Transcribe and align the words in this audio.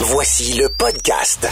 Voici 0.00 0.54
le 0.58 0.68
podcast. 0.68 1.48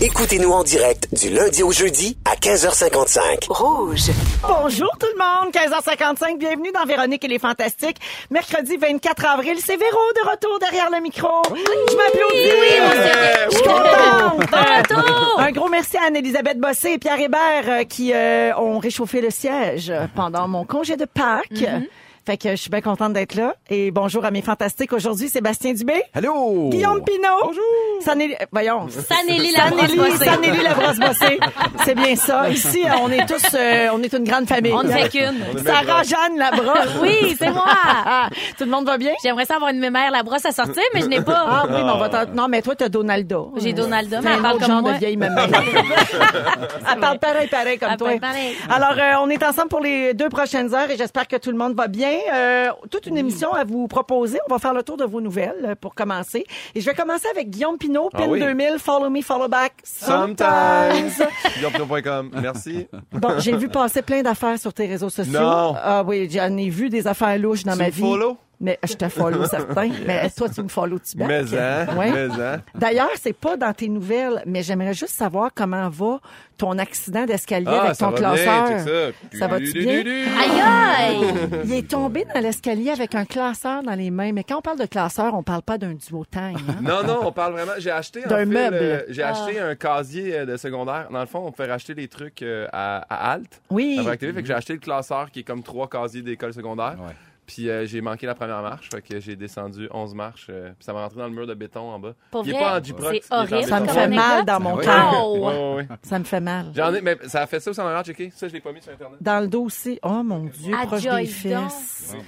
Écoutez-nous 0.00 0.50
en 0.52 0.62
direct 0.62 1.08
du 1.12 1.30
lundi 1.30 1.62
au 1.62 1.72
jeudi 1.72 2.16
à 2.24 2.36
15h55. 2.36 3.46
Rouge. 3.48 4.10
Bonjour 4.42 4.90
tout 5.00 5.06
le 5.12 5.18
monde, 5.18 5.52
15h55, 5.52 6.38
bienvenue 6.38 6.70
dans 6.72 6.84
Véronique 6.84 7.24
et 7.24 7.28
les 7.28 7.38
Fantastiques. 7.38 7.96
Mercredi 8.30 8.76
24 8.76 9.24
avril, 9.26 9.56
c'est 9.58 9.76
Véro 9.76 9.98
de 10.14 10.30
retour 10.30 10.58
derrière 10.60 10.90
le 10.90 11.00
micro. 11.00 11.42
Je 11.48 11.96
m'applaudis. 11.96 12.50
oui, 12.60 13.48
Je 13.50 13.54
suis 13.56 13.62
contente. 13.64 14.50
Retour. 14.52 15.40
Un 15.40 15.50
gros 15.52 15.68
merci 15.68 15.96
à 15.96 16.06
Anne-Elisabeth 16.06 16.60
Bossé 16.60 16.92
et 16.92 16.98
Pierre 16.98 17.18
Hébert 17.20 17.64
euh, 17.66 17.84
qui 17.84 18.12
euh, 18.12 18.54
ont 18.58 18.78
réchauffé 18.78 19.20
le 19.20 19.30
siège 19.30 19.92
pendant 20.14 20.46
mon 20.46 20.64
congé 20.64 20.96
de 20.96 21.04
Pâques. 21.06 21.50
Mm-hmm. 21.52 21.88
Fait 22.26 22.36
que 22.36 22.50
je 22.50 22.56
suis 22.56 22.70
bien 22.70 22.80
contente 22.80 23.12
d'être 23.12 23.36
là. 23.36 23.54
Et 23.70 23.92
bonjour 23.92 24.24
à 24.24 24.32
mes 24.32 24.42
fantastiques 24.42 24.92
aujourd'hui, 24.92 25.28
Sébastien 25.28 25.72
Dubé. 25.74 26.02
Allô! 26.12 26.70
Guillaume 26.70 27.00
Pinot. 27.04 27.28
Bonjour. 27.44 27.62
Sanélie, 28.00 28.34
voyons. 28.50 28.88
Sanélie 28.88 29.52
la 29.52 29.70
brosse 29.70 30.16
Sanélie, 30.18 30.62
la 30.64 30.74
brosse 30.74 30.98
bossée. 30.98 31.38
C'est 31.84 31.94
bien 31.94 32.16
ça. 32.16 32.50
Ici, 32.50 32.82
euh, 32.84 32.94
on 33.00 33.10
est 33.12 33.24
tous, 33.26 33.44
euh, 33.54 33.90
on 33.94 34.02
est 34.02 34.12
une 34.12 34.24
grande 34.24 34.48
famille. 34.48 34.72
On 34.72 34.82
ne 34.82 34.88
fait 34.90 35.08
qu'une. 35.08 35.36
Sarah 35.64 36.02
Jeanne 36.02 36.36
la 36.36 36.50
brosse. 36.50 36.96
Oui, 37.00 37.36
c'est 37.38 37.50
moi. 37.52 37.64
Tout 38.58 38.64
le 38.64 38.70
monde 38.72 38.86
va 38.86 38.98
bien? 38.98 39.12
J'aimerais 39.22 39.44
ça 39.44 39.54
avoir 39.54 39.70
une 39.70 39.78
mémère 39.78 40.10
la 40.10 40.24
brosse 40.24 40.44
à 40.46 40.50
sortir, 40.50 40.82
mais 40.94 41.02
je 41.02 41.06
n'ai 41.06 41.20
pas. 41.22 41.44
Ah 41.48 41.64
oui, 41.68 41.74
mais 41.76 41.90
on 41.92 41.98
va 41.98 42.08
t'en- 42.08 42.32
Non, 42.34 42.48
mais 42.48 42.60
toi, 42.60 42.74
t'as 42.74 42.88
Donaldo. 42.88 43.52
J'ai 43.58 43.72
Donaldo, 43.72 44.16
mais 44.24 44.30
elle 44.32 44.38
un 44.40 44.42
parle 44.42 44.56
autre 44.56 44.66
comme 44.66 44.74
genre 44.74 44.82
moi. 44.82 44.92
de 44.94 44.98
vieille 44.98 45.16
maman. 45.16 45.42
elle 46.92 46.98
parle 47.00 47.18
pareil, 47.20 47.46
pareil 47.46 47.78
comme 47.78 47.90
Elle 47.92 47.96
toi. 47.98 48.08
parle 48.08 48.20
pareil. 48.20 48.56
Alors, 48.68 48.94
euh, 48.98 49.24
on 49.24 49.30
est 49.30 49.44
ensemble 49.44 49.68
pour 49.68 49.80
les 49.80 50.12
deux 50.12 50.28
prochaines 50.28 50.74
heures 50.74 50.90
et 50.90 50.96
j'espère 50.96 51.28
que 51.28 51.36
tout 51.36 51.52
le 51.52 51.56
monde 51.56 51.76
va 51.76 51.86
bien. 51.86 52.14
Euh, 52.32 52.68
toute 52.90 53.06
une 53.06 53.16
émission 53.18 53.52
à 53.52 53.64
vous 53.64 53.86
proposer. 53.88 54.38
On 54.48 54.52
va 54.52 54.58
faire 54.58 54.74
le 54.74 54.82
tour 54.82 54.96
de 54.96 55.04
vos 55.04 55.20
nouvelles 55.20 55.64
euh, 55.64 55.74
pour 55.74 55.94
commencer. 55.94 56.44
Et 56.74 56.80
je 56.80 56.86
vais 56.86 56.94
commencer 56.94 57.26
avec 57.30 57.50
Guillaume 57.50 57.78
Pinot, 57.78 58.10
PIN 58.10 58.24
Ah 58.24 58.28
oui. 58.28 58.40
2000, 58.40 58.78
Follow 58.78 59.10
Me, 59.10 59.22
Follow 59.22 59.48
Back. 59.48 59.74
Sometimes. 59.84 61.26
Guillaume.com. 61.56 62.30
Merci. 62.40 62.88
Bon, 63.12 63.38
j'ai 63.38 63.56
vu 63.56 63.68
passer 63.68 64.02
plein 64.02 64.22
d'affaires 64.22 64.58
sur 64.58 64.72
tes 64.72 64.86
réseaux 64.86 65.10
sociaux. 65.10 65.38
Non. 65.40 65.74
Ah 65.76 66.02
oui, 66.06 66.28
j'en 66.30 66.56
ai 66.56 66.68
vu 66.68 66.88
des 66.88 67.06
affaires 67.06 67.38
louches 67.38 67.64
dans 67.64 67.72
Tu 67.72 67.78
ma 67.78 67.88
vie. 67.90 68.00
follow? 68.00 68.36
Mais 68.58 68.78
je 68.88 68.94
te 68.94 69.08
follow 69.08 69.44
certain. 69.50 69.90
Mais 70.06 70.30
toi, 70.30 70.48
tu 70.48 70.62
me 70.62 70.68
follow 70.68 70.98
tu 70.98 71.16
Mais 71.18 71.54
hein, 71.54 71.86
Ouais. 71.96 72.10
mais 72.10 72.42
hein. 72.42 72.62
D'ailleurs, 72.74 73.10
c'est 73.20 73.34
pas 73.36 73.56
dans 73.56 73.72
tes 73.74 73.88
nouvelles, 73.88 74.42
mais 74.46 74.62
j'aimerais 74.62 74.94
juste 74.94 75.14
savoir 75.14 75.50
comment 75.54 75.88
va 75.90 76.20
ton 76.56 76.78
accident 76.78 77.26
d'escalier 77.26 77.66
Ah, 77.68 77.82
avec 77.82 77.96
ça 77.96 78.06
ton 78.06 78.12
va 78.12 78.18
bien, 78.34 78.44
classeur. 78.44 79.12
ça. 79.32 79.38
Ça 79.38 79.46
va-tu 79.46 79.72
bien? 79.72 79.98
Aïe, 80.00 80.60
aïe. 80.64 81.34
Il 81.66 81.74
est 81.74 81.86
tombé 81.90 82.24
dans 82.34 82.40
l'escalier 82.40 82.90
avec 82.90 83.14
un 83.14 83.26
classeur 83.26 83.82
dans 83.82 83.94
les 83.94 84.10
mains. 84.10 84.32
Mais 84.32 84.42
quand 84.42 84.56
on 84.56 84.62
parle 84.62 84.78
de 84.78 84.86
classeur, 84.86 85.34
on 85.34 85.42
parle 85.42 85.60
pas 85.60 85.76
d'un 85.76 85.92
duotime. 85.92 86.56
Hein? 86.68 86.76
Non, 86.80 87.02
non, 87.06 87.18
on 87.24 87.32
parle 87.32 87.52
vraiment. 87.52 87.72
J'ai 87.78 87.90
acheté 87.90 88.24
en 88.24 88.28
D'un 88.28 88.36
fait, 88.38 88.46
meuble. 88.46 88.76
le- 88.78 89.04
J'ai 89.10 89.22
Ah. 89.22 89.32
acheté 89.32 89.60
un 89.60 89.74
casier 89.74 90.34
euh, 90.38 90.46
de 90.46 90.56
secondaire. 90.56 91.08
Dans 91.12 91.20
le 91.20 91.26
fond, 91.26 91.42
on 91.44 91.52
peut 91.52 91.66
racheter 91.68 91.92
les 91.92 92.08
trucs 92.08 92.40
euh, 92.40 92.66
à, 92.72 93.04
à 93.10 93.32
Alt. 93.32 93.60
Oui. 93.68 93.96
à 93.98 94.02
Vrac 94.02 94.18
TV. 94.18 94.32
Fait 94.32 94.40
que 94.40 94.48
j'ai 94.48 94.54
acheté 94.54 94.72
le 94.72 94.78
classeur 94.78 95.30
qui 95.30 95.40
est 95.40 95.44
comme 95.44 95.62
trois 95.62 95.88
casiers 95.90 96.22
d'école 96.22 96.54
secondaire. 96.54 96.96
Puis 97.46 97.70
euh, 97.70 97.86
j'ai 97.86 98.00
manqué 98.00 98.26
la 98.26 98.34
première 98.34 98.60
marche, 98.60 98.88
fait 98.92 99.00
que 99.02 99.20
j'ai 99.20 99.36
descendu 99.36 99.88
11 99.92 100.14
marches. 100.14 100.48
euh, 100.50 100.70
puis 100.76 100.84
ça 100.84 100.92
m'a 100.92 101.02
rentré 101.02 101.18
dans 101.18 101.26
le 101.26 101.32
mur 101.32 101.46
de 101.46 101.54
béton 101.54 101.80
en 101.90 101.98
bas. 102.00 102.12
Pour 102.32 102.44
il 102.44 102.50
est 102.50 102.52
vrai, 102.54 102.62
pas 102.64 102.80
en 102.80 102.82
J-Prox, 102.82 103.10
il 103.12 103.16
est 103.18 103.22
c'est 103.22 103.32
en 103.34 103.38
horrible. 103.42 103.62
Ça 103.68 103.80
me 103.80 103.86
fait 103.86 104.00
Comme 104.02 104.14
mal 104.14 104.44
dans 104.44 104.60
mon. 104.60 104.74
Ouais, 104.76 104.86
ouais, 104.86 105.74
ouais. 105.76 105.86
Ça 106.02 106.18
me 106.18 106.24
fait 106.24 106.40
mal. 106.40 106.72
J'en 106.74 106.92
ai, 106.92 107.00
mais 107.00 107.16
ça 107.28 107.42
a 107.42 107.46
fait 107.46 107.60
ça 107.60 107.70
aussi 107.70 107.80
en 107.80 107.86
arrière, 107.86 108.02
checké. 108.04 108.32
Ça, 108.34 108.48
je 108.48 108.52
l'ai 108.52 108.60
pas 108.60 108.72
mis 108.72 108.82
sur 108.82 108.92
Internet. 108.92 109.18
Dans 109.20 109.40
le 109.40 109.46
dos 109.46 109.62
aussi. 109.64 109.98
Oh 110.02 110.22
mon 110.24 110.40
Dieu, 110.44 110.74
Ah, 110.76 110.86
proche 110.86 111.02
des 111.04 111.26
fesses. 111.26 112.12
donc. 112.12 112.22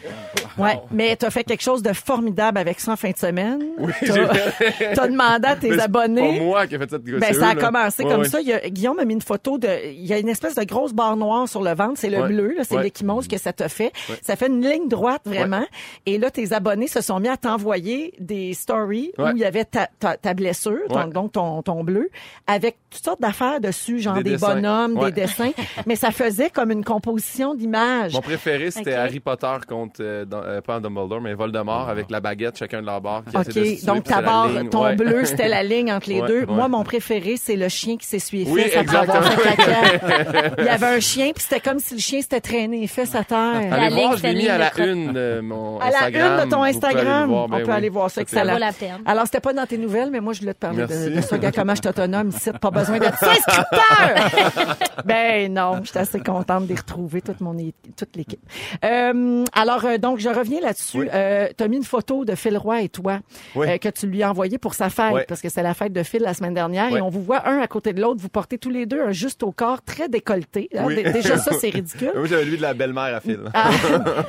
Ouais, 0.65 0.79
mais 0.91 1.17
t'as 1.17 1.31
fait 1.31 1.45
quelque 1.45 1.63
chose 1.63 1.83
de 1.83 1.93
formidable 1.93 2.59
avec 2.59 2.79
ça 2.81 2.93
en 2.93 2.97
fin 2.97 3.11
de 3.11 3.17
semaine. 3.17 3.61
Oui, 3.79 3.93
T'as 4.01 4.15
j'ai- 4.15 4.93
t'as 4.95 5.09
demandé 5.09 5.47
à 5.49 5.57
tes 5.57 5.71
Mais 5.71 5.77
c'est 5.77 5.83
abonnés. 5.83 6.39
pas 6.39 6.45
moi 6.45 6.67
qui 6.67 6.75
ai 6.75 6.79
fait 6.79 6.91
ça. 6.91 6.97
c'est 7.05 7.13
Ben, 7.19 7.31
eux, 7.33 7.39
ça 7.41 7.49
a 7.51 7.55
là. 7.55 7.61
commencé 7.61 8.03
Ouais, 8.05 8.11
comme 8.11 8.21
ouais. 8.23 8.29
ça. 8.29 8.41
Il 8.41 8.47
y 8.49 8.53
a, 8.53 8.69
Guillaume 8.69 8.99
a 8.99 9.05
mis 9.05 9.15
une 9.15 9.23
photo 9.23 9.59
de. 9.59 9.69
Il 9.93 10.07
y 10.07 10.13
a 10.13 10.19
une 10.19 10.29
espèce 10.29 10.55
de 10.55 10.65
grosse 10.65 10.93
barre 10.93 11.17
noire 11.17 11.49
sur 11.49 11.63
le 11.63 11.75
ventre. 11.75 11.95
C'est 11.97 12.11
le 12.11 12.19
Ouais. 12.23 12.29
bleu, 12.29 12.55
là, 12.57 12.65
c'est 12.65 12.77
Ouais. 12.77 12.83
l'échymose 12.85 13.27
que 13.29 13.39
ça 13.39 13.53
te 13.53 13.67
fait. 13.69 13.93
Ça 14.23 14.37
fait 14.37 14.47
une 14.49 14.61
ligne 14.65 14.89
droite 15.09 15.23
vraiment. 15.25 15.65
Et 16.07 16.19
là, 16.19 16.31
tes 16.31 16.53
abonnés 16.53 16.87
se 16.89 17.01
sont 17.01 17.19
mis 17.21 17.29
à 17.29 17.37
t'envoyer 17.37 18.13
des 18.19 18.55
stories 18.55 19.13
Ouais. 19.19 19.33
où 19.33 19.37
il 19.37 19.39
y 19.39 19.45
avait 19.45 19.65
ta, 19.65 19.89
ta, 19.99 20.17
ta 20.17 20.35
blessure, 20.35 20.79
ton- 20.89 20.97
Ouais. 20.99 21.07
donc 21.11 21.33
ton, 21.33 21.63
ton 21.63 21.83
bleu, 21.85 22.11
avec 22.47 22.77
toutes 22.91 23.05
sortes 23.05 23.21
d'affaires 23.21 23.61
dessus, 23.61 24.01
genre 24.01 24.23
des, 24.23 24.37
bonhommes, 24.37 24.99
Ouais. 24.99 25.11
des 25.13 25.23
dessins. 25.23 25.51
Mais 25.87 25.97
ça 25.97 26.11
faisait 26.11 26.51
comme 26.51 26.71
une 26.71 26.85
composition 26.85 27.55
d'images. 27.55 28.13
Mon 28.15 28.21
préféré, 28.21 28.71
c'était. 28.71 28.95
Harry 28.95 29.21
Potter 29.21 29.55
contre, 29.69 30.01
euh, 30.01 30.25
dans- 30.25 30.43
euh, 30.43 30.61
pas 30.61 30.81
Dumbledore, 30.81 31.21
mais 31.21 31.35
Voldemort 31.35 31.89
avec 31.89 32.11
la 32.11 32.21
baguette, 32.21 32.59
chacun 32.59 32.81
de 32.81 32.87
leur 32.87 33.01
barre. 33.01 33.23
Qui 33.25 33.33
de 33.33 33.39
OK, 33.81 33.85
donc 33.85 34.05
ta 34.05 34.17
la 34.17 34.23
barre, 34.23 34.51
ton 34.71 34.85
Ouais. 34.85 34.97
bleu, 34.97 35.25
c'était 35.25 35.49
la 35.49 35.63
ligne 35.63 35.93
entre 35.93 36.09
les 36.09 36.21
Ouais, 36.21 36.29
deux. 36.29 36.41
ouais. 36.41 36.47
Moi, 36.55 36.69
mon 36.69 36.85
préféré, 36.85 37.37
c'est 37.37 37.57
le 37.57 37.69
chien 37.69 37.97
qui 37.97 38.07
s'essuie 38.07 38.45
les 38.45 38.51
Oui, 38.51 38.63
fesses 38.63 38.77
après 38.77 38.97
avoir 38.97 39.25
fait 39.33 39.49
exactement. 39.51 39.77
caca. 40.09 40.55
Il 40.59 40.65
y 40.65 40.69
avait 40.69 40.87
un 40.87 41.01
chien, 41.01 41.31
puis 41.35 41.45
c'était 41.49 41.61
comme 41.61 41.79
si 41.79 41.95
le 41.95 42.01
chien 42.01 42.21
s'était 42.21 42.41
traîné 42.41 42.81
les 42.81 42.87
fesses 42.87 43.15
à 43.15 43.25
terre. 43.25 43.39
La 43.71 43.77
Allez 43.77 43.95
ligne, 43.95 44.05
voir, 44.07 44.17
je 44.17 44.23
l'ai 44.23 44.33
une 44.33 44.39
mis 44.39 44.49
à 44.49 44.53
ligne 44.53 44.61
la 44.61 44.71
crotte. 44.71 44.87
Une 45.07 45.13
de 45.13 45.41
mon 45.41 45.79
À 45.79 45.91
la 45.91 45.97
Instagram. 45.99 46.39
une 46.41 46.45
de 46.45 46.51
ton 46.51 46.63
Instagram, 46.63 47.29
voir, 47.31 47.45
on 47.45 47.49
ben 47.49 47.59
peut 47.59 47.65
oui. 47.67 47.71
aller 47.77 47.89
voir 47.89 48.11
ça, 48.11 48.21
excellent. 48.23 48.45
Ça 48.47 48.53
vaut 48.55 48.59
la 48.61 48.73
peine. 48.73 48.99
Alors, 49.07 49.25
c'était 49.25 49.41
pas 49.41 49.53
dans 49.53 49.67
tes 49.67 49.79
nouvelles, 49.79 50.11
mais 50.11 50.21
moi, 50.21 50.33
je 50.33 50.41
voulais 50.41 50.55
te 50.55 50.59
parler 50.61 50.83
de, 50.83 50.87
Merci. 50.89 51.11
de 51.11 51.21
ça. 51.21 51.37
Regarde 51.37 51.55
comment 51.55 51.75
je 51.75 51.89
autonome 51.89 52.29
ici, 52.29 52.51
pas 52.61 52.71
besoin 52.71 52.99
d'être 52.99 53.19
souscripteur! 53.19 54.77
ben 55.05 55.53
non, 55.53 55.81
je 55.83 55.91
suis 55.91 55.99
assez 55.99 56.21
contente 56.21 56.67
d'y 56.67 56.75
retrouver 56.75 57.21
toute 57.23 57.41
mon 57.41 57.57
toute 57.97 58.17
l'équipe. 58.17 58.41
Euh, 58.85 59.45
alors, 59.53 59.85
euh, 59.85 59.99
donc, 59.99 60.19
je 60.19 60.29
reviens 60.29 60.61
là-dessus. 60.61 60.99
Oui. 61.01 61.09
Euh, 61.13 61.49
tu 61.57 61.65
as 61.65 61.69
mis 61.69 61.77
une 61.77 61.85
photo 61.85 62.25
de 62.25 62.35
Phil 62.35 62.57
Roy 62.57 62.83
et 62.83 62.89
toi 62.89 63.19
Oui. 63.55 63.69
euh, 63.69 63.79
que 63.79 63.89
tu 63.89 64.07
lui 64.07 64.23
as 64.23 64.31
envoyé 64.31 64.59
pour 64.59 64.75
sa 64.75 64.91
fête, 64.91 65.13
Oui. 65.13 65.21
parce 65.29 65.41
que 65.41 65.49
c'est 65.49 65.63
la 65.63 65.75
fête 65.75 65.93
de 65.93 66.03
Phil 66.03 66.23
la 66.23 66.35
semaine 66.35 66.55
dernière, 66.55 66.89
Oui. 66.93 66.99
et 66.99 67.03
on 67.03 67.09
vous 67.09 67.23
voit 67.23 67.49
un 67.49 67.61
à 67.61 67.67
côté 67.67 67.93
de 67.93 68.01
l'autre, 68.01 68.21
vous 68.21 68.29
portez 68.29 68.59
tous 68.59 68.71
les 68.71 68.87
deux 68.87 69.01
un 69.03 69.11
juste 69.13 69.43
au 69.43 69.53
corps 69.53 69.83
très 69.83 70.09
décolleté. 70.09 70.69
hein. 70.77 70.85
Oui. 70.87 70.97
Dé- 71.03 71.11
Déjà, 71.13 71.37
ça, 71.39 71.53
c'est 71.61 71.71
ridicule. 71.71 72.13
Moi, 72.15 72.27
j'avais 72.27 72.45
lui 72.45 72.57
de 72.57 72.63
la 72.63 72.75
belle-mère 72.75 73.15
à 73.17 73.21
fil. 73.21 73.41
Ah, 73.55 73.71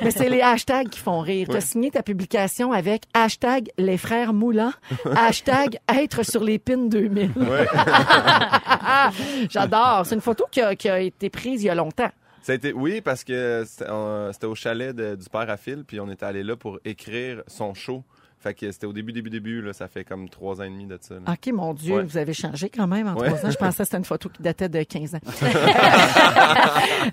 mais 0.02 0.10
c'est 0.10 0.28
les 0.28 0.40
hashtags 0.60 0.88
qui 0.90 0.98
font 1.00 1.20
rire. 1.20 1.48
Tu 1.50 1.56
as 1.56 1.60
signé 1.60 1.90
ta 1.90 2.02
publication 2.02 2.72
avec 2.72 3.02
hashtag 3.14 3.70
les 3.78 3.96
frères 3.96 4.32
Moulin, 4.32 4.72
hashtag 5.16 5.78
être 5.88 6.22
sur 6.22 6.44
les 6.44 6.58
pins 6.58 6.76
2000. 6.76 7.32
Ouais. 7.36 7.66
J'adore. 9.50 10.02
C'est 10.04 10.14
une 10.14 10.20
photo 10.20 10.44
qui 10.50 10.60
a, 10.60 10.74
qui 10.76 10.88
a 10.88 11.00
été 11.00 11.30
prise 11.30 11.62
il 11.62 11.66
y 11.66 11.70
a 11.70 11.74
longtemps. 11.74 12.10
Ça 12.42 12.52
a 12.52 12.54
été, 12.54 12.72
oui, 12.72 13.00
parce 13.00 13.22
que 13.24 13.64
c'était 13.66 13.90
on- 13.90 14.30
c'était 14.32 14.46
au 14.46 14.54
chalet 14.54 14.94
de- 14.96 15.14
du 15.14 15.28
père 15.28 15.48
à 15.50 15.56
Phil, 15.58 15.84
puis 15.86 16.00
on 16.00 16.10
était 16.10 16.24
allé 16.24 16.42
là 16.42 16.56
pour 16.56 16.78
écrire 16.84 17.42
son 17.46 17.74
show. 17.74 18.02
Fait 18.42 18.54
que 18.54 18.70
c'était 18.72 18.86
au 18.86 18.92
début, 18.94 19.12
début, 19.12 19.28
début, 19.28 19.60
là, 19.60 19.74
ça 19.74 19.86
fait 19.86 20.02
comme 20.02 20.28
trois 20.30 20.60
ans 20.60 20.64
et 20.64 20.70
demi 20.70 20.86
de 20.86 20.98
ça. 21.00 21.14
là. 21.16 21.20
OK, 21.32 21.52
mon 21.52 21.74
Dieu, 21.74 21.96
Ouais. 21.96 22.02
vous 22.04 22.16
avez 22.16 22.32
changé 22.32 22.70
quand 22.70 22.86
même 22.86 23.06
en 23.08 23.14
Ouais. 23.14 23.28
trois 23.28 23.46
ans. 23.46 23.50
Je 23.50 23.56
pensais 23.58 23.78
que 23.78 23.84
c'était 23.84 23.98
une 23.98 24.04
photo 24.06 24.30
qui 24.30 24.42
datait 24.42 24.70
de 24.70 24.82
15 24.82 25.14
ans. 25.14 25.18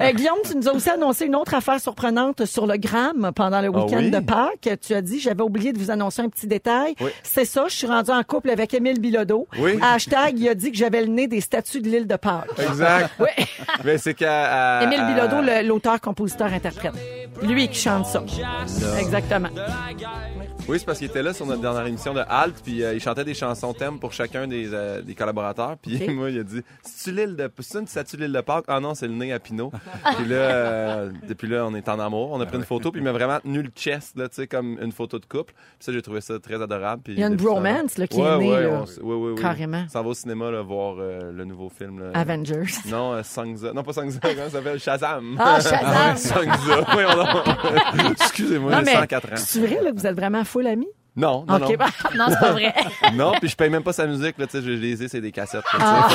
Euh, 0.01 0.11
Guillaume, 0.11 0.37
tu 0.45 0.55
nous 0.55 0.67
as 0.69 0.73
aussi 0.73 0.89
annoncé 0.89 1.25
une 1.25 1.35
autre 1.35 1.53
affaire 1.53 1.79
surprenante 1.79 2.45
sur 2.45 2.67
le 2.67 2.77
gramme 2.77 3.31
pendant 3.35 3.61
le 3.61 3.67
Ah 3.73 3.79
week-end 3.79 3.97
oui? 3.97 4.11
de 4.11 4.19
Pâques. 4.19 4.69
Tu 4.81 4.93
as 4.93 5.01
dit, 5.01 5.19
j'avais 5.19 5.41
oublié 5.41 5.73
de 5.73 5.79
vous 5.79 5.90
annoncer 5.91 6.22
un 6.22 6.29
petit 6.29 6.46
détail. 6.47 6.93
Oui. 6.99 7.09
C'est 7.23 7.46
ça, 7.46 7.66
je 7.67 7.75
suis 7.75 7.87
rendu 7.87 8.11
en 8.11 8.22
couple 8.23 8.49
avec 8.49 8.73
Émile 8.73 8.99
Bilodeau. 8.99 9.47
Oui. 9.59 9.79
Hashtag, 9.81 10.40
il 10.40 10.49
a 10.49 10.55
dit 10.55 10.72
que 10.72 10.78
j'avais 10.78 11.02
le 11.02 11.07
nez 11.07 11.28
des 11.28 11.41
statues 11.41 11.81
de 11.81 11.90
l'île 11.90 12.07
de 12.07 12.16
Pâques. 12.16 12.47
Exact. 12.59 13.09
Oui. 13.19 13.46
Mais 13.84 13.97
c'est 13.97 14.13
qu'à. 14.13 14.84
Émile 14.84 15.03
Bilodeau, 15.07 15.41
l'auteur, 15.67 15.99
compositeur, 16.02 16.52
interprète. 16.53 16.93
Lui 17.41 17.67
qui 17.69 17.79
chante 17.79 18.05
ça. 18.05 18.23
Exactement. 18.99 19.49
Oui, 20.69 20.79
c'est 20.79 20.85
parce 20.85 20.97
qu'il 20.97 21.08
était 21.08 21.23
là 21.23 21.34
sur 21.34 21.46
notre 21.46 21.61
dernière 21.61 21.85
émission 21.85 22.14
de 22.14 22.22
Halt, 22.28 22.55
puis 22.61 22.84
euh, 22.84 22.93
il 22.93 22.99
chantait 22.99 23.23
des 23.23 23.34
chansons 23.34 23.73
thèmes 23.73 23.99
pour 23.99 24.11
chacun 24.11 24.47
des, 24.47 24.73
euh, 24.73 25.02
des 25.02 25.16
collaborateurs. 25.16 25.78
Puis 25.81 26.09
moi, 26.14 26.29
il 26.29 26.40
a 26.40 26.43
dit 26.43 26.61
C'est-tu 26.84 27.16
l'île 27.16 27.37
de, 27.37 27.49
c'est 27.59 27.79
une 27.79 27.87
statue 27.87 28.17
de 28.17 28.23
l'île 28.23 28.34
de 28.34 28.41
Pâques? 28.41 28.66
Ah 28.67 28.81
non, 28.81 28.93
c'est 28.93 29.08
le 29.08 29.14
nez 29.14 29.31
à 29.31 29.40
Pinot. 29.40 29.72
puis 30.17 30.28
là, 30.28 30.35
euh, 30.35 31.11
depuis 31.25 31.47
là, 31.47 31.66
on 31.66 31.73
est 31.73 31.87
en 31.87 31.97
amour. 32.02 32.31
On 32.34 32.41
a 32.41 32.46
pris 32.46 32.58
une 32.58 32.66
photo, 32.66 32.91
puis 32.91 32.99
il 32.99 33.03
m'a 33.05 33.14
vraiment 33.14 33.40
tenu 33.40 33.61
le 33.61 33.69
chest, 33.73 34.17
là, 34.17 34.28
tu 34.28 34.35
sais, 34.35 34.47
comme 34.47 34.78
une 34.81 34.91
photo 34.91 35.19
de 35.19 35.25
couple. 35.25 35.53
Puis 35.53 35.85
ça, 35.85 35.93
j'ai 35.93 36.02
trouvé 36.02 36.19
ça 36.19 36.37
très 36.37 36.61
adorable. 36.61 37.02
Puis 37.02 37.14
Il 37.14 37.19
y 37.19 37.23
a 37.23 37.28
une 37.28 37.40
ça, 37.40 37.46
bromance, 37.46 37.97
là, 37.97 38.05
qui 38.08 38.17
ouais, 38.19 38.28
est 38.28 38.37
née, 38.37 38.52
ouais, 38.52 38.64
là. 38.64 38.84
on 39.02 39.05
ouais, 39.05 39.16
ouais, 39.16 39.31
ouais. 39.35 39.41
Carrément. 39.41 39.84
On 39.85 39.90
s'en 39.90 40.03
va 40.03 40.09
au 40.09 40.14
cinéma 40.14 40.52
là, 40.52 40.61
voir 40.64 40.96
euh, 40.99 41.31
le 41.31 41.46
nouveau 41.46 41.69
film. 41.69 41.99
Là. 42.02 42.11
Avengers. 42.14 42.66
Non, 42.87 43.14
euh, 43.14 43.23
Sangza. 43.23 43.72
Non, 43.72 43.84
pas 43.84 43.93
Sangza, 43.93 44.19
comment 44.22 44.35
ça 44.43 44.49
s'appelle? 44.49 44.79
Shazam. 44.79 45.37
Ah, 45.40 45.59
Shazam. 45.61 46.17
Sangza. 46.17 46.81
Voyons 46.91 47.16
donc. 47.16 48.11
Excusez-moi, 48.11 48.72
Non, 48.72 48.78
j'ai 48.79 48.85
mais 48.85 48.93
104 48.96 49.28
ans. 49.28 49.35
c'est 49.37 49.59
vrai 49.66 49.79
là, 49.81 49.91
que 49.91 49.97
vous 49.97 50.08
êtes 50.08 50.16
vraiment 50.16 50.43
full 50.57 50.65
amis? 50.67 51.06
Non, 51.17 51.43
non, 51.47 51.59
non. 51.59 51.67
bah, 51.78 51.87
Non, 52.16 52.25
c'est 52.29 52.40
pas 52.40 52.52
vrai. 52.52 52.73
Non, 53.14 53.31
puis 53.40 53.49
je 53.49 53.55
paye 53.55 53.69
même 53.69 53.84
pas 53.84 53.93
sa 53.93 54.05
musique, 54.05 54.37
là, 54.37 54.46
tu 54.46 54.52
sais, 54.58 54.61
je 54.64 54.69
les 54.69 55.03
ai, 55.03 55.08
c'est 55.08 55.19
des 55.22 55.31
cassettes. 55.31 55.64
là. 55.78 56.08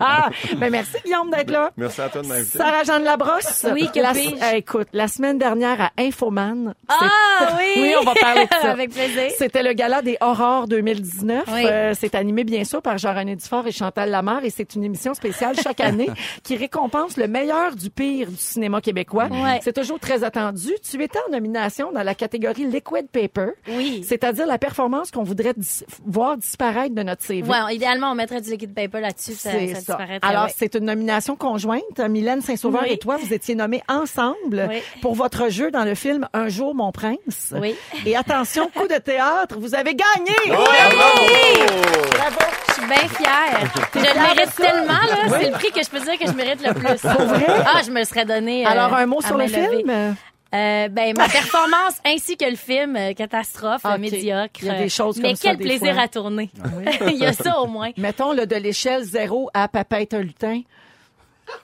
Ah. 0.00 0.28
Ben 0.56 0.70
merci 0.70 0.96
Guillaume 1.04 1.30
d'être 1.30 1.50
là. 1.50 1.70
Merci 1.76 2.00
à 2.00 2.08
toi 2.08 2.22
de 2.22 2.26
m'inviter. 2.26 2.58
Sarah-Jeanne 2.58 3.04
Labrosse. 3.04 3.66
Oui, 3.72 3.88
que 3.94 4.00
la, 4.00 4.10
euh, 4.10 4.56
écoute, 4.56 4.88
la 4.92 5.08
semaine 5.08 5.38
dernière 5.38 5.80
à 5.80 5.90
Infoman. 5.98 6.74
Ah 6.88 7.54
oui! 7.58 7.72
Oui, 7.76 7.94
on 8.00 8.04
va 8.04 8.14
parler 8.14 8.44
de 8.46 8.50
ça. 8.60 8.70
Avec 8.72 8.90
plaisir. 8.90 9.30
C'était 9.38 9.62
le 9.62 9.72
gala 9.72 10.02
des 10.02 10.16
Aurores 10.20 10.66
2019. 10.68 11.44
Oui. 11.52 11.64
Euh, 11.66 11.94
c'est 11.98 12.14
animé 12.14 12.44
bien 12.44 12.64
sûr 12.64 12.82
par 12.82 12.98
Jean-René 12.98 13.36
Dufort 13.36 13.66
et 13.66 13.72
Chantal 13.72 14.10
Lamarre 14.10 14.44
et 14.44 14.50
c'est 14.50 14.74
une 14.74 14.84
émission 14.84 15.14
spéciale 15.14 15.54
chaque 15.62 15.80
année 15.80 16.10
qui 16.42 16.56
récompense 16.56 17.16
le 17.16 17.28
meilleur 17.28 17.76
du 17.76 17.90
pire 17.90 18.28
du 18.28 18.36
cinéma 18.36 18.80
québécois. 18.80 19.28
Ouais. 19.30 19.60
C'est 19.62 19.74
toujours 19.74 19.98
très 20.00 20.24
attendu. 20.24 20.70
Tu 20.88 21.02
étais 21.02 21.18
en 21.28 21.32
nomination 21.32 21.92
dans 21.92 22.02
la 22.02 22.14
catégorie 22.14 22.64
Liquid 22.66 23.08
Paper, 23.12 23.52
Oui. 23.68 24.04
c'est-à-dire 24.06 24.46
la 24.46 24.58
performance 24.58 25.10
qu'on 25.10 25.22
voudrait 25.22 25.54
dis- 25.56 25.84
voir 26.06 26.36
disparaître 26.36 26.94
de 26.94 27.02
notre 27.02 27.22
CV. 27.22 27.48
Ouais, 27.48 27.74
idéalement, 27.74 28.10
on 28.10 28.14
mettrait 28.14 28.40
du 28.40 28.50
liquid 28.50 28.74
paper 28.74 29.00
là-dessus. 29.00 29.32
Ça, 29.34 29.50
ça 29.52 29.58
ça. 29.58 29.64
disparaîtrait. 29.74 30.18
Alors, 30.28 30.44
ouais. 30.44 30.54
c'est 30.56 30.74
une 30.74 30.84
nomination 30.84 31.36
conjointe. 31.36 31.98
Mylène 32.08 32.40
Saint-Sauveur 32.40 32.82
Oui. 32.84 32.92
et 32.92 32.98
toi, 32.98 33.16
vous 33.16 33.32
étiez 33.32 33.54
nommés 33.54 33.82
ensemble 33.88 34.66
Oui. 34.70 34.82
pour 35.02 35.14
votre 35.14 35.48
jeu 35.50 35.70
dans 35.70 35.84
le 35.84 35.94
film 35.94 36.28
Un 36.32 36.48
jour, 36.48 36.74
mon 36.74 36.92
prince. 36.92 37.52
Oui. 37.60 37.74
Et 38.06 38.16
attention, 38.16 38.70
coup 38.74 38.88
de 38.88 38.98
théâtre, 38.98 39.56
vous 39.58 39.74
avez 39.74 39.94
gagné! 39.94 40.34
Bravo! 40.46 42.38
Je 42.68 42.72
suis 42.74 42.86
bien 42.86 43.08
fière. 43.08 43.72
Je 43.94 43.98
le 43.98 44.20
mérite 44.20 44.56
tellement, 44.56 44.92
là. 44.92 45.38
C'est 45.38 45.46
le 45.46 45.52
prix 45.52 45.70
que 45.72 45.82
je 45.84 45.90
peux 45.90 46.00
dire 46.00 46.18
que 46.18 46.26
je 46.26 46.32
mérite 46.32 46.66
le 46.66 46.72
plus. 46.74 47.00
Pour 47.00 47.26
vrai? 47.26 47.44
Ah, 47.66 47.80
je 47.84 47.90
me 47.90 48.02
serais 48.04 48.24
donné. 48.24 48.64
euh, 48.66 48.70
Alors, 48.70 48.94
un 48.94 49.06
mot 49.06 49.20
sur 49.20 49.36
le 49.36 49.46
film? 49.46 50.16
Euh, 50.52 50.88
ben, 50.88 51.16
ma 51.16 51.28
performance 51.28 52.00
ainsi 52.04 52.36
que 52.36 52.44
le 52.44 52.56
film, 52.56 52.96
euh, 52.96 53.12
catastrophe, 53.14 53.84
euh, 53.84 53.94
Ok. 53.94 53.98
médiocre. 54.00 54.50
Il 54.62 54.66
y 54.66 54.70
a 54.70 54.78
des 54.78 54.88
choses 54.88 55.16
Mais 55.18 55.28
comme 55.28 55.36
ça, 55.36 55.48
quel 55.50 55.56
des 55.58 55.64
plaisir 55.64 55.94
fois. 55.94 56.02
à 56.02 56.08
tourner. 56.08 56.50
Il 57.06 57.18
y 57.18 57.24
a 57.26 57.32
ça 57.32 57.60
au 57.60 57.66
moins. 57.68 57.90
Mettons 57.96 58.32
le 58.32 58.46
de 58.46 58.56
l'échelle 58.56 59.04
0 59.04 59.48
à 59.54 59.68
Papa 59.68 60.00
est 60.00 60.12
un 60.12 60.22
lutin. 60.22 60.62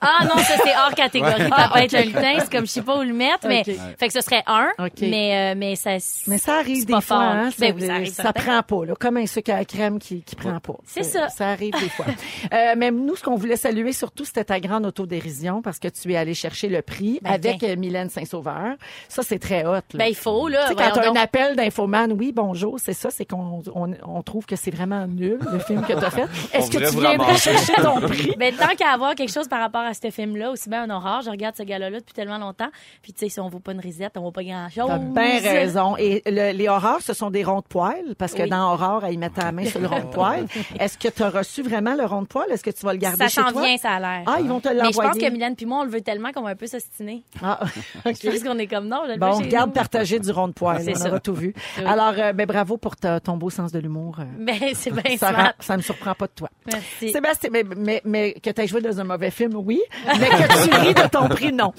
Ah 0.01 0.23
non, 0.25 0.37
ça 0.37 0.53
c'est 0.63 0.75
hors 0.75 0.93
catégorie. 0.95 1.49
Papa 1.49 1.69
Ah, 1.73 1.83
est 1.83 1.93
un 1.93 2.01
lutin, 2.03 2.33
c'est 2.39 2.51
comme 2.51 2.65
je 2.65 2.71
sais 2.71 2.81
pas 2.81 2.97
où 2.97 3.01
le 3.03 3.13
mettre, 3.13 3.47
mais 3.47 3.61
Ok. 3.67 3.75
fait 3.99 4.07
que 4.07 4.13
ce 4.13 4.21
serait 4.21 4.43
un. 4.47 4.69
Ok. 4.79 4.91
Mais 5.01 5.53
euh, 5.53 5.55
mais 5.57 5.75
ça. 5.75 5.91
Mais 6.27 6.37
ça 6.37 6.55
arrive 6.59 6.79
c'est 6.79 6.85
des 6.85 6.93
pas 6.93 7.01
fois, 7.01 7.17
fort. 7.17 7.25
hein, 7.25 7.49
Ben 7.59 7.69
ça, 7.69 7.75
oui, 7.75 7.85
ça 7.87 7.93
arrive 7.93 8.13
ça 8.13 8.23
certain. 8.23 8.41
prend 8.41 8.63
pas, 8.63 8.85
là, 8.85 8.93
comme 8.99 9.17
un 9.17 9.25
sucre 9.25 9.51
à 9.51 9.57
la 9.57 9.65
crème 9.65 9.99
qui, 9.99 10.21
qui 10.21 10.35
prend 10.35 10.59
pas. 10.59 10.75
C'est 10.85 11.03
ça. 11.03 11.29
Ça 11.29 11.49
arrive 11.49 11.73
des 11.79 11.89
fois. 11.89 12.05
euh, 12.53 12.73
mais 12.77 12.91
nous, 12.91 13.15
ce 13.15 13.23
qu'on 13.23 13.35
voulait 13.35 13.55
saluer 13.57 13.93
surtout, 13.93 14.25
c'était 14.25 14.43
ta 14.45 14.59
grande 14.59 14.85
autodérision 14.85 15.61
parce 15.61 15.79
que 15.79 15.87
tu 15.87 16.11
es 16.11 16.17
allé 16.17 16.33
chercher 16.33 16.67
le 16.69 16.81
prix 16.81 17.19
Ben, 17.21 17.31
avec 17.33 17.63
euh, 17.63 17.75
Mylène 17.75 18.09
Saint-Sauveur. 18.09 18.75
Ça, 19.09 19.23
c'est 19.23 19.39
très 19.39 19.65
hot. 19.65 19.73
Là. 19.75 19.81
Ben 19.93 20.05
il 20.05 20.15
faut 20.15 20.47
là. 20.47 20.63
Tu 20.63 20.69
sais, 20.69 20.75
quand 20.75 20.83
voyons 20.89 20.93
tu 20.93 20.99
as 20.99 21.03
un 21.03 21.13
donc. 21.13 21.17
appel 21.23 21.55
d'infoman, 21.55 22.11
oui, 22.13 22.31
bonjour, 22.33 22.77
c'est 22.79 22.93
ça, 22.93 23.09
c'est 23.09 23.25
qu'on 23.25 23.61
on, 23.73 23.91
on 24.05 24.21
trouve 24.23 24.45
que 24.45 24.55
c'est 24.55 24.71
vraiment 24.71 25.07
nul, 25.07 25.39
le 25.51 25.59
film 25.59 25.81
que 25.81 25.93
tu 25.93 26.03
as 26.05 26.09
fait. 26.11 26.25
Est-ce 26.53 26.69
que 26.71 26.77
tu 26.77 26.85
vous 26.85 26.99
viendrais 26.99 27.25
ramasser. 27.25 27.51
chercher 27.53 27.73
ton 27.81 27.99
prix? 28.01 28.33
Ben, 28.37 28.53
tant 28.55 28.75
qu'à 28.75 28.89
avoir 28.91 29.15
quelque 29.15 29.31
chose 29.33 29.47
par 29.47 29.59
rapport 29.59 29.76
à 29.85 29.93
ce 29.93 30.09
film-là, 30.09 30.51
aussi 30.51 30.69
bien 30.69 30.83
un 30.83 30.89
horreur, 30.89 31.21
je 31.21 31.29
regarde 31.29 31.55
ce 31.55 31.63
gars-là 31.63 31.89
depuis 31.91 32.13
tellement 32.13 32.37
longtemps. 32.37 32.69
Puis, 33.01 33.13
tu 33.13 33.19
sais, 33.19 33.29
si 33.29 33.39
on 33.39 33.47
vaut 33.49 33.59
pas 33.59 33.71
une 33.73 33.79
risette, 33.79 34.13
on 34.17 34.21
vaut 34.21 34.31
pas 34.31 34.43
grand-chose. 34.43 34.87
T'as 34.87 34.97
bien 34.97 35.39
raison. 35.41 35.95
Et 35.97 36.21
le- 36.25 36.51
les 36.55 36.67
horreurs, 36.67 37.01
ce 37.01 37.13
sont 37.13 37.29
des 37.29 37.43
ronds 37.43 37.59
de 37.59 37.65
poil, 37.67 38.15
parce 38.17 38.33
que 38.33 38.43
Oui. 38.43 38.49
dans 38.49 38.71
Horreur, 38.73 39.07
ils 39.09 39.17
mettent 39.19 39.35
ta 39.35 39.51
main 39.51 39.65
sur 39.65 39.79
le 39.79 39.87
rond 39.87 39.99
de 39.99 40.13
poil. 40.13 40.45
Est-ce 40.79 40.97
que 40.97 41.07
tu 41.07 41.23
as 41.23 41.29
reçu 41.29 41.61
vraiment 41.61 41.95
le 41.95 42.05
rond 42.05 42.21
de 42.21 42.27
poil? 42.27 42.45
Est-ce 42.51 42.63
que 42.63 42.69
tu 42.71 42.85
vas 42.85 42.93
le 42.93 42.99
garder 42.99 43.17
Ça 43.17 43.27
chez 43.27 43.41
s'en 43.41 43.51
toi? 43.51 43.63
vient, 43.65 43.77
ça 43.77 43.91
a 43.91 43.99
l'air. 43.99 44.23
Ah, 44.25 44.37
ils 44.39 44.47
vont 44.47 44.59
te 44.59 44.67
Mais 44.69 44.75
je 44.75 44.79
pense 44.83 44.95
l'envoyer. 44.97 45.27
que 45.27 45.31
Mylène 45.33 45.55
puis 45.55 45.65
moi, 45.65 45.79
on 45.79 45.83
le 45.83 45.89
veut 45.89 46.01
tellement 46.01 46.31
qu'on 46.31 46.41
va 46.43 46.49
un 46.51 46.55
peu 46.55 46.67
s'ostiner. 46.67 47.23
Ah, 47.43 47.59
OK. 48.05 48.15
Je 48.21 48.29
pense 48.29 48.43
qu'on 48.43 48.57
est 48.59 48.67
comme 48.67 48.87
non, 48.87 49.01
je 49.07 49.13
le 49.13 49.17
Bon, 49.17 49.39
garde 49.41 49.69
nous. 49.69 49.73
partager 49.73 50.19
du 50.19 50.31
rond 50.31 50.47
de 50.47 50.53
poil. 50.53 50.81
C'est 50.83 50.91
On 50.95 50.99
ça. 50.99 51.07
aura 51.09 51.19
tout 51.19 51.33
vu. 51.33 51.53
Oui. 51.77 51.83
Alors, 51.85 52.13
euh, 52.17 52.33
ben, 52.33 52.45
bravo 52.45 52.77
pour 52.77 52.95
ta- 52.95 53.19
ton 53.19 53.37
beau 53.37 53.49
sens 53.49 53.71
de 53.71 53.79
l'humour. 53.79 54.17
euh. 54.19 54.23
Ben, 54.39 54.59
c'est 54.73 54.91
bien 54.91 55.17
ça, 55.17 55.53
ça 55.59 55.77
ne 55.77 55.81
surprend 55.81 56.13
pas 56.13 56.27
de 56.27 56.31
toi. 56.35 56.49
Merci. 56.71 57.11
Sébastien, 57.11 57.49
mais, 57.51 57.63
mais, 57.75 58.01
mais 58.05 58.33
que 58.33 58.49
tu 58.49 58.61
aies 58.61 58.67
joué 58.67 58.81
dans 58.81 58.99
un 58.99 59.03
mauvais 59.03 59.31
film, 59.31 59.55
oui. 59.67 59.81
Mais 60.19 60.29
que 60.29 60.65
tu 60.65 60.75
ris 60.75 60.93
de 60.93 61.07
ton 61.09 61.27
prix, 61.27 61.51
non. 61.51 61.73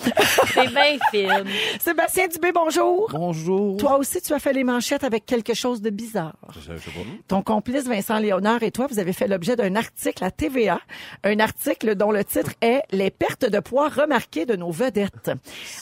C'est 0.55 0.69
bien 0.69 0.99
film. 1.11 1.45
Sébastien 1.81 2.29
Dubé, 2.29 2.53
bonjour. 2.53 3.09
Bonjour. 3.11 3.79
Toi 3.79 3.97
aussi, 3.99 4.21
tu 4.21 4.33
as 4.35 4.39
fait 4.39 4.53
les 4.53 4.63
manchettes 4.63 5.05
avec 5.05 5.25
quelque 5.25 5.55
chose 5.55 5.81
de 5.81 5.91
bizarre. 5.91 6.37
Je 6.55 6.61
sais 6.61 6.75
pas. 6.75 7.01
Ton 7.27 7.43
complice 7.43 7.85
Vincent 7.85 8.19
Léonard 8.19 8.63
et 8.63 8.71
toi, 8.71 8.87
vous 8.91 8.99
avez 8.99 9.13
fait 9.13 9.27
l'objet 9.27 9.57
d'un 9.57 9.75
article 9.75 10.23
à 10.23 10.31
TVA, 10.31 10.81
un 11.25 11.41
article 11.41 11.95
dont 11.95 12.13
le 12.13 12.25
titre 12.25 12.53
est 12.61 12.83
Les 12.93 13.11
pertes 13.11 13.49
de 13.49 13.59
poids 13.59 13.89
remarquées 13.89 14.45
de 14.45 14.55
nos 14.55 14.71
vedettes. 14.71 15.31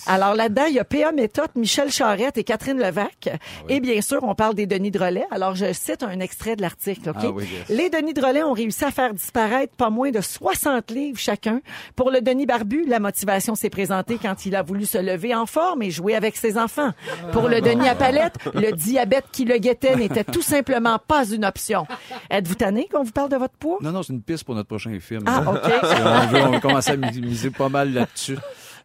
Alors 0.06 0.34
là-dedans, 0.34 0.66
il 0.68 0.74
y 0.74 0.78
a 0.78 0.84
P.A. 0.84 1.10
Méthode, 1.10 1.50
Michel 1.56 1.90
Charette 1.90 2.38
et 2.38 2.44
Catherine 2.44 2.78
Levac. 2.78 3.28
Et 3.68 3.80
bien 3.80 4.00
sûr, 4.00 4.22
on 4.22 4.34
parle 4.34 4.54
des 4.54 4.66
Denis 4.66 4.92
Drolet. 4.92 5.26
Alors 5.32 5.56
je 5.56 5.72
cite 5.72 6.04
un 6.04 6.20
extrait 6.20 6.54
de 6.54 6.62
l'article. 6.62 7.10
OK? 7.10 7.16
Ah 7.18 7.30
oui, 7.30 7.44
yes. 7.44 7.76
Les 7.76 7.90
Denis 7.90 8.14
Drolet 8.14 8.44
ont 8.44 8.52
réussi 8.52 8.84
à 8.84 8.92
faire 8.92 9.12
disparaître 9.12 9.74
pas 9.74 9.90
moins 9.90 10.10
de 10.12 10.20
60 10.20 10.90
livres 10.92 11.18
chacun. 11.18 11.60
Pour 11.94 12.10
le 12.10 12.20
Denis 12.20 12.46
Barbu, 12.46 12.84
la 12.86 12.98
motivation 13.00 13.54
s'est 13.54 13.70
présentée 13.70 14.18
quand 14.20 14.46
il 14.46 14.56
a 14.56 14.62
voulu 14.62 14.84
se 14.86 14.98
lever 14.98 15.34
en 15.34 15.46
forme 15.46 15.82
et 15.82 15.90
jouer 15.90 16.14
avec 16.14 16.36
ses 16.36 16.58
enfants. 16.58 16.90
Pour 17.32 17.48
le 17.48 17.60
Denis 17.60 17.88
à 17.88 17.94
palette, 17.94 18.34
le 18.54 18.72
diabète 18.72 19.26
qui 19.32 19.44
le 19.44 19.58
guettait 19.58 19.96
n'était 19.96 20.24
tout 20.24 20.42
simplement 20.42 20.98
pas 20.98 21.24
une 21.28 21.44
option. 21.44 21.86
Êtes-vous 22.30 22.54
tanné 22.56 22.88
qu'on 22.92 23.02
vous 23.04 23.12
parle 23.12 23.28
de 23.30 23.36
votre 23.36 23.54
poids? 23.54 23.78
Non, 23.80 23.92
non, 23.92 24.02
c'est 24.02 24.12
une 24.12 24.22
piste 24.22 24.44
pour 24.44 24.54
notre 24.54 24.68
prochain 24.68 24.98
film. 25.00 25.22
Ah. 25.26 25.42
OK. 25.46 25.60
On, 26.06 26.26
veut, 26.26 26.42
on 26.42 26.50
veut 26.52 26.60
commencer 26.60 26.92
à 26.92 26.96
mis- 26.96 27.20
miser 27.20 27.50
pas 27.50 27.68
mal 27.68 27.92
là-dessus. 27.92 28.36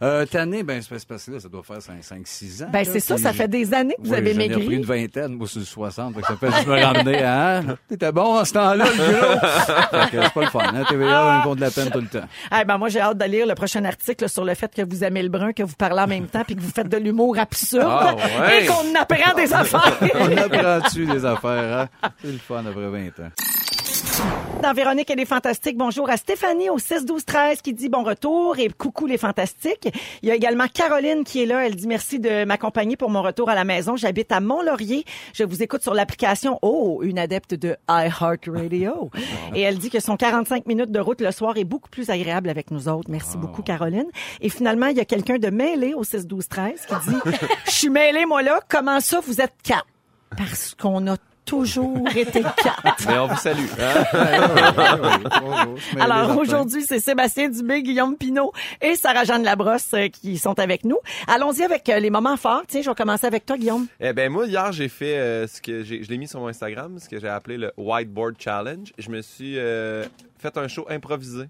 Euh, 0.03 0.25
Tanné, 0.25 0.63
ben, 0.63 0.81
c'est 0.81 1.05
parce 1.07 1.25
que 1.25 1.31
là, 1.31 1.39
ça 1.39 1.47
doit 1.47 1.61
faire 1.63 1.77
5-6 1.77 2.63
ans. 2.63 2.69
Ben, 2.73 2.83
c'est 2.83 2.99
ça, 2.99 3.17
ça 3.17 3.31
je- 3.31 3.37
fait 3.37 3.47
des 3.47 3.71
années 3.73 3.93
que 3.97 4.03
vous 4.07 4.11
Oui, 4.11 4.17
avez 4.17 4.33
maigri. 4.33 4.61
repris 4.63 4.75
une 4.77 4.85
vingtaine, 4.85 5.33
moi, 5.35 5.47
sur 5.47 5.59
le 5.59 5.65
60. 5.65 6.15
Fait 6.15 6.21
que 6.21 6.27
ça 6.27 6.35
fait 6.37 6.51
juste 6.51 6.67
me 6.67 6.81
ramener 6.83 7.23
à, 7.23 7.57
hein? 7.59 7.77
T'étais 7.87 8.11
bon 8.11 8.39
en 8.39 8.43
ce 8.45 8.53
temps-là, 8.53 8.85
le 8.85 8.97
gros. 8.97 9.39
Fait 10.01 10.11
que 10.17 10.23
c'est 10.23 10.33
pas 10.33 10.41
le 10.41 10.47
fun, 10.47 10.59
hein? 10.73 10.83
TVA, 10.89 11.39
un 11.39 11.41
compte 11.43 11.57
de 11.57 11.61
la 11.61 11.71
peine 11.71 11.91
tout 11.91 12.01
le 12.01 12.07
temps. 12.07 12.25
Ah, 12.49 12.63
ben 12.63 12.77
moi, 12.79 12.89
j'ai 12.89 12.99
hâte 12.99 13.17
de 13.17 13.25
lire 13.25 13.45
le 13.45 13.53
prochain 13.53 13.85
article 13.85 14.27
sur 14.27 14.43
le 14.43 14.55
fait 14.55 14.73
que 14.73 14.81
vous 14.81 15.03
aimez 15.03 15.21
le 15.21 15.29
brun, 15.29 15.53
que 15.53 15.63
vous 15.63 15.75
parlez 15.75 16.01
en 16.01 16.07
même 16.07 16.27
temps, 16.27 16.43
puis 16.45 16.55
que 16.55 16.61
vous 16.61 16.71
faites 16.71 16.89
de 16.89 16.97
l'humour 16.97 17.37
absurde 17.37 17.85
Ah, 17.87 18.15
ouais. 18.15 18.63
et 18.63 18.65
qu'on 18.65 18.95
apprend 18.99 19.35
des 19.35 19.53
affaires. 19.53 19.97
On 20.19 20.35
apprend-tu 20.37 21.05
des 21.05 21.25
affaires, 21.25 21.87
hein? 22.03 22.09
C'est 22.23 22.31
le 22.31 22.37
fun 22.39 22.63
après 22.67 22.89
20 22.89 23.07
ans. 23.23 23.29
Dans 24.61 24.73
Véronique, 24.73 25.09
elle 25.09 25.19
est 25.19 25.25
fantastique. 25.25 25.75
Bonjour 25.75 26.07
à 26.09 26.17
Stéphanie 26.17 26.69
au 26.69 26.77
6 26.77 27.05
12 27.05 27.25
13 27.25 27.61
qui 27.63 27.73
dit 27.73 27.89
bon 27.89 28.03
retour 28.03 28.59
et 28.59 28.69
coucou 28.69 29.07
les 29.07 29.17
fantastiques. 29.17 29.89
Il 30.21 30.29
y 30.29 30.31
a 30.31 30.35
également 30.35 30.67
Caroline 30.67 31.23
qui 31.23 31.41
est 31.41 31.47
là. 31.47 31.65
Elle 31.65 31.75
dit 31.75 31.87
merci 31.87 32.19
de 32.19 32.45
m'accompagner 32.45 32.95
pour 32.95 33.09
mon 33.09 33.23
retour 33.23 33.49
à 33.49 33.55
la 33.55 33.63
maison. 33.63 33.95
J'habite 33.95 34.31
à 34.31 34.39
Mont-Laurier. 34.39 35.03
Je 35.33 35.43
vous 35.43 35.63
écoute 35.63 35.81
sur 35.81 35.95
l'application 35.95 36.59
Oh, 36.61 36.99
une 37.01 37.17
adepte 37.17 37.55
de 37.55 37.75
iHeartRadio. 37.89 39.09
et 39.55 39.61
elle 39.61 39.79
dit 39.79 39.89
que 39.89 39.99
son 39.99 40.15
45 40.15 40.67
minutes 40.67 40.91
de 40.91 40.99
route 40.99 41.21
le 41.21 41.31
soir 41.31 41.57
est 41.57 41.63
beaucoup 41.63 41.89
plus 41.89 42.11
agréable 42.11 42.49
avec 42.49 42.69
nous 42.69 42.87
autres. 42.87 43.09
Merci 43.09 43.37
beaucoup 43.37 43.63
Caroline. 43.63 44.09
Et 44.41 44.49
finalement, 44.49 44.87
il 44.87 44.97
y 44.97 45.01
a 45.01 45.05
quelqu'un 45.05 45.39
de 45.39 45.49
mêlé 45.49 45.95
au 45.95 46.03
6 46.03 46.27
12 46.27 46.47
13 46.47 46.85
qui 46.85 47.09
dit 47.09 47.17
je 47.65 47.71
suis 47.71 47.89
mêlé 47.89 48.27
moi 48.27 48.43
là. 48.43 48.59
Comment 48.69 48.99
ça 48.99 49.21
vous 49.21 49.41
êtes 49.41 49.55
quatre? 49.63 49.87
Parce 50.37 50.75
qu'on 50.75 51.07
a 51.07 51.17
toujours 51.45 52.07
été 52.15 52.41
quatre. 52.41 53.07
Mais 53.07 53.17
on 53.17 53.27
vous 53.27 53.37
salue. 53.37 53.65
hein? 53.79 55.17
Alors 55.99 56.37
aujourd'hui, 56.37 56.83
c'est 56.83 56.99
Sébastien 56.99 57.49
Dubé, 57.49 57.81
Guillaume 57.83 58.15
Pinault 58.17 58.51
et 58.81 58.95
Sarah-Jeanne 58.95 59.43
Labrosse 59.43 59.93
euh, 59.93 60.07
qui 60.07 60.37
sont 60.37 60.57
avec 60.59 60.85
nous. 60.85 60.97
Allons-y 61.27 61.63
avec 61.63 61.87
euh, 61.89 61.99
les 61.99 62.09
moments 62.09 62.37
forts. 62.37 62.63
Tiens, 62.67 62.81
je 62.81 62.89
vais 62.89 62.95
commencer 62.95 63.25
avec 63.27 63.45
toi, 63.45 63.57
Guillaume. 63.57 63.87
Eh 63.99 64.13
ben 64.13 64.31
moi 64.31 64.45
hier 64.45 64.71
j'ai 64.71 64.89
fait 64.89 65.17
euh, 65.17 65.47
ce 65.47 65.61
que 65.61 65.83
j'ai, 65.83 66.03
je 66.03 66.09
l'ai 66.09 66.17
mis 66.17 66.27
sur 66.27 66.39
mon 66.39 66.47
Instagram, 66.47 66.97
ce 66.99 67.09
que 67.09 67.19
j'ai 67.19 67.27
appelé 67.27 67.57
le 67.57 67.71
whiteboard 67.77 68.35
challenge. 68.39 68.93
Je 68.97 69.09
me 69.09 69.21
suis 69.21 69.57
euh, 69.57 70.05
fait 70.37 70.57
un 70.57 70.67
show 70.67 70.85
improvisé. 70.89 71.45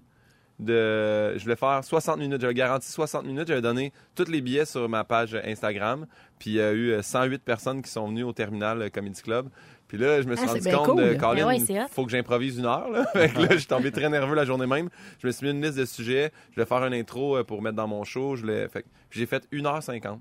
De, 0.58 1.36
je 1.38 1.42
voulais 1.42 1.56
faire 1.56 1.82
60 1.82 2.18
minutes. 2.18 2.40
J'avais 2.40 2.54
garanti 2.54 2.88
60 2.88 3.24
minutes. 3.24 3.48
J'avais 3.48 3.62
donné 3.62 3.92
tous 4.14 4.28
les 4.30 4.40
billets 4.40 4.64
sur 4.66 4.88
ma 4.88 5.02
page 5.02 5.36
Instagram. 5.44 6.06
Puis 6.38 6.50
il 6.50 6.56
y 6.56 6.60
a 6.60 6.70
eu 6.72 6.90
euh, 6.90 7.02
108 7.02 7.42
personnes 7.42 7.82
qui 7.82 7.90
sont 7.90 8.06
venues 8.06 8.22
au 8.22 8.32
terminal 8.32 8.88
Comedy 8.92 9.20
Club. 9.22 9.48
Puis 9.92 10.00
là, 10.00 10.22
je 10.22 10.26
me 10.26 10.34
suis 10.36 10.46
Ah, 10.48 10.52
rendu 10.52 10.70
compte 10.70 10.86
cool. 10.86 11.04
de 11.04 11.08
Ben 11.10 11.18
Colin, 11.18 11.46
ouais, 11.48 11.58
faut 11.90 12.06
que 12.06 12.10
j'improvise 12.10 12.56
une 12.56 12.64
heure. 12.64 12.88
Là. 12.88 13.04
Fait 13.12 13.28
que 13.28 13.38
là, 13.42 13.48
je 13.50 13.56
suis 13.58 13.66
tombé 13.66 13.90
très 13.92 14.08
nerveux 14.08 14.34
la 14.34 14.46
journée 14.46 14.66
même. 14.66 14.88
Je 15.20 15.26
me 15.26 15.32
suis 15.32 15.44
mis 15.46 15.52
une 15.52 15.62
liste 15.62 15.76
de 15.76 15.84
sujets. 15.84 16.32
Je 16.48 16.54
voulais 16.54 16.66
faire 16.66 16.82
une 16.86 16.94
intro 16.94 17.36
euh, 17.36 17.44
pour 17.44 17.60
mettre 17.60 17.76
dans 17.76 17.86
mon 17.88 18.02
show. 18.02 18.34
Je 18.36 18.40
voulais... 18.40 18.68
fait 18.68 18.86
j'ai 19.10 19.26
fait 19.26 19.46
1h50. 19.52 20.18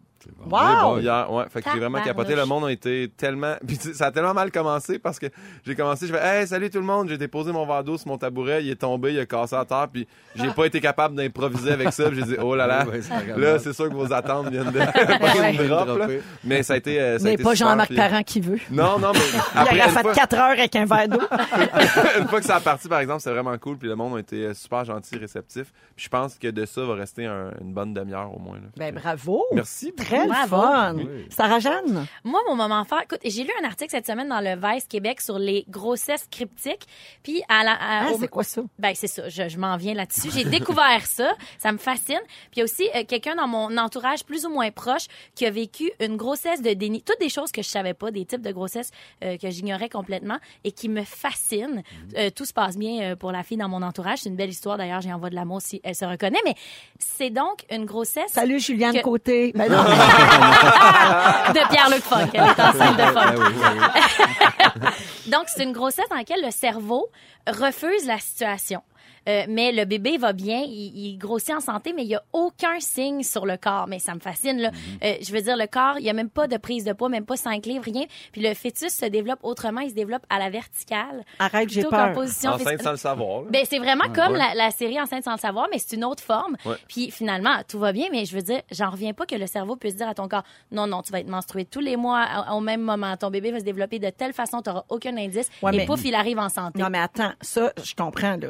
Wow! 0.49 0.99
Hier, 0.99 1.31
ouais. 1.31 1.45
Fait 1.49 1.61
que 1.61 1.69
j'ai 1.73 1.79
vraiment 1.79 2.01
capoté. 2.01 2.35
Le 2.35 2.45
monde 2.45 2.65
a 2.65 2.71
été 2.73 3.09
tellement. 3.15 3.55
Puis 3.67 3.77
ça 3.77 4.07
a 4.07 4.11
tellement 4.11 4.33
mal 4.33 4.51
commencé 4.51 4.99
parce 4.99 5.17
que 5.17 5.27
j'ai 5.65 5.75
commencé, 5.75 6.05
je 6.07 6.13
fais 6.13 6.19
Hey, 6.41 6.45
salut 6.47 6.69
tout 6.69 6.77
le 6.79 6.85
monde. 6.85 7.07
J'ai 7.07 7.17
déposé 7.17 7.53
mon 7.53 7.65
verre 7.65 7.85
d'eau 7.85 7.97
sur 7.97 8.09
mon 8.09 8.17
tabouret. 8.17 8.63
Il 8.65 8.69
est 8.69 8.75
tombé, 8.75 9.13
il 9.13 9.19
a 9.19 9.25
cassé 9.25 9.55
à 9.55 9.63
terre. 9.63 9.87
Puis 9.91 10.05
j'ai 10.35 10.49
pas 10.49 10.65
été 10.65 10.81
capable 10.81 11.15
d'improviser 11.15 11.71
avec 11.71 11.93
ça. 11.93 12.09
Puis 12.09 12.17
j'ai 12.19 12.23
dit 12.25 12.35
Oh 12.43 12.53
là 12.53 12.67
là. 12.67 12.85
Pas. 12.85 13.37
Là, 13.37 13.59
c'est 13.59 13.71
sûr 13.73 13.87
que 13.87 13.93
vos 13.95 14.11
attentes 14.11 14.49
viennent 14.49 14.71
de 14.71 14.79
Ouais. 15.41 15.57
de 15.57 15.67
drop, 15.67 15.97
là. 15.97 16.07
Mais 16.43 16.61
ça 16.61 16.73
a 16.73 16.77
été. 16.77 16.99
euh, 16.99 17.17
ça 17.17 17.23
a 17.23 17.27
Mais 17.29 17.33
été 17.35 17.43
pas 17.43 17.55
Jean-Marc 17.55 17.87
puis- 17.87 17.95
Parent 17.97 18.23
qui 18.23 18.41
veut. 18.41 18.59
Non, 18.69 18.99
non, 18.99 19.13
mais 19.13 19.19
après, 19.61 19.79
aurait 19.79 19.87
une 19.89 19.93
fait 19.95 20.01
fois, 20.01 20.13
4 20.13 20.33
heures 20.35 20.41
avec 20.59 20.75
un 20.75 20.85
verre 20.85 21.07
d'eau. 21.07 21.19
une 22.19 22.27
fois 22.27 22.39
que 22.39 22.45
ça 22.45 22.55
a 22.55 22.59
parti, 22.59 22.87
par 22.87 22.99
exemple, 22.99 23.21
c'est 23.21 23.31
vraiment 23.31 23.57
cool. 23.57 23.77
Puis 23.77 23.87
le 23.87 23.95
monde 23.95 24.15
a 24.17 24.19
été 24.19 24.45
euh, 24.45 24.53
super 24.53 24.85
gentil, 24.85 25.17
réceptif. 25.17 25.71
Puis 25.95 26.05
je 26.05 26.09
pense 26.09 26.35
que 26.37 26.47
de 26.47 26.65
ça 26.65 26.83
va 26.85 26.95
rester 26.95 27.25
un- 27.25 27.51
une 27.61 27.73
bonne 27.73 27.93
demi-heure 27.93 28.33
au 28.35 28.39
moins. 28.39 28.55
là. 28.57 28.67
Ben 28.77 28.93
bravo. 28.93 29.43
Merci. 29.53 29.93
Très 29.93 30.23
le 30.23 30.29
Bravo. 30.29 30.61
fun. 30.61 30.95
Oui. 30.97 31.27
Sarah-Jeanne? 31.29 32.05
Moi, 32.23 32.39
mon 32.47 32.55
moment 32.55 32.83
fort, 32.85 33.01
écoute, 33.03 33.19
j'ai 33.23 33.43
lu 33.43 33.51
un 33.61 33.65
article 33.67 33.91
cette 33.91 34.07
semaine 34.07 34.29
dans 34.29 34.39
le 34.41 34.55
Vice 34.55 34.85
Québec 34.87 35.21
sur 35.21 35.37
les 35.39 35.65
grossesses 35.69 36.27
cryptiques. 36.31 36.85
Puis, 37.23 37.41
à 37.49 37.63
la, 37.63 37.73
à- 37.73 37.77
Ah, 38.07 38.11
au- 38.13 38.19
c'est 38.19 38.27
quoi 38.27 38.43
ça? 38.43 38.61
Ben, 38.79 38.93
c'est 38.95 39.07
ça. 39.07 39.29
Je, 39.29 39.47
je 39.49 39.57
m'en 39.57 39.77
viens 39.77 39.93
là-dessus. 39.93 40.29
J'ai 40.33 40.43
découvert 40.45 41.05
ça. 41.05 41.31
Ça 41.57 41.71
me 41.71 41.77
fascine. 41.77 42.19
Puis, 42.51 42.57
il 42.57 42.59
y 42.59 42.61
a 42.61 42.63
aussi 42.65 42.89
euh, 42.95 43.03
quelqu'un 43.07 43.35
dans 43.35 43.47
mon 43.47 43.77
entourage 43.77 44.23
plus 44.25 44.45
ou 44.45 44.49
moins 44.49 44.71
proche 44.71 45.05
qui 45.35 45.45
a 45.45 45.51
vécu 45.51 45.91
une 45.99 46.17
grossesse 46.17 46.61
de 46.61 46.73
déni. 46.73 47.01
Toutes 47.03 47.19
des 47.19 47.29
choses 47.29 47.51
que 47.51 47.61
je 47.61 47.67
savais 47.67 47.93
pas, 47.93 48.11
des 48.11 48.25
types 48.25 48.41
de 48.41 48.51
grossesse 48.51 48.91
euh, 49.23 49.37
que 49.37 49.49
j'ignorais 49.51 49.89
complètement 49.89 50.37
et 50.63 50.71
qui 50.71 50.89
me 50.89 51.03
fascinent. 51.03 51.83
Euh, 52.17 52.29
tout 52.29 52.45
se 52.45 52.53
passe 52.53 52.77
bien 52.77 53.01
euh, 53.01 53.15
pour 53.15 53.31
la 53.31 53.43
fille 53.43 53.57
dans 53.57 53.69
mon 53.69 53.81
entourage. 53.81 54.19
C'est 54.19 54.29
une 54.29 54.35
belle 54.35 54.49
histoire. 54.49 54.77
D'ailleurs, 54.77 55.01
j'ai 55.01 55.13
envoie 55.13 55.29
de 55.29 55.35
l'amour 55.35 55.61
si 55.61 55.79
elle 55.83 55.95
se 55.95 56.05
reconnaît. 56.05 56.39
Mais 56.45 56.55
c'est 56.99 57.29
donc 57.29 57.65
une 57.71 57.85
grossesse 57.85 58.31
Salut, 58.31 58.59
Juliane 58.59 58.95
Que- 58.95 59.01
Côté. 59.01 59.51
Ben 59.55 59.69
non. 59.71 59.83
de 59.83 61.67
Pierre-Luc 61.69 62.01
Funk. 62.03 62.29
Elle 62.33 62.41
est 62.41 62.59
enceinte 62.59 62.97
de 62.97 63.03
Funk. 63.03 63.15
Ah 63.15 63.33
oui, 63.37 63.45
oui, 63.47 64.81
oui. 64.83 64.89
Donc, 65.31 65.43
c'est 65.47 65.63
une 65.63 65.71
grossesse 65.73 66.07
dans 66.09 66.15
laquelle 66.17 66.41
le 66.43 66.51
cerveau 66.51 67.07
refuse 67.47 68.05
la 68.05 68.19
situation. 68.19 68.81
Euh, 69.29 69.43
mais 69.47 69.71
le 69.71 69.85
bébé 69.85 70.17
va 70.17 70.33
bien, 70.33 70.61
il, 70.65 70.91
il 70.95 71.17
grossit 71.17 71.53
en 71.53 71.59
santé, 71.59 71.93
mais 71.95 72.03
il 72.03 72.09
y 72.09 72.15
a 72.15 72.23
aucun 72.33 72.79
signe 72.79 73.23
sur 73.23 73.45
le 73.45 73.57
corps. 73.57 73.87
Mais 73.87 73.99
ça 73.99 74.15
me 74.15 74.19
fascine, 74.19 74.57
là. 74.59 74.71
Euh, 75.03 75.15
je 75.21 75.31
veux 75.31 75.41
dire, 75.41 75.55
le 75.57 75.67
corps, 75.67 75.99
il 75.99 76.05
y 76.05 76.09
a 76.09 76.13
même 76.13 76.29
pas 76.29 76.47
de 76.47 76.57
prise 76.57 76.83
de 76.85 76.93
poids, 76.93 77.09
même 77.09 77.25
pas 77.25 77.35
5 77.37 77.65
livres, 77.65 77.83
rien. 77.85 78.05
Puis 78.31 78.41
le 78.41 78.53
fœtus 78.53 78.93
se 78.93 79.05
développe 79.05 79.39
autrement, 79.43 79.81
il 79.81 79.89
se 79.91 79.95
développe 79.95 80.23
à 80.29 80.39
la 80.39 80.49
verticale. 80.49 81.23
Arrête, 81.39 81.69
j'ai 81.69 81.83
peur. 81.83 82.13
position 82.13 82.51
Enceinte 82.51 82.81
sans 82.81 82.91
le 82.91 82.97
savoir. 82.97 83.43
Ben, 83.43 83.65
c'est 83.69 83.77
vraiment 83.79 84.09
comme 84.13 84.33
ouais. 84.33 84.39
la, 84.39 84.53
la 84.55 84.71
série 84.71 84.99
Enceinte 84.99 85.23
sans 85.23 85.33
le 85.33 85.39
savoir, 85.39 85.67
mais 85.71 85.77
c'est 85.79 85.95
une 85.95 86.03
autre 86.03 86.23
forme. 86.23 86.55
Ouais. 86.65 86.75
Puis 86.87 87.11
finalement, 87.11 87.57
tout 87.67 87.79
va 87.79 87.91
bien, 87.91 88.07
mais 88.11 88.25
je 88.25 88.35
veux 88.35 88.41
dire, 88.41 88.61
j'en 88.71 88.89
reviens 88.89 89.13
pas 89.13 89.25
que 89.25 89.35
le 89.35 89.47
cerveau 89.47 89.75
puisse 89.75 89.95
dire 89.95 90.07
à 90.07 90.13
ton 90.15 90.27
corps, 90.27 90.43
non, 90.71 90.87
non, 90.87 91.01
tu 91.01 91.11
vas 91.11 91.19
être 91.19 91.29
menstrué 91.29 91.65
tous 91.65 91.79
les 91.79 91.95
mois 91.95 92.25
au 92.53 92.59
même 92.59 92.81
moment. 92.81 93.15
Ton 93.17 93.29
bébé 93.29 93.51
va 93.51 93.59
se 93.59 93.65
développer 93.65 93.99
de 93.99 94.09
telle 94.09 94.33
façon, 94.33 94.61
tu 94.61 94.69
aucun 94.89 95.15
indice. 95.17 95.49
Ouais, 95.61 95.73
et 95.73 95.77
mais- 95.77 95.85
pouf, 95.85 96.03
il 96.05 96.15
arrive 96.15 96.39
en 96.39 96.49
santé. 96.49 96.79
Non, 96.81 96.89
mais 96.89 96.99
attends, 96.99 97.33
ça, 97.41 97.71
je 97.83 97.93
comprends, 97.95 98.37
là. 98.37 98.49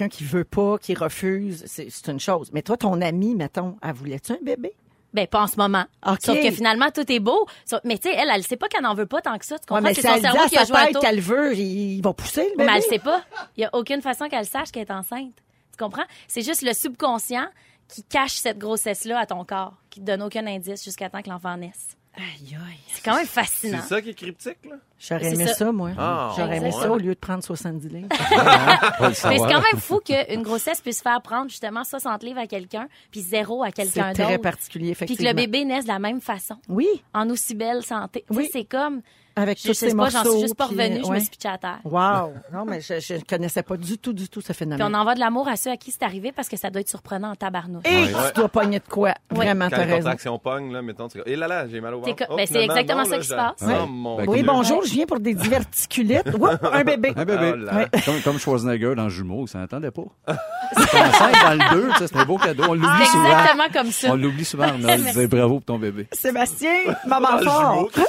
Quelqu'un 0.00 0.16
qui 0.16 0.24
veut 0.24 0.44
pas, 0.44 0.78
qui 0.78 0.94
refuse, 0.94 1.62
c'est 1.66 2.08
une 2.08 2.18
chose. 2.20 2.50
Mais 2.54 2.62
toi, 2.62 2.78
ton 2.78 3.00
ami, 3.02 3.34
mettons, 3.34 3.76
elle 3.82 3.92
voulait-tu 3.92 4.32
un 4.32 4.38
bébé? 4.42 4.72
Ben, 5.12 5.26
pas 5.26 5.42
en 5.42 5.46
ce 5.46 5.56
moment. 5.56 5.84
OK. 6.06 6.18
Sauf 6.22 6.40
que 6.40 6.50
finalement, 6.52 6.90
tout 6.90 7.04
est 7.12 7.18
beau. 7.20 7.46
Mais 7.84 7.98
tu 7.98 8.08
sais, 8.08 8.14
elle, 8.16 8.30
elle 8.34 8.42
sait 8.42 8.56
pas 8.56 8.68
qu'elle 8.68 8.82
n'en 8.84 8.94
veut 8.94 9.04
pas 9.04 9.20
tant 9.20 9.36
que 9.36 9.44
ça. 9.44 9.58
Tu 9.58 9.64
Ouais, 9.64 9.66
comprends? 9.80 9.82
mais 9.82 9.92
c'est 9.94 10.00
si 10.00 10.06
son 10.08 10.20
cerveau 10.20 10.48
qui 10.48 10.56
a 10.56 10.64
joué 10.64 10.76
tête 10.92 10.98
qu'elle 11.02 11.20
veut, 11.20 11.54
il 11.54 12.00
va 12.00 12.14
pousser 12.14 12.44
le 12.44 12.54
Mais 12.56 12.64
bébé. 12.64 12.76
elle 12.78 12.82
sait 12.84 12.98
pas. 12.98 13.22
Il 13.58 13.60
y 13.60 13.64
a 13.64 13.70
aucune 13.74 14.00
façon 14.00 14.28
qu'elle 14.28 14.46
sache 14.46 14.70
qu'elle 14.70 14.84
est 14.86 14.90
enceinte. 14.92 15.34
Tu 15.76 15.84
comprends? 15.84 16.04
C'est 16.28 16.42
juste 16.42 16.62
le 16.62 16.72
subconscient 16.72 17.48
qui 17.88 18.02
cache 18.04 18.36
cette 18.36 18.56
grossesse-là 18.58 19.18
à 19.18 19.26
ton 19.26 19.44
corps, 19.44 19.74
qui 19.90 20.00
te 20.00 20.06
donne 20.06 20.22
aucun 20.22 20.46
indice 20.46 20.82
jusqu'à 20.82 21.10
temps 21.10 21.20
que 21.20 21.28
l'enfant 21.28 21.56
naisse. 21.58 21.96
Aïe, 22.16 22.54
aïe. 22.56 22.76
C'est 22.92 23.04
quand 23.04 23.14
même 23.14 23.24
C'est 23.24 23.40
fascinant. 23.40 23.82
ça 23.82 24.02
qui 24.02 24.10
est 24.10 24.14
cryptique, 24.14 24.58
là? 24.68 24.76
J'aurais 24.98 25.24
C'est 25.30 25.34
aimé 25.34 25.46
ça. 25.46 25.54
ça, 25.54 25.72
moi. 25.72 25.90
Ah, 25.96 26.34
J'aurais 26.36 26.56
aimé 26.58 26.66
ouais. 26.66 26.72
ça 26.82 26.90
au 26.90 26.98
lieu 26.98 27.14
de 27.14 27.18
prendre 27.18 27.42
70 27.42 27.88
livres. 27.88 28.08
Mais 29.00 29.14
c'est 29.14 29.38
quand 29.38 29.62
même 29.62 29.78
fou 29.80 30.00
qu'une 30.04 30.42
grossesse 30.42 30.80
puisse 30.80 31.00
faire 31.02 31.22
prendre 31.22 31.48
justement 31.48 31.84
60 31.84 32.22
livres 32.22 32.40
à 32.40 32.46
quelqu'un, 32.46 32.88
puis 33.10 33.20
zéro 33.20 33.62
à 33.62 33.70
quelqu'un 33.70 34.08
C'est 34.14 34.22
très 34.22 34.32
d'autre. 34.32 34.42
particulier, 34.42 34.88
Puis 34.94 34.98
que 34.98 35.04
effectivement. 35.04 35.30
le 35.30 35.36
bébé 35.36 35.64
naisse 35.64 35.84
de 35.84 35.88
la 35.88 35.98
même 35.98 36.20
façon, 36.20 36.56
Oui, 36.68 36.88
en 37.14 37.30
aussi 37.30 37.54
belle 37.54 37.82
santé. 37.84 38.24
Oui. 38.30 38.48
c'est 38.52 38.64
comme, 38.64 39.00
avec 39.42 39.58
je 39.58 39.68
tous 39.68 39.74
sais 39.74 39.90
ces 39.90 39.96
pas, 39.96 40.02
morceaux. 40.04 40.18
j'en 40.24 40.30
suis 40.32 40.40
juste 40.40 40.54
pas 40.56 40.66
puis, 40.68 40.76
revenue, 40.76 41.02
je 41.06 41.10
me 41.10 41.18
suis 41.20 41.28
pitchée 41.30 41.48
à 41.48 41.58
terre. 41.58 41.78
Wow! 41.84 42.32
Non, 42.52 42.64
mais 42.66 42.80
je, 42.80 43.00
je 43.00 43.14
connaissais 43.28 43.62
pas 43.62 43.76
du 43.76 43.98
tout, 43.98 44.12
du 44.12 44.28
tout 44.28 44.40
ce 44.40 44.46
Puis 44.48 44.54
phénomène. 44.54 44.86
on 44.94 44.94
envoie 44.98 45.14
de 45.14 45.20
l'amour 45.20 45.48
à 45.48 45.56
ceux 45.56 45.70
à 45.70 45.76
qui 45.76 45.90
c'est 45.90 46.02
arrivé 46.02 46.32
parce 46.32 46.48
que 46.48 46.56
ça 46.56 46.70
doit 46.70 46.80
être 46.80 46.88
surprenant 46.88 47.30
en 47.30 47.34
tabarnouche. 47.34 47.82
Et 47.86 48.00
Ouais. 48.04 48.08
tu 48.34 48.40
dois 48.40 48.48
pogner 48.48 48.78
de 48.78 48.84
quoi? 48.88 49.14
Vraiment, 49.30 49.66
Quand 49.70 49.76
t'as 49.76 49.82
raison. 49.84 49.96
contractions 49.96 50.38
pognent, 50.38 50.72
là, 50.72 50.82
mettons, 50.82 51.08
tu 51.08 51.20
et 51.26 51.36
là 51.36 51.46
là, 51.48 51.68
j'ai 51.68 51.80
mal 51.80 51.94
au 51.94 52.00
ventre. 52.00 52.24
Oh, 52.28 52.36
ben, 52.36 52.46
c'est 52.46 52.62
exactement 52.64 53.04
ça 53.04 53.18
qui 53.18 53.26
se 53.26 53.34
passe. 53.34 53.54
Oh, 53.62 54.16
Ben. 54.16 54.24
Oui, 54.28 54.42
bonjour, 54.42 54.84
je 54.84 54.92
viens 54.92 55.06
pour 55.06 55.20
des 55.20 55.34
diverticulites. 55.34 56.26
Oups, 56.34 56.50
un 56.72 56.84
bébé. 56.84 57.12
Un 57.16 57.24
bébé. 57.24 57.54
Oh. 57.96 58.10
Comme, 58.24 58.38
Schwarzenegger 58.38 58.94
dans 58.96 59.08
Jumeaux, 59.08 59.46
ça 59.46 59.58
n'entendait 59.58 59.90
pas. 59.90 60.02
C'était 60.76 60.98
enceinte 61.00 61.34
dans 61.42 61.52
le 61.74 61.82
2, 61.82 61.90
c'était 62.06 62.16
un 62.18 62.24
beau 62.24 62.38
cadeau. 62.38 62.62
On 62.68 62.74
l'oublie 62.74 62.88
C'est 63.00 63.06
souvent. 63.06 63.24
exactement 63.26 63.64
comme 63.72 63.90
ça. 63.90 64.08
On 64.12 64.16
l'oublie 64.16 64.44
souvent. 64.44 64.66
On 64.74 65.26
bravo 65.28 65.54
pour 65.56 65.64
ton 65.64 65.78
bébé. 65.78 66.06
Sébastien, 66.12 66.70
maman 67.06 67.38
fort. 67.42 67.88
qui 67.92 68.00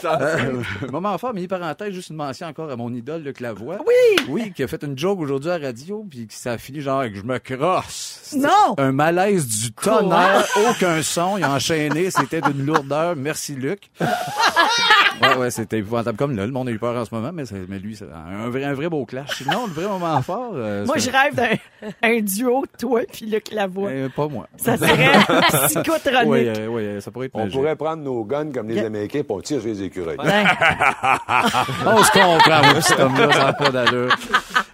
fort, 1.21 1.33
mais 1.33 1.47
parenthèse, 1.47 1.93
juste 1.93 2.09
une 2.09 2.15
mention 2.15 2.47
encore 2.47 2.69
à 2.71 2.75
mon 2.75 2.93
idole, 2.93 3.23
le 3.23 3.31
Clavois. 3.31 3.77
Oui! 3.85 4.25
Oui, 4.27 4.51
qui 4.53 4.63
a 4.63 4.67
fait 4.67 4.83
une 4.83 4.97
joke 4.97 5.19
aujourd'hui 5.19 5.49
à 5.51 5.57
la 5.59 5.67
radio, 5.67 6.05
puis 6.09 6.27
qui 6.27 6.35
ça 6.35 6.53
a 6.53 6.57
fini 6.57 6.81
genre 6.81 6.99
avec 7.01 7.15
je 7.15 7.23
me 7.23 7.37
crosse. 7.37 8.33
Non! 8.37 8.75
Un 8.77 8.91
malaise 8.91 9.47
du 9.47 9.71
tonnerre, 9.71 10.45
aucun 10.69 11.01
son, 11.01 11.37
il 11.37 11.43
a 11.43 11.51
enchaîné, 11.53 12.09
c'était 12.11 12.41
d'une 12.41 12.65
lourdeur. 12.65 13.15
Merci 13.15 13.53
Luc. 13.55 13.89
ouais, 15.21 15.35
ouais, 15.37 15.51
c'était 15.51 15.79
épouvantable 15.79 16.17
comme 16.17 16.35
là. 16.35 16.45
Le 16.45 16.51
monde 16.51 16.67
a 16.69 16.71
eu 16.71 16.79
peur 16.79 16.95
en 16.95 17.05
ce 17.05 17.13
moment, 17.13 17.31
mais, 17.33 17.43
mais 17.67 17.79
lui, 17.79 17.95
c'est 17.95 18.05
un 18.11 18.49
vrai, 18.49 18.63
un 18.63 18.73
vrai 18.73 18.89
beau 18.89 19.05
clash. 19.05 19.37
Sinon, 19.37 19.67
le 19.67 19.73
vrai 19.73 19.87
moment 19.87 20.21
fort. 20.21 20.51
euh, 20.55 20.85
Moi, 20.85 20.97
je 20.97 21.09
rêve 21.11 21.35
d'un 21.35 21.49
un 22.01 22.19
duo, 22.21 22.63
toi 22.79 23.01
puis 23.11 23.25
Luc 23.25 23.51
Lavoie. 23.51 23.89
Euh, 23.89 24.09
pas 24.09 24.27
moi. 24.27 24.47
Ça 24.57 24.77
serait 24.77 25.11
psychotronique. 25.67 26.25
Oui, 26.27 26.47
euh, 26.47 26.67
oui, 26.67 27.01
ça 27.01 27.11
pourrait 27.11 27.27
être 27.27 27.35
On 27.35 27.39
magique. 27.39 27.53
pourrait 27.53 27.75
prendre 27.75 28.03
nos 28.03 28.23
guns 28.23 28.51
comme 28.51 28.67
les. 28.69 28.81
Américains 28.81 29.19
et 29.19 29.25
on 29.29 29.39
tire 29.41 29.59
sur 29.61 29.69
les 29.69 29.83
écureuils. 29.83 30.17
Ben, 30.17 30.45
On 31.85 32.03
se 32.03 32.11
comprend, 32.11 32.61
moi, 32.71 32.81
cet 32.81 32.99
homme-là, 32.99 33.31
ça 33.31 33.43
n'a 33.45 33.53
pas 33.53 33.69
d'allure. 33.71 34.15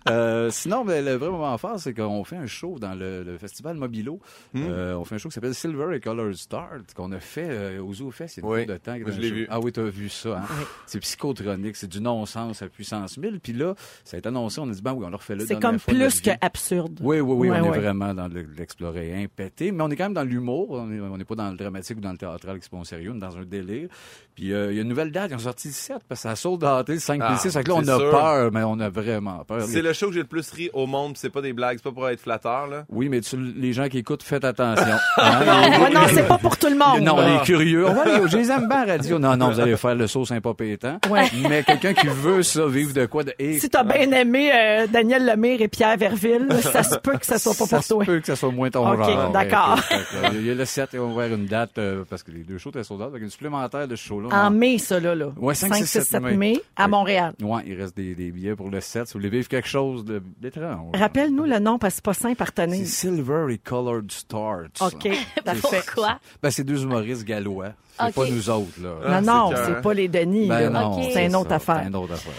Euh, 0.09 0.49
sinon, 0.51 0.85
ben, 0.85 1.03
le 1.03 1.15
vrai 1.15 1.29
moment 1.29 1.57
fort, 1.57 1.79
c'est 1.79 1.93
qu'on 1.93 2.23
fait 2.23 2.37
un 2.37 2.45
show 2.45 2.77
dans 2.79 2.93
le, 2.95 3.23
le 3.23 3.37
festival 3.37 3.75
Mobilo. 3.75 4.19
Euh, 4.55 4.93
on 4.95 5.03
fait 5.03 5.15
un 5.15 5.17
show 5.17 5.27
qui 5.29 5.33
s'appelle 5.35 5.53
Silver 5.55 5.93
et 5.95 5.99
Colored 5.99 6.35
Start, 6.35 6.93
qu'on 6.95 7.11
a 7.11 7.19
fait 7.19 7.47
euh, 7.49 7.81
au 7.81 7.93
Zoo 7.93 8.09
Fest 8.11 8.37
il 8.37 8.43
y 8.43 8.45
a 8.45 8.49
Oui, 8.49 8.65
de 8.65 8.77
temps. 8.77 8.97
moi, 8.97 9.11
je 9.11 9.19
l'ai 9.19 9.31
vu. 9.31 9.47
Ah 9.49 9.59
oui, 9.59 9.71
tu 9.73 9.79
as 9.81 9.83
vu 9.83 10.07
ça. 10.09 10.37
Hein? 10.49 10.55
C'est 10.85 10.99
psychotronique, 11.01 11.75
c'est 11.75 11.87
du 11.89 11.99
non-sens 11.99 12.61
à 12.61 12.69
puissance 12.69 13.17
1000. 13.17 13.39
Puis 13.41 13.51
là, 13.53 13.73
ça 14.05 14.15
a 14.15 14.19
été 14.19 14.29
annoncé, 14.29 14.61
on 14.61 14.69
a 14.69 14.73
dit, 14.73 14.81
ben 14.81 14.93
oui, 14.93 15.05
on 15.05 15.09
le 15.09 15.15
refait 15.17 15.35
là. 15.35 15.43
c'est 15.45 15.59
comme 15.59 15.77
plus 15.79 16.21
que 16.21 16.31
absurde. 16.39 16.99
Oui, 17.01 17.19
oui, 17.19 17.33
oui, 17.35 17.49
Ouais, 17.49 17.59
on 17.59 17.69
ouais. 17.69 17.77
est 17.77 17.81
vraiment 17.81 18.13
dans 18.13 18.27
le- 18.27 18.47
l'explorer 18.57 19.13
impété, 19.23 19.71
mais 19.71 19.83
on 19.83 19.89
est 19.89 19.95
quand 19.97 20.05
même 20.05 20.13
dans 20.13 20.23
l'humour. 20.23 20.67
On 20.71 20.91
est- 20.91 20.99
on 21.01 21.17
n'est 21.17 21.25
pas 21.25 21.35
dans 21.35 21.49
le 21.51 21.57
dramatique 21.57 21.97
ou 21.97 22.01
dans 22.01 22.11
le 22.11 22.17
théâtral 22.17 22.59
qui 22.59 22.69
se 22.69 22.83
sérieux, 22.85 23.11
on 23.13 23.17
est 23.17 23.19
dans 23.19 23.37
un 23.37 23.43
délire. 23.43 23.89
Puis 24.35 24.53
euh, 24.53 24.71
il 24.71 24.75
y 24.75 24.79
a 24.79 24.83
une 24.83 24.87
nouvelle 24.89 25.11
date, 25.11 25.31
ils 25.31 25.35
ont 25.35 25.39
sorti 25.39 25.67
le 25.69 25.73
7 25.73 25.97
parce 26.17 26.21
que 26.21 26.27
ça 26.29 26.31
a 26.31 26.35
sold 26.35 26.63
out 26.63 26.89
le 26.89 26.99
5 26.99 27.21
Ah, 27.23 27.33
et 27.33 27.37
6. 27.37 27.53
Fait 27.53 27.63
que 27.63 27.69
là, 27.69 27.75
on 27.75 27.83
c'est 27.83 27.89
a 27.91 27.97
sûr. 27.97 28.11
peur, 28.11 28.51
mais 28.51 28.63
on 28.63 28.79
a 28.79 28.89
vraiment 28.89 29.43
peur. 29.47 29.61
C'est 29.67 29.81
le 29.81 29.93
show 29.93 30.07
que 30.07 30.13
j'ai 30.13 30.19
le 30.21 30.25
plus 30.27 30.49
ri 30.51 30.69
au 30.73 30.85
monde, 30.87 31.13
pis 31.13 31.19
c'est 31.19 31.29
pas 31.29 31.41
des 31.41 31.53
blagues, 31.53 31.77
c'est 31.77 31.83
pas 31.83 31.91
pour 31.91 32.09
être 32.09 32.19
flatteur, 32.19 32.67
là. 32.67 32.85
Oui, 32.89 33.09
mais 33.09 33.21
tu- 33.21 33.37
les 33.37 33.73
gens 33.73 33.87
qui 33.87 33.99
écoutent, 33.99 34.23
faites 34.23 34.43
attention. 34.45 34.85
Hein? 35.17 35.81
Ouais, 35.81 35.89
non, 35.91 36.01
c'est 36.13 36.27
pas 36.27 36.37
pour 36.37 36.57
tout 36.57 36.67
le 36.69 36.77
monde. 36.77 37.01
Non, 37.01 37.15
Ah. 37.19 37.37
les 37.39 37.39
curieux. 37.45 37.85
On 37.87 37.93
va 37.93 38.01
aller, 38.03 38.27
je 38.27 38.37
les 38.37 38.51
aime 38.51 38.67
bien 38.67 38.77
à 38.81 38.85
la 38.85 38.93
radio. 38.93 39.19
Non, 39.19 39.35
non, 39.37 39.49
vous 39.51 39.59
allez 39.59 39.77
faire 39.77 39.95
le 39.95 40.07
saut 40.07 40.25
sympa 40.25 40.53
pétant. 40.53 40.99
Ouais. 41.09 41.25
Mais 41.49 41.63
quelqu'un 41.63 41.93
qui 41.93 42.07
veut 42.07 42.43
ça, 42.43 42.65
vivre 42.67 42.93
de 42.93 43.05
quoi 43.05 43.23
de. 43.23 43.33
et- 43.39 43.59
Si 43.59 43.69
t'as 43.69 43.83
bien 43.83 44.11
aimé 44.11 44.51
euh, 44.53 44.87
Daniel 44.87 45.25
Lemire 45.25 45.61
et 45.61 45.67
Pierre 45.67 45.97
Verville, 45.97 46.47
ça 46.61 46.83
se 46.83 46.95
peut 46.97 47.17
que 47.17 47.25
ça 47.25 47.37
soit 47.39 47.53
pas 47.53 47.65
ça 47.65 47.77
pour 47.77 47.83
se 47.83 47.93
toi. 47.93 48.05
peut 48.05 48.19
que 48.19 48.27
ça 48.27 48.35
soit 48.35 48.51
moins 48.51 48.69
ton 48.69 48.87
Ok, 48.89 49.03
genre. 49.05 49.31
d'accord. 49.31 49.79
Ouais, 49.91 50.29
Il 50.33 50.45
y 50.45 50.51
a 50.51 50.55
le 50.55 50.65
7 50.65 50.93
et 50.93 50.99
on 50.99 51.07
va 51.07 51.11
ouvrir 51.25 51.33
une 51.37 51.45
date 51.45 51.77
euh, 51.77 52.03
parce 52.09 52.23
que 52.23 52.31
les 52.31 52.43
deux 52.43 52.57
shows 52.57 52.69
étaient 52.69 52.83
sold 52.83 53.01
out. 53.01 53.07
Avec 53.07 53.23
une 53.23 53.29
supplémentaire 53.29 53.87
de 53.87 53.95
ce 53.95 54.03
show-là. 54.07 54.29
En 54.31 54.49
mai, 54.51 54.77
ça, 54.77 54.99
là. 54.99 55.15
là. 55.15 55.27
Ouais, 55.37 55.55
5, 55.55 55.73
6, 55.75 55.85
7 55.87 56.06
7 56.07 56.21
mai. 56.23 56.35
mai, 56.37 56.61
à. 56.75 56.87
Montréal. 56.87 57.33
Ouais, 57.41 57.61
il 57.65 57.79
reste 57.79 57.95
des, 57.95 58.15
des 58.15 58.31
billets 58.31 58.55
pour 58.55 58.69
le 58.69 58.79
7. 58.81 59.07
Si 59.07 59.13
vous 59.13 59.19
voulez 59.19 59.29
vivre 59.29 59.47
quelque 59.47 59.67
chose 59.67 60.05
d'étrange. 60.39 60.91
Rappelle-nous 60.95 61.43
le 61.45 61.59
nom 61.59 61.77
parce 61.77 61.93
que 61.93 61.95
c'est 61.97 62.05
pas 62.05 62.13
simple 62.13 62.41
à 62.43 62.45
C'est 62.45 62.61
retenir. 62.63 62.87
Silver 62.87 63.45
et 63.51 63.57
Colored 63.57 64.11
Stars. 64.11 64.67
OK. 64.81 65.09
Pourquoi? 65.61 66.19
Ben, 66.41 66.49
c'est 66.51 66.63
deux 66.63 66.83
humoristes 66.83 67.23
gallois. 67.25 67.69
C'est 67.99 68.05
Ok. 68.07 68.13
pas 68.13 68.29
nous 68.29 68.49
autres, 68.49 68.79
là. 68.81 68.89
Non, 68.89 69.05
Ah, 69.09 69.21
non, 69.21 69.51
c'est 69.65 69.81
pas 69.81 69.93
les 69.93 70.07
Denis. 70.07 70.47
Ben 70.47 70.69
là. 70.71 70.81
non, 70.81 70.97
Ok. 70.99 71.09
C'est 71.13 71.25
une 71.25 71.35
autre 71.35 71.51
affaire. 71.53 71.79
C'est 71.81 71.87
une 71.89 71.95
autre 71.95 72.13
affaire. 72.13 72.33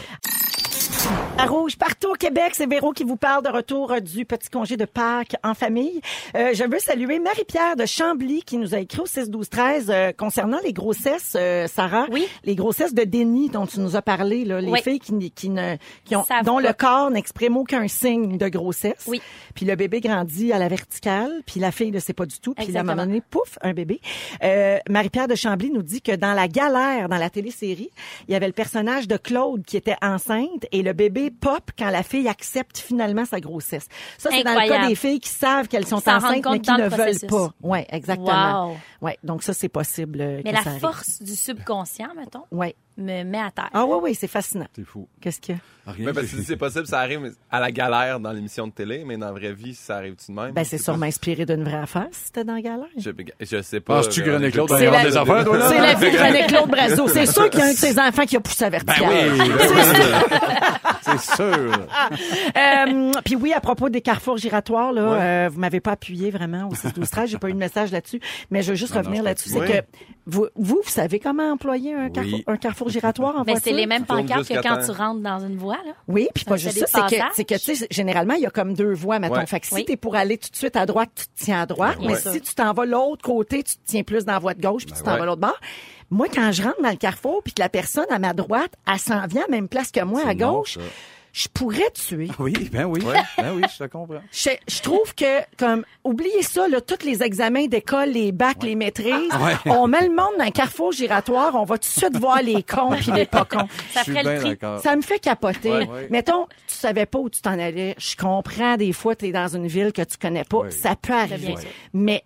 À 1.40 1.47
Rouge, 1.47 1.76
partout 1.76 2.09
au 2.09 2.14
Québec, 2.14 2.50
c'est 2.54 2.66
Véro 2.68 2.90
qui 2.92 3.04
vous 3.04 3.14
parle 3.16 3.45
de 3.45 3.49
retour 3.49 3.92
euh, 3.92 4.00
du 4.00 4.25
petit 4.25 4.49
congé 4.50 4.76
de 4.76 4.85
Pâques 4.85 5.37
en 5.45 5.54
famille. 5.54 6.00
Euh, 6.35 6.52
je 6.52 6.64
veux 6.64 6.80
saluer 6.80 7.21
Marie-Pierre 7.21 7.76
de 7.76 7.87
Chambly 7.87 8.42
qui 8.42 8.59
nous 8.59 8.75
a 8.75 8.80
écrit 8.80 8.99
au 9.02 9.07
6-12-13 9.07 9.85
euh, 9.88 10.12
concernant 10.12 10.59
les 10.64 10.73
grossesses, 10.73 11.37
euh, 11.37 11.68
Sarah. 11.68 12.07
Oui. 12.11 12.26
Les 12.42 12.57
grossesses 12.57 12.92
de 12.92 13.04
déni 13.04 13.50
dont 13.50 13.68
tu 13.68 13.78
nous 13.78 13.95
as 13.95 14.02
parlé, 14.02 14.45
là, 14.45 14.61
les 14.61 14.68
Oui. 14.68 14.83
filles 14.83 14.99
qui, 14.99 15.30
qui 15.30 15.49
ne, 15.50 15.76
qui 16.04 16.16
ont, 16.16 16.25
dont 16.45 16.59
le 16.59 16.73
corps 16.73 17.12
n'exprime 17.12 17.57
aucun 17.57 17.87
signe 17.87 18.37
de 18.37 18.49
grossesse. 18.49 19.04
Oui. 19.07 19.23
Puis 19.54 19.64
le 19.64 19.76
bébé 19.76 20.00
grandit 20.00 20.52
à 20.52 20.59
la 20.59 20.66
verticale, 20.66 21.30
puis 21.47 21.61
la 21.61 21.71
fille 21.71 21.92
ne 21.92 22.00
sait 22.00 22.14
pas 22.14 22.26
du 22.26 22.40
tout. 22.40 22.52
Puis 22.54 22.66
là, 22.73 22.80
à 22.80 22.83
un 22.83 22.85
moment 22.85 23.02
Exactement. 23.02 23.07
donné, 23.07 23.23
pouf, 23.30 23.59
un 23.62 23.75
bébé. 23.75 24.00
Euh, 24.42 24.78
Marie-Pierre 24.90 25.28
de 25.28 25.37
Chambly 25.37 25.71
nous 25.71 25.83
dit 25.85 26.02
que 26.02 26.16
dans 26.16 26.33
la 26.35 26.49
galère, 26.49 27.09
dans 27.09 27.16
la 27.16 27.30
télésérie, 27.30 27.90
il 28.26 28.33
y 28.33 28.35
avait 28.35 28.49
le 28.49 28.52
personnage 28.52 29.07
de 29.07 29.16
Claude 29.16 29.64
qui 29.64 29.76
était 29.76 29.97
enceinte 30.02 30.66
et 30.73 30.83
le 30.83 30.92
bébé 30.92 31.28
pop 31.31 31.71
quand 31.79 31.91
la 31.91 32.03
fille 32.03 32.29
accepte 32.29 32.79
finalement 32.79 33.25
sa 33.25 33.41
grossesse. 33.41 33.87
Ça, 34.19 34.31
c'est 34.33 34.43
dans 34.45 34.55
le 34.55 34.69
cas 34.69 34.89
des 34.89 34.95
filles 34.95 35.21
qui 35.21 35.29
savent 35.31 35.69
qu'elles 35.69 35.87
sont 35.87 35.97
enceintes 35.97 36.45
mais 36.51 36.61
qui 36.61 36.71
ne 36.73 36.83
le 36.83 36.89
veulent 36.89 37.29
pas. 37.29 37.51
Ouais, 37.63 37.87
exactement. 37.91 38.71
Wow. 38.71 38.77
Ouais, 39.03 39.19
donc 39.23 39.43
ça, 39.43 39.53
c'est 39.55 39.69
possible. 39.69 40.21
euh, 40.21 40.41
Mais 40.45 40.53
la 40.53 40.63
force 40.63 41.23
du 41.23 41.35
subconscient, 41.35 42.09
mettons, 42.17 42.45
Ouais. 42.51 42.75
Me 42.99 43.25
met 43.25 43.38
à 43.38 43.50
terre. 43.50 43.71
Ah 43.73 43.85
oui, 43.87 43.97
oui, 44.02 44.14
c'est 44.14 44.28
fascinant. 44.28 44.67
C'est 44.75 44.85
fou. 44.85 45.09
Qu'est-ce 45.21 45.40
qu'il 45.40 45.55
y 45.55 45.59
a? 45.59 45.61
Rien. 45.93 46.07
Mais 46.07 46.12
parce 46.12 46.26
que 46.26 46.37
si 46.37 46.45
c'est 46.45 46.57
possible, 46.59 46.87
ça 46.87 47.00
arrive 47.00 47.33
à 47.50 47.61
la 47.61 47.71
galère 47.71 48.21
dans 48.21 48.31
l'émission 48.33 48.67
de 48.67 48.73
télé, 48.73 49.05
mais 49.07 49.17
dans 49.17 49.26
la 49.26 49.33
vraie 49.33 49.55
vie, 49.55 49.75
ça 49.75 49.97
arrive-tu 49.97 50.33
de 50.33 50.37
même? 50.37 50.52
Ben, 50.52 50.62
c'est 50.64 50.76
sûrement 50.76 51.07
inspiré 51.07 51.47
d'une 51.47 51.64
vraie 51.64 51.78
affaire 51.78 52.09
si 52.12 52.26
c'était 52.26 52.45
dans 52.45 52.55
la 52.55 52.61
galère. 52.61 52.87
Je, 52.99 53.11
je 53.40 53.62
sais 53.62 53.81
pas. 53.81 54.02
Penses-tu 54.02 54.23
que 54.23 54.31
René 54.31 54.50
Claude 54.50 54.69
des 54.69 55.17
affaires, 55.17 55.45
toi, 55.45 55.57
là? 55.57 55.69
C'est 55.69 55.78
la 55.81 55.95
vie 55.95 56.11
de 56.11 56.19
René 56.19 56.47
Claude 56.47 56.69
Brazo. 56.69 57.09
C'est 57.19 57.25
sûr 57.26 57.49
qu'il 57.49 57.61
y 57.61 57.62
a 57.62 57.67
un 57.67 57.73
de 57.73 57.76
ses 57.76 57.99
enfants 57.99 58.26
qui 58.26 58.37
a 58.37 58.40
poussé 58.40 58.64
à 58.64 58.71
Ben 58.71 58.83
verticale. 58.85 59.09
oui, 59.09 59.38
ben 59.38 59.45
oui. 59.49 60.38
c'est 61.02 61.21
sûr. 61.37 61.88
Euh, 62.57 63.12
puis 63.25 63.37
oui, 63.37 63.52
à 63.52 63.61
propos 63.61 63.88
des 63.88 64.00
carrefours 64.00 64.37
giratoires, 64.37 64.93
là, 64.93 65.00
euh, 65.02 65.49
vous 65.50 65.59
m'avez 65.59 65.81
pas 65.81 65.93
appuyé 65.93 66.31
vraiment 66.31 66.69
au 66.69 66.75
6 66.75 66.93
12 66.95 67.11
13 67.11 67.31
j'ai 67.31 67.38
pas 67.38 67.49
eu 67.49 67.52
de 67.55 67.59
message 67.59 67.93
là-dessus, 67.93 68.21
mais 68.50 68.62
je 68.62 68.71
veux 68.71 68.76
juste 68.76 68.95
Non, 68.95 69.00
revenir 69.00 69.23
là-dessus, 69.23 69.49
c'est 69.50 69.61
que 69.61 69.87
vous, 70.26 70.47
vous, 70.57 70.81
vous 70.85 70.90
savez 70.90 71.19
comment 71.19 71.50
employer 71.52 71.95
un, 71.95 72.07
Oui. 72.07 72.12
carrefour, 72.12 72.40
un 72.47 72.57
carrefour 72.57 72.88
giratoire 72.88 73.35
en 73.37 73.42
Ben, 73.45 73.52
voiture? 73.52 73.62
c'est 73.64 73.73
les 73.73 73.87
mêmes 73.87 74.04
pancartes 74.04 74.49
que 74.49 74.62
quand 74.62 74.78
tu 74.85 74.90
rentres 74.90 75.21
dans 75.21 75.38
une 75.40 75.57
voie, 75.57 75.78
là. 75.87 75.92
Oui, 76.09 76.28
puis 76.35 76.45
pas 76.45 76.57
juste 76.57 76.78
ça, 76.78 76.87
c'est 76.87 76.99
que, 77.16 77.21
passages. 77.21 77.33
c'est 77.35 77.45
que, 77.45 77.54
tu 77.54 77.75
sais, 77.76 77.87
généralement, 77.90 78.35
il 78.35 78.42
y 78.42 78.47
a 78.47 78.50
comme 78.50 78.75
deux 78.75 78.92
voies, 78.95 79.18
mettons. 79.18 79.35
Ouais. 79.37 79.47
Fait 79.47 79.61
que 79.61 79.66
si 79.66 79.75
Oui. 79.75 79.85
t'es 79.85 79.97
pour 79.97 80.16
aller 80.16 80.38
tout 80.38 80.50
de 80.50 80.57
suite 80.57 80.76
à 80.76 80.87
droite, 80.87 81.11
tu 81.14 81.25
te 81.26 81.45
tiens 81.45 81.62
à 81.62 81.66
droite. 81.66 81.99
Mais 82.00 82.16
si 82.16 82.40
tu 82.40 82.54
t'en 82.54 82.73
vas 82.73 82.85
l'autre 82.87 83.23
côté, 83.23 83.62
tu 83.62 83.75
te 83.76 83.80
tiens 83.85 84.02
plus 84.02 84.25
dans 84.25 84.33
la 84.35 84.38
voie 84.38 84.54
de 84.54 84.61
gauche, 84.62 84.85
puis 84.87 84.95
tu 84.95 85.02
t'en 85.02 85.12
ouais. 85.12 85.18
vas 85.18 85.26
l'autre 85.26 85.40
bord. 85.40 85.59
Moi, 86.11 86.26
quand 86.35 86.50
je 86.52 86.62
rentre 86.62 86.80
dans 86.83 86.88
le 86.90 86.97
carrefour, 86.97 87.42
puis 87.45 87.52
que 87.52 87.61
la 87.61 87.68
personne 87.68 88.07
à 88.11 88.18
ma 88.18 88.33
droite, 88.33 88.73
elle 88.90 88.99
s'en 88.99 89.26
vient 89.26 89.42
à 89.42 89.50
la 89.50 89.50
même 89.50 89.68
place 89.68 89.90
que 89.90 90.02
moi, 90.02 90.23
à 90.26 90.35
gauche. 90.35 90.78
Je 91.40 91.47
pourrais 91.49 91.90
tuer. 91.95 92.28
Oui, 92.40 92.52
ben 92.73 92.85
oui. 92.87 93.00
Ben 93.37 93.52
oui, 93.54 93.62
je 93.73 93.85
te 93.85 93.88
comprends. 93.88 94.21
Je, 94.33 94.50
je 94.66 94.80
trouve 94.83 95.14
que, 95.14 95.40
comme, 95.57 95.85
oubliez 96.02 96.42
ça, 96.42 96.66
là, 96.66 96.80
tous 96.80 97.04
les 97.04 97.23
examens 97.23 97.66
d'école, 97.66 98.09
les 98.11 98.33
bacs, 98.33 98.62
les 98.64 98.75
maîtrises, 98.75 99.12
Ouais. 99.40 99.54
on 99.66 99.87
met 99.87 100.02
le 100.02 100.09
monde 100.14 100.35
dans 100.38 100.45
un 100.45 100.50
carrefour 100.50 100.90
giratoire, 100.90 101.54
on 101.54 101.64
va 101.64 101.76
tout 101.78 101.83
de 101.88 102.00
suite 102.00 102.16
voir 102.16 102.42
les 102.42 102.62
cons 102.64 102.90
puis 102.97 103.12
les 103.12 103.26
pas 103.26 103.45
cons. 103.45 103.68
Ça 103.92 104.02
ferait 104.02 104.25
le. 104.40 104.59
Ça 104.83 104.97
me 104.97 105.02
fait 105.02 105.21
capoter. 105.21 105.71
Ouais, 105.71 105.87
ouais. 105.88 106.09
Mettons, 106.11 106.47
tu 106.66 106.75
savais 106.75 107.07
pas 107.07 107.18
où 107.21 107.30
tu 107.30 107.40
t'en 107.40 107.59
allais. 107.59 107.95
Je 107.99 108.16
comprends 108.16 108.76
des 108.76 108.92
fois, 108.92 109.14
tu 109.14 109.26
es 109.26 109.33
dans 109.33 109.49
une 109.54 109.68
ville 109.68 109.92
que 109.92 110.02
tu 110.02 110.16
connais 110.18 110.45
pas. 110.45 110.59
Ouais. 110.59 110.71
Ça 110.73 110.97
peut 110.97 111.12
arriver. 111.12 111.54
Mais 111.92 112.25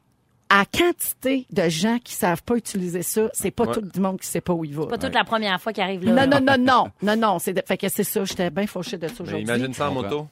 à 0.55 0.67
quantité 0.67 1.47
de 1.51 1.69
gens 1.71 1.99
qui 1.99 2.13
savent 2.13 2.43
pas 2.43 2.57
utiliser 2.57 3.03
ça, 3.03 3.31
c'est 3.33 3.51
pas 3.51 3.65
Ouais. 3.65 3.73
tout 3.73 3.83
le 3.95 4.01
monde 4.03 4.21
qui 4.21 4.27
sait 4.27 4.43
pas 4.43 4.53
où 4.53 4.65
il 4.67 4.75
va. 4.75 4.87
Pas 4.87 4.99
toute 4.99 5.15
la 5.15 5.25
première 5.25 5.61
fois 5.61 5.73
qu'il 5.73 5.83
arrive 5.83 6.05
là. 6.05 6.27
Non, 6.27 6.39
non, 6.41 6.45
non, 6.45 6.59
non. 6.63 6.91
Non, 7.03 7.17
non. 7.17 7.39
C'est 7.39 7.55
de- 7.55 7.63
Fait 7.67 7.79
que 7.79 7.89
c'est 7.89 8.05
ça. 8.05 8.23
J'étais 8.25 8.51
bien 8.51 8.67
fauchée 8.67 8.99
de 8.99 9.09
ça 9.09 9.23
aujourd'hui. 9.23 9.45
imagine 9.45 9.73
ça 9.73 9.89
en 9.91 9.95
moto. 9.95 10.29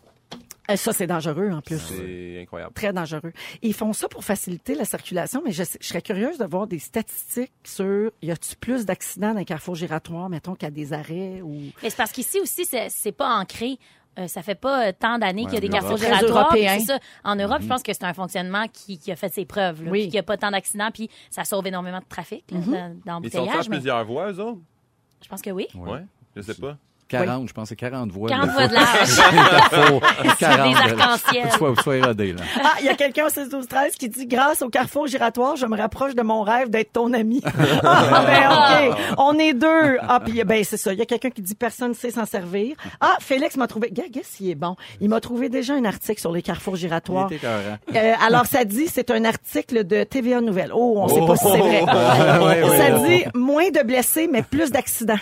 Euh, 0.71 0.77
Ça, 0.77 0.93
c'est 0.93 1.07
dangereux 1.09 1.51
en 1.51 1.61
plus. 1.63 1.79
C'est 1.81 2.43
incroyable. 2.43 2.73
Très 2.75 2.93
dangereux. 2.93 3.33
Ils 3.63 3.75
font 3.75 3.93
ça 3.93 4.09
pour 4.09 4.23
faciliter 4.23 4.75
la 4.77 4.85
circulation, 4.85 5.43
mais 5.45 5.51
je, 5.51 5.65
je 5.81 5.85
serais 5.87 6.03
curieuse 6.03 6.39
de 6.39 6.45
voir 6.45 6.67
des 6.69 6.79
statistiques 6.79 7.51
sur 7.65 8.13
y 8.23 8.31
a-tu 8.31 8.55
plus 8.57 8.85
d'accidents 8.85 9.33
dans 9.33 9.39
les 9.41 9.45
carrefours 9.45 9.75
giratoires, 9.75 10.29
mettons, 10.29 10.55
qu'à 10.55 10.71
des 10.71 10.93
arrêts 10.93 11.41
ou. 11.43 11.55
Mais 11.83 11.91
c'est 11.91 11.97
parce 11.97 12.13
qu'ici 12.13 12.39
aussi, 12.41 12.65
c'est 12.67 12.89
c'est 12.89 13.11
pas 13.13 13.35
ancré. 13.37 13.79
Euh, 14.19 14.27
ça 14.27 14.43
fait 14.43 14.57
pas 14.57 14.89
euh, 14.89 14.93
tant 14.99 15.19
d'années 15.19 15.45
qu'il 15.45 15.55
y 15.55 15.57
a 15.57 15.61
des 15.61 15.69
européen. 16.29 16.79
C'est 16.81 16.87
ça. 16.87 16.99
En 17.25 17.37
Europe, 17.37 17.59
je 17.63 17.69
pense 17.69 17.83
que 17.83 17.93
c'est 17.93 18.05
un 18.05 18.13
fonctionnement 18.13 18.67
qui, 18.73 18.99
qui 18.99 19.13
a 19.13 19.17
fait 19.17 19.33
ses 19.33 19.45
preuves. 19.45 19.85
Là, 19.85 19.91
Oui. 19.91 20.01
puis 20.01 20.09
qu'il 20.09 20.15
n'y 20.15 20.19
a 20.19 20.25
pas 20.25 20.37
tant 20.37 20.51
d'accidents, 20.51 20.91
puis 20.93 21.09
ça 21.31 21.45
sauve 21.45 21.67
énormément 21.69 22.01
de 22.01 22.05
trafic 22.09 22.45
là, 22.51 22.59
dans, 22.59 23.01
dans 23.05 23.21
Ils 23.23 23.31
sont 23.31 23.47
mais 23.47 23.77
plusieurs 23.77 24.05
voies, 24.05 24.33
eux 24.33 24.41
autres? 24.41 24.61
Je 25.23 25.29
pense 25.29 25.43
que 25.43 25.51
oui. 25.51 25.69
Ouais. 25.75 26.05
Je 26.35 26.43
sais 26.43 26.55
pas. 26.55 26.77
40, 27.11 27.49
je 27.49 27.53
pense 27.53 27.69
c'est 27.69 27.77
40 27.77 28.11
voix. 28.11 28.29
40 28.29 28.47
là. 28.47 28.53
voix 28.53 28.69
de 28.69 28.75
large. 28.75 29.11
Faut 29.71 30.01
40. 30.39 30.69
des 30.69 30.75
là. 30.75 30.81
arcs-en-ciel. 30.81 31.49
Faut 31.51 31.73
que 31.73 31.77
tu 31.77 31.83
sois 31.83 31.97
érodé, 31.97 32.33
là. 32.33 32.43
Ah, 32.63 32.75
il 32.81 32.87
y 32.87 32.89
a 32.89 32.95
quelqu'un 32.95 33.27
au 33.27 33.31
6 33.31 33.49
12 33.49 33.69
13 33.69 33.95
qui 33.97 34.09
dit 34.09 34.27
grâce 34.27 34.63
au 34.63 34.69
carrefour 34.69 35.07
giratoire, 35.07 35.57
je 35.57 35.67
me 35.67 35.77
rapproche 35.77 36.15
de 36.15 36.23
mon 36.23 36.43
rêve 36.43 36.71
d'être 36.71 36.93
ton 36.93 37.13
ami. 37.13 37.43
ah, 37.85 38.25
ben 38.27 38.91
OK, 38.93 38.99
on 39.19 39.39
est 39.39 39.55
deux. 39.55 39.99
Ah 40.01 40.21
puis 40.25 40.43
ben 40.45 40.63
c'est 40.65 40.77
ça, 40.77 40.93
il 40.93 40.99
y 40.99 41.03
a 41.03 41.07
quelqu'un 41.07 41.31
qui 41.31 41.43
dit 41.43 41.55
personne 41.55 41.95
sait 41.95 42.11
s'en 42.11 42.27
servir. 42.27 42.77
Ah, 43.01 43.17
Félix 43.21 43.57
m'a 43.57 43.67
trouvé 43.67 43.91
Gars, 43.91 44.05
qu'est-ce 44.13 44.39
qu'il 44.39 44.51
est 44.51 44.55
bon. 44.55 44.77
Il 45.01 45.09
m'a 45.09 45.21
trouvé 45.21 45.49
déjà 45.49 45.75
un 45.75 45.85
article 45.85 46.21
sur 46.21 46.33
les 46.33 46.43
carrefours 46.43 46.77
Il 46.77 46.81
giratoires. 46.81 47.31
était. 47.33 47.47
Euh, 47.47 48.15
alors, 48.25 48.47
ça 48.47 48.65
dit, 48.65 48.87
c'est 48.87 49.11
un 49.11 49.25
article 49.25 49.85
de 49.85 50.05
TVA 50.05 50.41
Nouvelles. 50.41 50.73
Oh, 50.75 50.95
on 50.97 51.09
sait 51.09 51.27
pas 51.27 51.37
si 51.37 51.45
c'est 51.45 51.59
vrai. 51.59 51.83
ouais, 51.83 52.79
ça 52.79 52.91
dit 52.99 53.25
moins 53.35 53.71
de 53.71 53.83
blessés, 53.83 54.29
mais 54.31 54.43
plus 54.43 54.71
d'accidents 54.71 55.19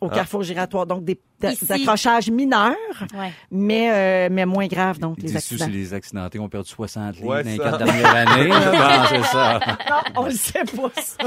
au 0.00 0.08
carrefour 0.08 0.42
giratoire. 0.42 0.86
Donc, 0.86 1.04
des, 1.04 1.20
d'a- 1.40 1.52
Ici. 1.52 1.66
accrochages 1.72 2.30
mineurs, 2.30 2.74
Ouais. 3.14 3.32
mais, 3.50 3.90
euh, 3.92 4.28
mais 4.30 4.46
moins 4.46 4.66
graves, 4.66 4.98
donc, 4.98 5.16
les 5.18 5.24
disent 5.24 5.38
si 5.40 5.54
accidents. 5.54 5.66
les 5.72 5.94
accidentés 5.94 6.38
ont 6.38 6.48
perdu 6.48 6.68
60 6.70 7.16
livres 7.16 7.28
Ouais, 7.28 7.42
dans 7.44 7.50
les 7.50 7.58
quatre 7.58 7.78
dernières 7.78 8.16
années. 8.16 8.50
c'est 9.08 9.22
ça. 9.24 9.60
Non, 9.88 9.96
on 10.22 10.24
le 10.26 10.30
sait 10.32 10.64
pas, 10.64 10.90
ça. 11.00 11.24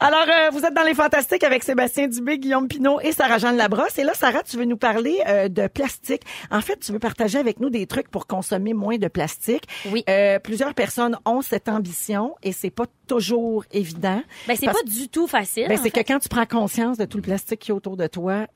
Alors, 0.00 0.24
euh, 0.28 0.50
vous 0.50 0.64
êtes 0.64 0.74
dans 0.74 0.82
les 0.84 0.94
Fantastiques 0.94 1.44
avec 1.44 1.62
Sébastien 1.62 2.08
Dubé, 2.08 2.38
Guillaume 2.38 2.68
Pinot 2.68 3.00
et 3.00 3.12
Sarah-Jeanne 3.12 3.56
Labrosse. 3.56 3.98
Et 3.98 4.04
là, 4.04 4.14
Sarah, 4.14 4.42
tu 4.42 4.56
veux 4.56 4.64
nous 4.64 4.76
parler 4.76 5.18
euh, 5.28 5.48
de 5.48 5.66
plastique. 5.66 6.22
En 6.50 6.60
fait, 6.60 6.78
tu 6.80 6.92
veux 6.92 6.98
partager 6.98 7.38
avec 7.38 7.60
nous 7.60 7.70
des 7.70 7.86
trucs 7.86 8.08
pour 8.08 8.26
consommer 8.26 8.74
moins 8.74 8.96
de 8.98 9.08
plastique. 9.08 9.64
Oui. 9.92 10.04
Euh, 10.08 10.38
plusieurs 10.38 10.74
personnes 10.74 11.16
ont 11.24 11.42
cette 11.42 11.68
ambition 11.68 12.34
et 12.42 12.52
c'est 12.52 12.70
pas 12.70 12.86
toujours 13.06 13.64
évident. 13.72 14.22
Ben, 14.48 14.56
c'est 14.56 14.66
Parce- 14.66 14.82
pas 14.82 14.88
du 14.90 15.08
tout 15.08 15.26
facile. 15.26 15.66
Ben, 15.68 15.78
en 15.78 15.82
c'est 15.82 15.90
fait. 15.90 16.02
que 16.04 16.12
quand 16.12 16.18
tu 16.20 16.28
prends 16.28 16.46
conscience 16.46 16.96
de 16.98 17.04
tout 17.04 17.18
le 17.18 17.22
plastique 17.22 17.60
qui 17.60 17.70
est 17.70 17.74
autour 17.74 17.96
de 17.96 18.06
toi, 18.06 18.46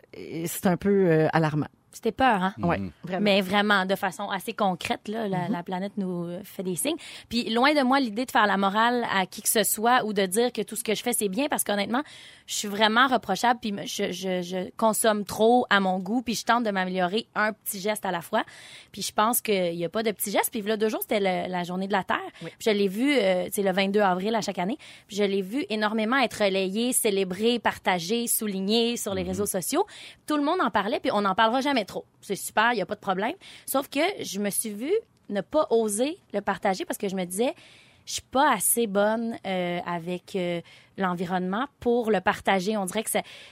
c'est 0.47 0.67
un 0.67 0.77
peu 0.77 0.94
euh, 0.95 1.29
alarmant. 1.33 1.69
C'était 1.95 2.13
peur, 2.13 2.43
hein? 2.43 2.55
Ouais, 2.59 2.81
vraiment. 3.03 3.23
Mais 3.23 3.41
vraiment, 3.41 3.87
de 3.87 3.95
façon 3.95 4.29
assez 4.31 4.53
concrète, 4.53 5.09
là, 5.09 5.29
la, 5.29 5.49
la 5.49 5.63
planète 5.63 5.93
nous 5.97 6.25
euh, 6.25 6.41
fait 6.45 6.63
des 6.63 6.77
signes. 6.77 6.97
Puis 7.29 7.51
loin 7.51 7.75
de 7.75 7.83
moi 7.83 8.01
l'idée 8.01 8.25
de 8.25 8.31
faire 8.31 8.47
la 8.47 8.57
morale 8.57 9.07
à 9.13 9.27
qui 9.27 9.43
que 9.43 9.49
ce 9.49 9.63
soit 9.63 10.05
ou 10.05 10.13
de 10.13 10.27
dire 10.27 10.53
que 10.53 10.63
tout 10.63 10.77
ce 10.77 10.85
que 10.85 10.95
je 10.95 11.03
fais 11.03 11.13
c'est 11.13 11.29
bien 11.29 11.49
parce 11.49 11.65
qu'honnêtement, 11.65 12.03
je 12.47 12.55
suis 12.55 12.69
vraiment 12.69 13.07
reprochable 13.07 13.61
puis 13.61 13.75
je, 13.87 14.13
je, 14.13 14.43
je 14.43 14.71
consomme 14.77 15.25
trop 15.25 15.67
à 15.71 15.81
mon 15.81 15.99
goût 15.99 16.23
puis 16.23 16.35
je 16.35 16.45
tente 16.45 16.65
de 16.65 16.71
m'améliorer 16.71 17.27
un 17.35 17.53
petit 17.53 17.81
geste 17.81 18.05
à 18.05 18.11
la 18.11 18.21
fois. 18.21 18.45
Puis 18.93 19.03
je 19.03 19.13
pense 19.13 19.41
qu'il 19.41 19.75
y 19.75 19.85
a 19.85 19.89
pas 19.89 20.03
de 20.03 20.11
petits 20.11 20.31
gestes. 20.31 20.51
Puis 20.51 20.63
là 20.63 20.77
deux 20.77 20.89
jours 20.89 21.03
c'était 21.03 21.21
la 21.21 21.63
journée 21.65 21.87
de 21.87 21.93
la 21.93 22.05
Terre. 22.05 22.19
Puis 22.41 22.51
je 22.61 22.71
l'ai 22.71 22.89
vu, 22.89 23.13
euh, 23.13 23.49
c'est 23.53 23.63
le 23.63 23.73
22 23.73 24.01
avril 24.01 24.35
à 24.35 24.41
chaque 24.41 24.59
année. 24.59 24.79
Puis 25.07 25.17
je 25.17 25.25
l'ai 25.25 25.43
vu 25.43 25.65
énormément 25.71 26.19
être 26.19 26.45
relayé, 26.45 26.93
célébré, 26.93 27.59
partagé, 27.59 28.27
souligné 28.27 28.97
sur 28.97 29.15
les 29.15 29.23
réseaux 29.23 29.47
sociaux. 29.47 29.87
Tout 30.27 30.37
le 30.37 30.43
monde 30.43 30.61
en 30.61 30.71
parlait 30.71 31.01
puis 31.01 31.11
on 31.13 31.23
n'en 31.23 31.35
parlera 31.35 31.61
jamais 31.61 31.84
trop. 31.85 32.05
C'est 32.21 32.37
super, 32.37 32.73
il 32.73 32.79
y 32.79 32.83
a 32.83 32.87
pas 32.87 32.95
de 32.95 33.01
problème. 33.01 33.35
Sauf 33.67 33.89
que 33.89 34.01
je 34.23 34.41
me 34.41 34.51
suis 34.51 34.71
vue 34.71 34.95
ne 35.29 35.41
pas 35.41 35.67
oser 35.71 36.19
le 36.33 36.41
partager 36.41 36.85
parce 36.85 36.99
que 36.99 37.09
je 37.09 37.17
me 37.17 37.25
disais 37.25 37.55
je 38.07 38.15
suis 38.15 38.23
pas 38.23 38.53
assez 38.53 38.87
bonne 38.87 39.39
euh, 39.47 39.81
avec 39.87 40.37
euh, 40.37 40.61
l'environnement 40.99 41.67
pour 41.81 42.11
le 42.11 42.21
partager. 42.21 42.77
On 42.77 42.85
dirait 42.85 43.03
que 43.03 43.11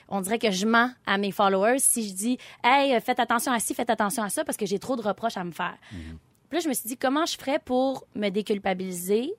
on 0.09 0.21
dirait 0.21 0.39
que 0.39 0.51
je 0.51 0.67
mens 0.67 0.91
à 1.07 1.17
mes 1.17 1.33
followers 1.33 1.79
si 1.79 2.09
je 2.09 2.15
dis 2.15 2.39
hey 2.63 2.95
euh, 2.95 3.01
faites 3.01 3.19
attention 3.19 3.53
à 3.53 3.61
ci, 3.61 3.75
faites 3.75 3.91
attention 3.91 4.23
à 4.23 4.29
ça 4.29 4.45
parce 4.45 4.59
que 4.59 4.67
j'ai 4.67 4.79
trop 4.79 4.97
de 4.97 5.03
reproches 5.03 5.37
à 5.37 5.45
me 5.45 5.53
faire. 5.53 5.77
Puis 5.91 6.59
là 6.59 6.61
je 6.61 6.69
me 6.69 6.75
suis 6.75 6.87
dit 6.87 6.97
comment 6.97 7.25
je 7.25 7.37
ferais 7.37 7.59
pour 7.59 8.07
me 8.15 8.29
déculpabiliser 8.29 9.33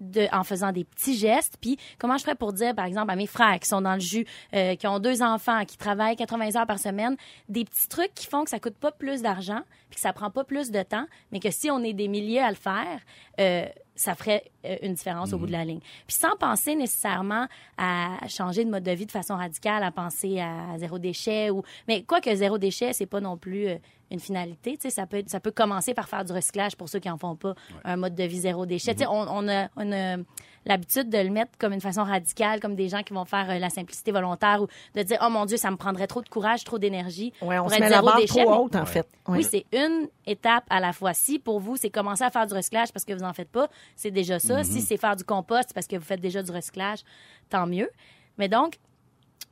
de, 0.00 0.26
en 0.32 0.44
faisant 0.44 0.72
des 0.72 0.84
petits 0.84 1.16
gestes. 1.16 1.56
Puis 1.60 1.78
comment 1.98 2.16
je 2.16 2.22
ferais 2.22 2.34
pour 2.34 2.52
dire, 2.52 2.74
par 2.74 2.84
exemple, 2.84 3.10
à 3.10 3.16
mes 3.16 3.26
frères 3.26 3.58
qui 3.60 3.68
sont 3.68 3.80
dans 3.80 3.94
le 3.94 4.00
jus, 4.00 4.26
euh, 4.54 4.74
qui 4.76 4.86
ont 4.86 4.98
deux 4.98 5.22
enfants, 5.22 5.64
qui 5.64 5.76
travaillent 5.76 6.16
80 6.16 6.56
heures 6.56 6.66
par 6.66 6.78
semaine, 6.78 7.16
des 7.48 7.64
petits 7.64 7.88
trucs 7.88 8.14
qui 8.14 8.26
font 8.26 8.44
que 8.44 8.50
ça 8.50 8.60
coûte 8.60 8.76
pas 8.76 8.92
plus 8.92 9.22
d'argent, 9.22 9.62
puis 9.90 9.96
que 9.96 10.00
ça 10.00 10.12
prend 10.12 10.30
pas 10.30 10.44
plus 10.44 10.70
de 10.70 10.82
temps, 10.82 11.06
mais 11.32 11.40
que 11.40 11.50
si 11.50 11.70
on 11.70 11.82
est 11.82 11.92
des 11.92 12.08
milliers 12.08 12.40
à 12.40 12.50
le 12.50 12.56
faire, 12.56 13.00
euh, 13.40 13.66
ça 13.98 14.14
ferait 14.14 14.44
euh, 14.64 14.76
une 14.82 14.94
différence 14.94 15.32
au 15.32 15.38
bout 15.38 15.46
de 15.46 15.52
la 15.52 15.64
ligne. 15.64 15.80
Puis 16.06 16.16
sans 16.16 16.36
penser 16.36 16.76
nécessairement 16.76 17.46
à 17.76 18.16
changer 18.28 18.64
de 18.64 18.70
mode 18.70 18.84
de 18.84 18.92
vie 18.92 19.06
de 19.06 19.10
façon 19.10 19.36
radicale, 19.36 19.82
à 19.82 19.90
penser 19.90 20.40
à 20.40 20.78
zéro 20.78 20.98
déchet 20.98 21.50
ou 21.50 21.62
mais 21.88 22.04
quoi 22.04 22.20
que 22.20 22.34
zéro 22.34 22.58
déchet, 22.58 22.92
c'est 22.92 23.06
pas 23.06 23.20
non 23.20 23.36
plus 23.36 23.68
euh, 23.68 23.76
une 24.10 24.20
finalité, 24.20 24.76
tu 24.76 24.82
sais 24.82 24.90
ça 24.90 25.06
peut 25.06 25.22
ça 25.26 25.40
peut 25.40 25.50
commencer 25.50 25.92
par 25.94 26.08
faire 26.08 26.24
du 26.24 26.32
recyclage 26.32 26.76
pour 26.76 26.88
ceux 26.88 26.98
qui 26.98 27.10
en 27.10 27.18
font 27.18 27.36
pas, 27.36 27.54
un 27.84 27.96
mode 27.96 28.14
de 28.14 28.24
vie 28.24 28.40
zéro 28.40 28.64
déchet. 28.66 28.94
Tu 28.94 29.00
sais 29.00 29.06
on, 29.06 29.12
on 29.20 29.48
a 29.48 29.68
on 29.76 29.92
a 29.92 30.16
l'habitude 30.64 31.08
de 31.08 31.18
le 31.18 31.30
mettre 31.30 31.52
comme 31.58 31.72
une 31.72 31.80
façon 31.80 32.04
radicale, 32.04 32.60
comme 32.60 32.74
des 32.74 32.88
gens 32.88 33.02
qui 33.02 33.14
vont 33.14 33.24
faire 33.24 33.48
euh, 33.48 33.58
la 33.58 33.70
simplicité 33.70 34.12
volontaire 34.12 34.60
ou 34.62 34.66
de 34.94 35.02
dire, 35.02 35.18
oh 35.24 35.30
mon 35.30 35.46
Dieu, 35.46 35.56
ça 35.56 35.70
me 35.70 35.76
prendrait 35.76 36.06
trop 36.06 36.20
de 36.20 36.28
courage, 36.28 36.64
trop 36.64 36.78
d'énergie. 36.78 37.32
Ouais, 37.40 37.58
on 37.58 37.62
pour 37.62 37.70
se 37.70 37.76
être 37.76 37.80
met 37.80 37.88
la 37.88 37.96
zéro 37.96 38.06
barre 38.06 38.16
déchet, 38.16 38.42
trop 38.44 38.50
mais- 38.50 38.56
haute, 38.58 38.76
en 38.76 38.84
fait. 38.84 39.08
Ouais. 39.28 39.38
Oui, 39.38 39.44
c'est 39.44 39.64
une 39.72 40.08
étape 40.26 40.64
à 40.68 40.80
la 40.80 40.92
fois. 40.92 41.14
Si 41.14 41.38
pour 41.38 41.60
vous, 41.60 41.76
c'est 41.76 41.88
commencer 41.90 42.24
à 42.24 42.30
faire 42.30 42.46
du 42.46 42.52
recyclage 42.54 42.92
parce 42.92 43.04
que 43.06 43.12
vous 43.14 43.22
en 43.24 43.32
faites 43.32 43.50
pas, 43.50 43.68
c'est 43.96 44.10
déjà 44.10 44.38
ça. 44.38 44.62
Si 44.64 44.82
c'est 44.82 44.96
faire 44.98 45.16
du 45.16 45.24
compost 45.24 45.72
parce 45.72 45.86
que 45.86 45.96
vous 45.96 46.04
faites 46.04 46.20
déjà 46.20 46.42
du 46.42 46.50
recyclage, 46.50 47.00
tant 47.48 47.66
mieux. 47.66 47.88
Mais 48.36 48.48
donc, 48.48 48.74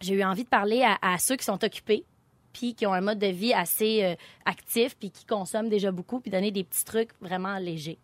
j'ai 0.01 0.15
eu 0.15 0.25
envie 0.25 0.45
de 0.45 0.49
parler 0.49 0.83
à, 0.83 0.99
à 1.01 1.17
ceux 1.19 1.37
qui 1.37 1.45
sont 1.45 1.63
occupés 1.65 2.05
puis 2.57 2.75
qui 2.75 2.87
ont 2.87 2.95
un 2.95 3.03
mode 3.03 3.19
de 3.19 3.27
vie 3.27 3.53
assez 3.53 4.03
euh, 4.03 4.15
actif 4.47 4.97
puis 4.97 5.11
qui 5.11 5.27
consomment 5.27 5.69
déjà 5.69 5.91
beaucoup 5.91 6.21
puis 6.21 6.31
donner 6.31 6.51
des 6.51 6.65
petits 6.65 6.87
trucs 6.87 7.11
vraiment 7.21 7.59
légers. 7.59 7.99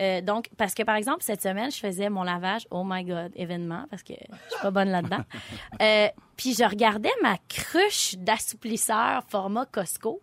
Euh, 0.00 0.22
donc 0.22 0.48
parce 0.56 0.72
que 0.72 0.82
par 0.82 0.96
exemple 0.96 1.22
cette 1.22 1.42
semaine 1.42 1.70
je 1.70 1.76
faisais 1.76 2.08
mon 2.08 2.22
lavage 2.22 2.66
oh 2.70 2.84
my 2.86 3.04
god 3.04 3.32
événement 3.36 3.84
parce 3.90 4.02
que 4.02 4.14
je 4.14 4.54
suis 4.54 4.62
pas 4.62 4.70
bonne 4.70 4.88
là-dedans. 4.88 5.24
Euh, 5.80 6.08
puis 6.36 6.54
je 6.54 6.64
regardais 6.64 7.12
ma 7.22 7.36
cruche 7.48 8.16
d'assouplisseur 8.16 9.22
format 9.28 9.66
Costco 9.66 10.20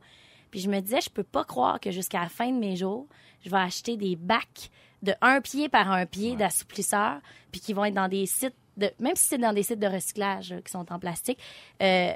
puis 0.51 0.59
je 0.59 0.69
me 0.69 0.79
disais 0.79 1.01
je 1.01 1.09
peux 1.09 1.23
pas 1.23 1.43
croire 1.43 1.79
que 1.79 1.91
jusqu'à 1.91 2.19
la 2.21 2.29
fin 2.29 2.51
de 2.51 2.57
mes 2.57 2.75
jours 2.75 3.07
je 3.43 3.49
vais 3.49 3.57
acheter 3.57 3.95
des 3.95 4.15
bacs 4.15 4.69
de 5.01 5.13
un 5.21 5.39
pied 5.41 5.69
par 5.69 5.91
un 5.91 6.05
pied 6.05 6.35
d'assouplisseur 6.35 7.19
puis 7.51 7.61
qui 7.61 7.73
vont 7.73 7.85
être 7.85 7.93
dans 7.93 8.07
des 8.07 8.25
sites 8.25 8.55
de 8.77 8.91
même 8.99 9.15
si 9.15 9.27
c'est 9.27 9.37
dans 9.37 9.53
des 9.53 9.63
sites 9.63 9.79
de 9.79 9.87
recyclage 9.87 10.51
euh, 10.51 10.61
qui 10.61 10.71
sont 10.71 10.91
en 10.91 10.99
plastique 10.99 11.39
euh, 11.81 12.13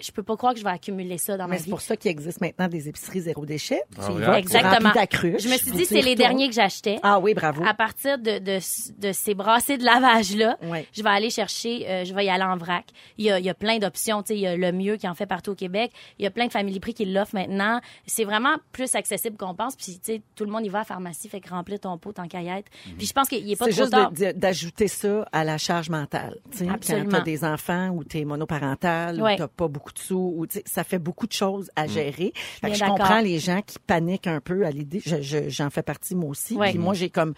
je 0.00 0.10
peux 0.12 0.22
pas 0.22 0.36
croire 0.36 0.52
que 0.52 0.58
je 0.58 0.64
vais 0.64 0.70
accumuler 0.70 1.18
ça 1.18 1.36
dans 1.36 1.44
ma 1.44 1.50
Mais 1.52 1.56
vie. 1.56 1.64
c'est 1.64 1.70
pour 1.70 1.80
ça 1.80 1.96
qu'il 1.96 2.10
existe 2.10 2.40
maintenant 2.40 2.68
des 2.68 2.88
épiceries 2.88 3.20
zéro 3.22 3.46
déchet. 3.46 3.82
Vas, 3.96 4.08
tu 4.34 4.38
Exactement. 4.38 4.72
remplis 4.88 4.92
ta 4.92 5.06
cruche, 5.06 5.42
Je 5.42 5.48
me 5.48 5.56
suis 5.56 5.70
dit, 5.72 5.84
c'est 5.86 6.02
les 6.02 6.14
derniers 6.14 6.48
que 6.48 6.54
j'achetais. 6.54 6.98
Ah 7.02 7.18
oui, 7.18 7.34
bravo. 7.34 7.62
À 7.66 7.74
partir 7.74 8.18
de, 8.18 8.38
de, 8.38 8.58
de 9.00 9.12
ces 9.12 9.34
brassées 9.34 9.78
de 9.78 9.84
lavage-là, 9.84 10.56
Ouais. 10.64 10.86
je 10.92 11.02
vais 11.02 11.08
aller 11.10 11.30
chercher, 11.30 11.88
euh, 11.88 12.04
je 12.04 12.14
vais 12.14 12.26
y 12.26 12.28
aller 12.30 12.44
en 12.44 12.56
vrac. 12.56 12.86
Il 13.18 13.24
y 13.26 13.30
a, 13.30 13.38
il 13.38 13.44
y 13.44 13.50
a 13.50 13.54
plein 13.54 13.78
d'options. 13.78 14.22
Tu 14.22 14.28
sais, 14.28 14.34
il 14.36 14.40
y 14.40 14.46
a 14.46 14.56
le 14.56 14.72
mieux 14.72 14.96
qui 14.96 15.08
en 15.08 15.14
fait 15.14 15.26
partout 15.26 15.52
au 15.52 15.54
Québec. 15.54 15.92
Il 16.18 16.24
y 16.24 16.26
a 16.26 16.30
plein 16.30 16.46
de 16.46 16.52
familles 16.52 16.80
prix 16.80 16.94
qui 16.94 17.04
l'offrent 17.04 17.34
maintenant. 17.34 17.80
C'est 18.06 18.24
vraiment 18.24 18.56
plus 18.72 18.94
accessible 18.94 19.36
qu'on 19.36 19.54
pense. 19.54 19.76
Puis, 19.76 19.98
tu 19.98 20.12
sais, 20.14 20.22
tout 20.34 20.44
le 20.44 20.50
monde 20.50 20.64
y 20.64 20.68
va 20.68 20.78
à 20.78 20.80
la 20.82 20.84
pharmacie, 20.86 21.28
fait 21.28 21.40
que 21.40 21.48
remplir 21.48 21.80
ton 21.80 21.96
pot 21.98 22.12
tant 22.12 22.28
qu'à 22.28 22.42
y 22.42 22.48
être. 22.48 22.70
Puis, 22.98 23.06
je 23.06 23.12
pense 23.12 23.28
qu'il 23.28 23.50
est 23.50 23.56
pas 23.56 23.64
C'est 23.66 23.70
trop 23.72 23.80
juste 23.82 23.92
tard. 23.92 24.12
de- 24.12 24.32
d'ajouter 24.32 24.88
ça 24.88 25.26
à 25.32 25.44
la 25.44 25.58
charge 25.58 25.90
mentale. 25.90 26.38
tu 26.50 26.58
sais. 26.58 26.66
Quand 26.66 26.74
Absolument. 26.74 27.10
tu 27.10 27.16
as 27.16 27.20
des 27.20 27.44
enfants 27.44 27.88
ou 27.90 28.04
tu 28.04 28.18
es 28.18 28.24
monoparental 28.24 29.20
Ouais. 29.22 29.34
ou 29.34 29.36
tu 29.36 29.48
pas 29.56 29.68
beaucoup 29.68 29.85
de 29.92 29.98
sous, 29.98 30.34
ou, 30.36 30.46
tu 30.46 30.58
sais, 30.58 30.64
ça 30.66 30.84
fait 30.84 30.98
beaucoup 30.98 31.26
de 31.26 31.32
choses 31.32 31.70
à 31.76 31.86
gérer. 31.86 32.32
Fait 32.34 32.68
que 32.70 32.74
je 32.74 32.80
comprends 32.84 33.20
les 33.20 33.38
gens 33.38 33.62
qui 33.62 33.78
paniquent 33.78 34.26
un 34.26 34.40
peu 34.40 34.64
à 34.66 34.70
l'idée. 34.70 35.00
Je- 35.04 35.22
je- 35.22 35.48
J'en 35.48 35.70
fais 35.70 35.82
partie 35.82 36.14
moi 36.14 36.30
aussi. 36.30 36.54
Ouais. 36.56 36.70
Puis 36.70 36.78
moi, 36.78 36.94
j'ai 36.94 37.10
comme, 37.10 37.34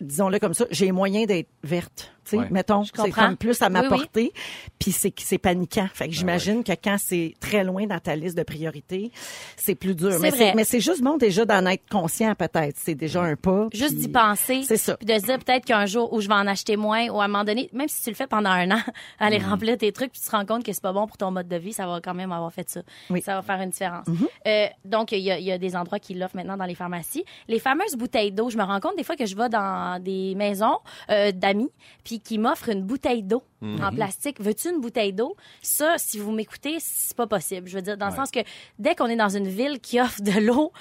disons-le 0.00 0.38
comme 0.38 0.54
ça, 0.54 0.66
j'ai 0.70 0.90
moyen 0.92 1.24
d'être 1.26 1.48
verte. 1.62 2.12
Tu 2.26 2.30
sais. 2.32 2.36
Ouais. 2.38 2.48
Mettons, 2.50 2.82
c'est 2.84 3.10
comme 3.10 3.36
plus 3.36 3.60
à 3.62 3.68
ma 3.68 3.82
oui. 3.82 3.88
portée. 3.88 4.32
Puis 4.78 4.92
c'est 4.92 5.12
c'est 5.18 5.38
paniquant. 5.38 5.88
Fait 5.92 6.08
que 6.08 6.14
j'imagine 6.14 6.64
que 6.64 6.72
quand 6.72 6.96
c'est 6.98 7.34
très 7.40 7.64
loin 7.64 7.86
dans 7.86 7.98
ta 7.98 8.16
liste 8.16 8.36
de 8.36 8.42
priorités, 8.42 9.10
c'est 9.56 9.74
plus 9.74 9.94
dur. 9.94 10.12
C'est 10.12 10.18
Mais 10.20 10.30
vrai. 10.30 10.38
c'est 10.38 10.54
mais 10.54 10.64
c'est 10.64 10.80
juste 10.80 11.02
bon 11.02 11.16
déjà 11.16 11.44
d'en 11.44 11.64
être 11.66 11.88
conscient 11.90 12.34
peut-être. 12.34 12.76
C'est 12.78 12.94
déjà 12.94 13.22
un 13.22 13.36
pas. 13.36 13.68
Juste 13.72 13.96
d'y 13.96 14.08
penser. 14.08 14.62
C'est 14.64 14.76
ça. 14.76 14.96
Puis 14.96 15.06
de 15.06 15.14
se 15.18 15.24
dire 15.24 15.38
peut-être 15.38 15.64
qu'un 15.64 15.86
jour 15.86 16.12
où 16.12 16.20
je 16.20 16.28
vais 16.28 16.34
en 16.34 16.46
acheter 16.46 16.76
moins 16.76 17.08
ou 17.08 17.20
à 17.20 17.24
un 17.24 17.28
moment 17.28 17.44
donné, 17.44 17.70
même 17.72 17.88
si 17.88 18.02
tu 18.02 18.10
le 18.10 18.16
fais 18.16 18.26
pendant 18.26 18.50
un 18.50 18.70
an, 18.72 18.80
aller 19.18 19.38
Mm. 19.38 19.50
remplir 19.50 19.76
tes 19.78 19.92
trucs 19.92 20.12
puis 20.12 20.20
tu 20.20 20.26
te 20.26 20.30
rends 20.34 20.46
compte 20.46 20.64
que 20.64 20.72
c'est 20.72 20.82
pas 20.82 20.92
bon 20.92 21.06
pour 21.06 21.16
ton 21.16 21.30
mode 21.30 21.46
de 21.48 21.56
vie, 21.56 21.72
ça 21.72 21.86
va 21.86 22.00
quand 22.00 22.14
même 22.14 22.32
avoir 22.32 22.52
fait 22.52 22.68
ça. 22.68 22.80
Oui. 23.10 23.20
Mm-hmm. 23.20 23.24
Ça 23.24 23.34
va 23.34 23.42
faire 23.42 23.60
une 23.60 23.70
différence. 23.70 24.06
Euh, 24.46 24.66
donc, 24.84 25.12
il 25.12 25.18
y, 25.20 25.30
a, 25.30 25.38
il 25.38 25.44
y 25.44 25.52
a 25.52 25.58
des 25.58 25.76
endroits 25.76 25.98
qui 25.98 26.14
l'offrent 26.14 26.36
maintenant 26.36 26.56
dans 26.56 26.64
les 26.64 26.74
pharmacies. 26.74 27.24
Les 27.48 27.58
fameuses 27.58 27.94
bouteilles 27.96 28.32
d'eau, 28.32 28.50
je 28.50 28.56
me 28.56 28.62
rends 28.64 28.80
compte 28.80 28.96
des 28.96 29.04
fois 29.04 29.16
que 29.16 29.26
je 29.26 29.36
vais 29.36 29.48
dans 29.48 30.02
des 30.02 30.34
maisons 30.34 30.78
euh, 31.10 31.32
d'amis 31.32 31.70
puis 32.04 32.15
qui 32.20 32.38
m'offrent 32.38 32.68
une 32.68 32.82
bouteille 32.82 33.22
d'eau 33.22 33.42
en 33.62 33.92
plastique. 33.92 34.40
Veux-tu 34.40 34.70
une 34.70 34.80
bouteille 34.80 35.12
d'eau? 35.12 35.36
Ça, 35.62 35.96
si 35.98 36.18
vous 36.18 36.32
m'écoutez, 36.32 36.78
c'est 36.80 37.16
pas 37.16 37.26
possible. 37.26 37.68
Je 37.68 37.76
veux 37.76 37.82
dire, 37.82 37.96
dans 37.96 38.08
le 38.08 38.14
sens 38.14 38.30
que 38.30 38.40
dès 38.78 38.94
qu'on 38.94 39.06
est 39.06 39.16
dans 39.16 39.28
une 39.28 39.48
ville 39.48 39.80
qui 39.80 40.00
offre 40.00 40.22
de 40.22 40.40
l'eau 40.40 40.72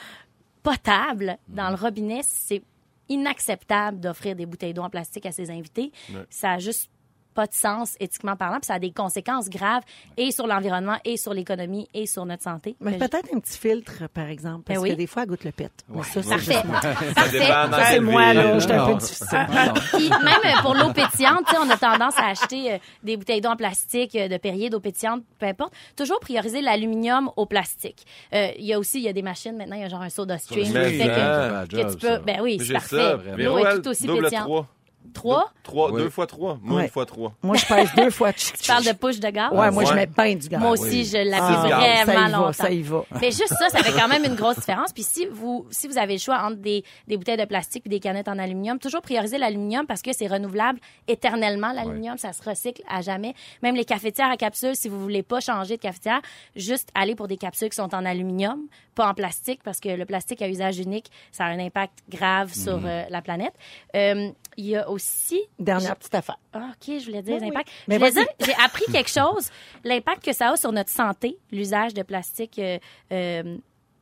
potable 0.63 1.37
dans 1.47 1.69
le 1.69 1.75
robinet, 1.75 2.21
c'est 2.23 2.63
inacceptable 3.07 3.99
d'offrir 3.99 4.35
des 4.35 4.45
bouteilles 4.45 4.73
d'eau 4.73 4.81
en 4.81 4.89
plastique 4.89 5.25
à 5.25 5.31
ses 5.31 5.51
invités. 5.51 5.91
Ça 6.29 6.53
a 6.53 6.59
juste 6.59 6.89
pas 7.35 7.45
de 7.47 7.53
sens 7.53 7.95
éthiquement 7.99 8.35
parlant, 8.35 8.55
puis 8.59 8.65
ça 8.65 8.75
a 8.75 8.79
des 8.79 8.91
conséquences 8.91 9.49
graves 9.49 9.83
et 10.17 10.31
sur 10.31 10.47
l'environnement 10.47 10.97
et 11.05 11.17
sur 11.17 11.33
l'économie 11.33 11.87
et 11.93 12.07
sur 12.07 12.25
notre 12.25 12.43
santé. 12.43 12.75
Mais 12.79 12.97
peut-être 12.97 13.27
un 13.33 13.39
petit 13.39 13.59
filtre, 13.59 14.07
par 14.13 14.27
exemple, 14.29 14.63
parce 14.65 14.79
Ben 14.79 14.83
oui. 14.83 14.89
que 14.91 14.95
des 14.95 15.05
fois, 15.05 15.23
elle 15.23 15.29
goûte 15.29 15.43
le 15.43 15.51
pet. 15.51 15.69
Mais 15.89 16.01
ça, 16.03 16.23
c'est 16.23 16.29
Parfait. 16.29 16.53
juste 16.53 16.65
moi. 16.65 16.81
Ça 16.81 16.93
Parfait. 17.13 17.39
Ça, 17.47 17.83
c'est 17.89 17.99
moi, 17.99 18.33
là. 18.33 18.51
ville. 18.53 18.61
J'étais 18.61 18.73
un 18.73 18.85
peu 18.87 18.93
difficile. 18.95 19.47
Puis 19.93 20.09
même 20.09 20.61
pour 20.61 20.73
l'eau 20.73 20.93
pétillante, 20.93 21.41
tu 21.47 21.51
sais, 21.53 21.57
on 21.61 21.69
a 21.69 21.77
tendance 21.77 22.17
à 22.17 22.27
acheter 22.29 22.73
euh, 22.73 22.77
des 23.03 23.17
bouteilles 23.17 23.41
d'eau 23.41 23.49
en 23.49 23.55
plastique, 23.55 24.15
euh, 24.15 24.27
de 24.29 24.37
Perrier, 24.37 24.69
d'eau 24.69 24.79
pétillante, 24.79 25.21
peu 25.37 25.45
importe. 25.45 25.73
Toujours 25.97 26.19
prioriser 26.19 26.61
l'aluminium 26.61 27.29
au 27.35 27.45
plastique. 27.45 28.05
Euh, 28.33 28.47
Il 28.57 28.65
y 28.65 28.73
a 28.73 28.79
aussi, 28.79 28.99
il 28.99 29.03
y 29.03 29.09
a 29.09 29.13
des 29.13 29.21
machines 29.21 29.57
maintenant, 29.57 29.75
il 29.75 29.81
y 29.81 29.85
a 29.85 29.89
genre 29.89 30.01
un 30.01 30.09
soda 30.09 30.37
stream. 30.37 30.71
Que- 30.71 30.73
ça, 30.73 31.65
que 31.67 31.91
tu 31.91 31.97
peux, 31.97 32.17
ben 32.19 32.39
oui, 32.41 32.57
c'est 32.65 32.73
parfait. 32.73 32.95
ça. 32.95 33.19
L'eau 33.37 33.57
est 33.59 33.81
tout 33.81 33.89
aussi 33.89 34.05
double 34.07 34.23
pétillante. 34.23 34.45
3. 34.45 34.67
Trois? 35.13 35.51
Trois, 35.63 35.91
Oui. 35.91 36.01
deux 36.03 36.09
fois 36.09 36.27
trois. 36.27 36.57
Moi, 36.61 36.77
Ouais. 36.77 36.83
une 36.85 36.89
fois 36.89 37.05
trois. 37.05 37.33
Moi, 37.41 37.55
je 37.57 37.65
pèse 37.65 37.89
deux 37.95 38.09
fois. 38.09 38.33
Tu 38.33 38.51
parles 38.67 38.83
de 38.83 38.91
push 38.93 39.19
de 39.19 39.29
gaz? 39.29 39.51
Ouais, 39.51 39.71
moi, 39.71 39.85
je 39.85 39.93
mets 39.93 40.05
bien 40.05 40.35
du 40.35 40.47
gaz. 40.49 40.59
Moi 40.59 40.71
aussi, 40.71 40.83
oui. 40.83 41.05
je 41.05 41.17
l'appuie 41.17 41.71
Ah, 41.73 42.03
vraiment 42.05 42.05
ça 42.05 42.13
y 42.13 42.31
va, 42.31 42.37
longtemps. 42.37 42.53
ça 42.53 42.71
y 42.71 42.81
va. 42.81 43.03
Mais 43.21 43.31
juste 43.31 43.53
ça, 43.59 43.69
ça 43.69 43.79
fait 43.83 43.91
quand 43.99 44.07
même 44.07 44.23
une 44.25 44.35
grosse 44.35 44.57
différence. 44.57 44.91
Puis 44.93 45.03
si 45.03 45.25
vous, 45.25 45.65
si 45.71 45.87
vous 45.87 45.97
avez 45.97 46.13
le 46.13 46.19
choix 46.19 46.39
entre 46.43 46.57
des, 46.57 46.83
des 47.07 47.17
bouteilles 47.17 47.37
de 47.37 47.45
plastique 47.45 47.83
et 47.85 47.89
des 47.89 47.99
canettes 47.99 48.27
en 48.27 48.37
aluminium, 48.37 48.79
toujours 48.79 49.01
prioriser 49.01 49.37
l'aluminium 49.37 49.85
parce 49.87 50.01
que 50.01 50.11
c'est 50.13 50.27
renouvelable 50.27 50.79
éternellement. 51.07 51.71
L'aluminium, 51.73 52.17
ça 52.17 52.33
se 52.33 52.41
recycle 52.47 52.81
à 52.89 53.01
jamais. 53.01 53.33
Même 53.63 53.75
les 53.75 53.85
cafetières 53.85 54.29
à 54.29 54.37
capsules, 54.37 54.75
si 54.75 54.89
vous 54.89 54.99
voulez 55.01 55.23
pas 55.23 55.39
changer 55.39 55.77
de 55.77 55.81
cafetière, 55.81 56.21
juste 56.55 56.89
aller 56.95 57.15
pour 57.15 57.27
des 57.27 57.37
capsules 57.37 57.69
qui 57.69 57.75
sont 57.75 57.93
en 57.95 58.05
aluminium, 58.05 58.61
pas 58.95 59.07
en 59.09 59.13
plastique 59.13 59.61
parce 59.63 59.79
que 59.79 59.89
le 59.89 60.05
plastique 60.05 60.41
à 60.41 60.47
usage 60.47 60.79
unique, 60.79 61.11
ça 61.31 61.45
a 61.45 61.47
un 61.47 61.59
impact 61.59 61.99
grave 62.09 62.53
sur 62.53 62.77
Mhm. 62.77 62.85
euh, 62.85 63.03
la 63.09 63.21
planète. 63.21 63.53
Euh, 63.95 64.29
Il 64.57 64.67
y 64.67 64.77
a 64.77 64.89
aussi 64.95 65.41
Dernière 65.59 65.95
petite 65.95 66.15
affaire. 66.15 66.37
ah, 66.53 66.71
OK, 66.71 66.99
je 66.99 67.05
voulais 67.05 67.21
dire 67.21 67.35
Oui, 67.35 67.39
oui. 67.41 67.47
l'impact. 67.49 67.69
Mais 67.87 67.95
Je 67.95 67.99
voulais 67.99 68.11
vas-y. 68.11 68.23
dire, 68.25 68.33
j'ai 68.47 68.63
appris 68.65 68.85
quelque 68.91 69.09
chose, 69.09 69.49
l'impact 69.83 70.23
que 70.25 70.33
ça 70.33 70.49
a 70.51 70.57
sur 70.57 70.71
notre 70.71 70.89
santé, 70.89 71.37
l'usage 71.51 71.93
de 71.93 72.01
plastique 72.03 72.57
euh, 72.59 72.79
euh, 73.11 73.57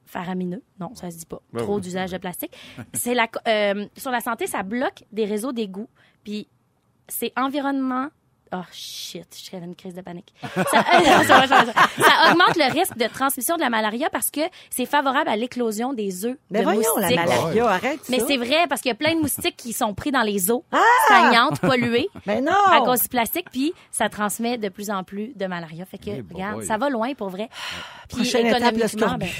faramineux. 0.05 0.61
Non, 0.79 0.93
ça 0.95 1.09
se 1.11 1.17
dit 1.17 1.25
pas. 1.25 1.41
Ben 1.51 1.63
Trop 1.63 1.75
oui. 1.75 1.81
d'usage 1.81 2.11
de 2.11 2.17
plastique. 2.17 2.55
C'est 2.93 3.13
la, 3.13 3.27
euh, 3.47 3.85
sur 3.97 4.11
la 4.11 4.21
santé, 4.21 4.47
ça 4.47 4.63
bloque 4.63 5.03
des 5.11 5.25
réseaux 5.25 5.51
d'égouts. 5.51 5.89
Puis 6.23 6.47
c'est 7.07 7.33
environnement. 7.35 8.07
Oh 8.55 8.61
shit, 8.71 9.25
je 9.35 9.45
serais 9.45 9.57
dans 9.59 9.65
une 9.65 9.75
crise 9.75 9.95
de 9.95 10.01
panique. 10.01 10.31
Ça, 10.41 10.51
non, 10.63 11.23
ça 11.23 12.31
augmente 12.31 12.55
le 12.55 12.71
risque 12.71 12.95
de 12.97 13.07
transmission 13.07 13.55
de 13.55 13.61
la 13.61 13.69
malaria 13.71 14.09
parce 14.11 14.29
que 14.29 14.41
c'est 14.69 14.85
favorable 14.85 15.27
à 15.29 15.35
l'éclosion 15.35 15.91
des 15.93 16.25
œufs 16.25 16.37
Mais 16.51 16.59
de 16.59 16.63
voyons, 16.65 16.81
la 16.97 17.09
malaria, 17.09 17.67
arrête 17.67 17.99
Mais 18.09 18.19
c'est 18.19 18.37
vrai 18.37 18.67
parce 18.69 18.81
qu'il 18.81 18.89
y 18.89 18.91
a 18.91 18.95
plein 18.95 19.15
de 19.15 19.21
moustiques 19.21 19.57
qui 19.57 19.73
sont 19.73 19.93
pris 19.95 20.11
dans 20.11 20.21
les 20.21 20.51
eaux, 20.51 20.63
Ah! 20.71 20.77
stagnantes, 21.05 21.59
polluées 21.61 22.09
Mais 22.27 22.41
non! 22.41 22.51
à 22.71 22.81
cause 22.81 23.01
du 23.01 23.09
plastique, 23.09 23.49
puis 23.51 23.73
ça 23.91 24.07
transmet 24.09 24.57
de 24.59 24.69
plus 24.69 24.91
en 24.91 25.03
plus 25.03 25.33
de 25.35 25.45
malaria. 25.47 25.85
Fait 25.85 25.97
que, 25.97 26.11
regarde, 26.11 26.57
boy. 26.57 26.65
ça 26.67 26.77
va 26.77 26.89
loin 26.89 27.13
pour 27.15 27.29
vrai. 27.29 27.49
Puis 28.09 28.17
Prochaine 28.17 28.45
étape, 28.47 28.61
le 28.61 28.67
économiquement, 28.85 29.07
scorbut. 29.07 29.25
ben, 29.25 29.31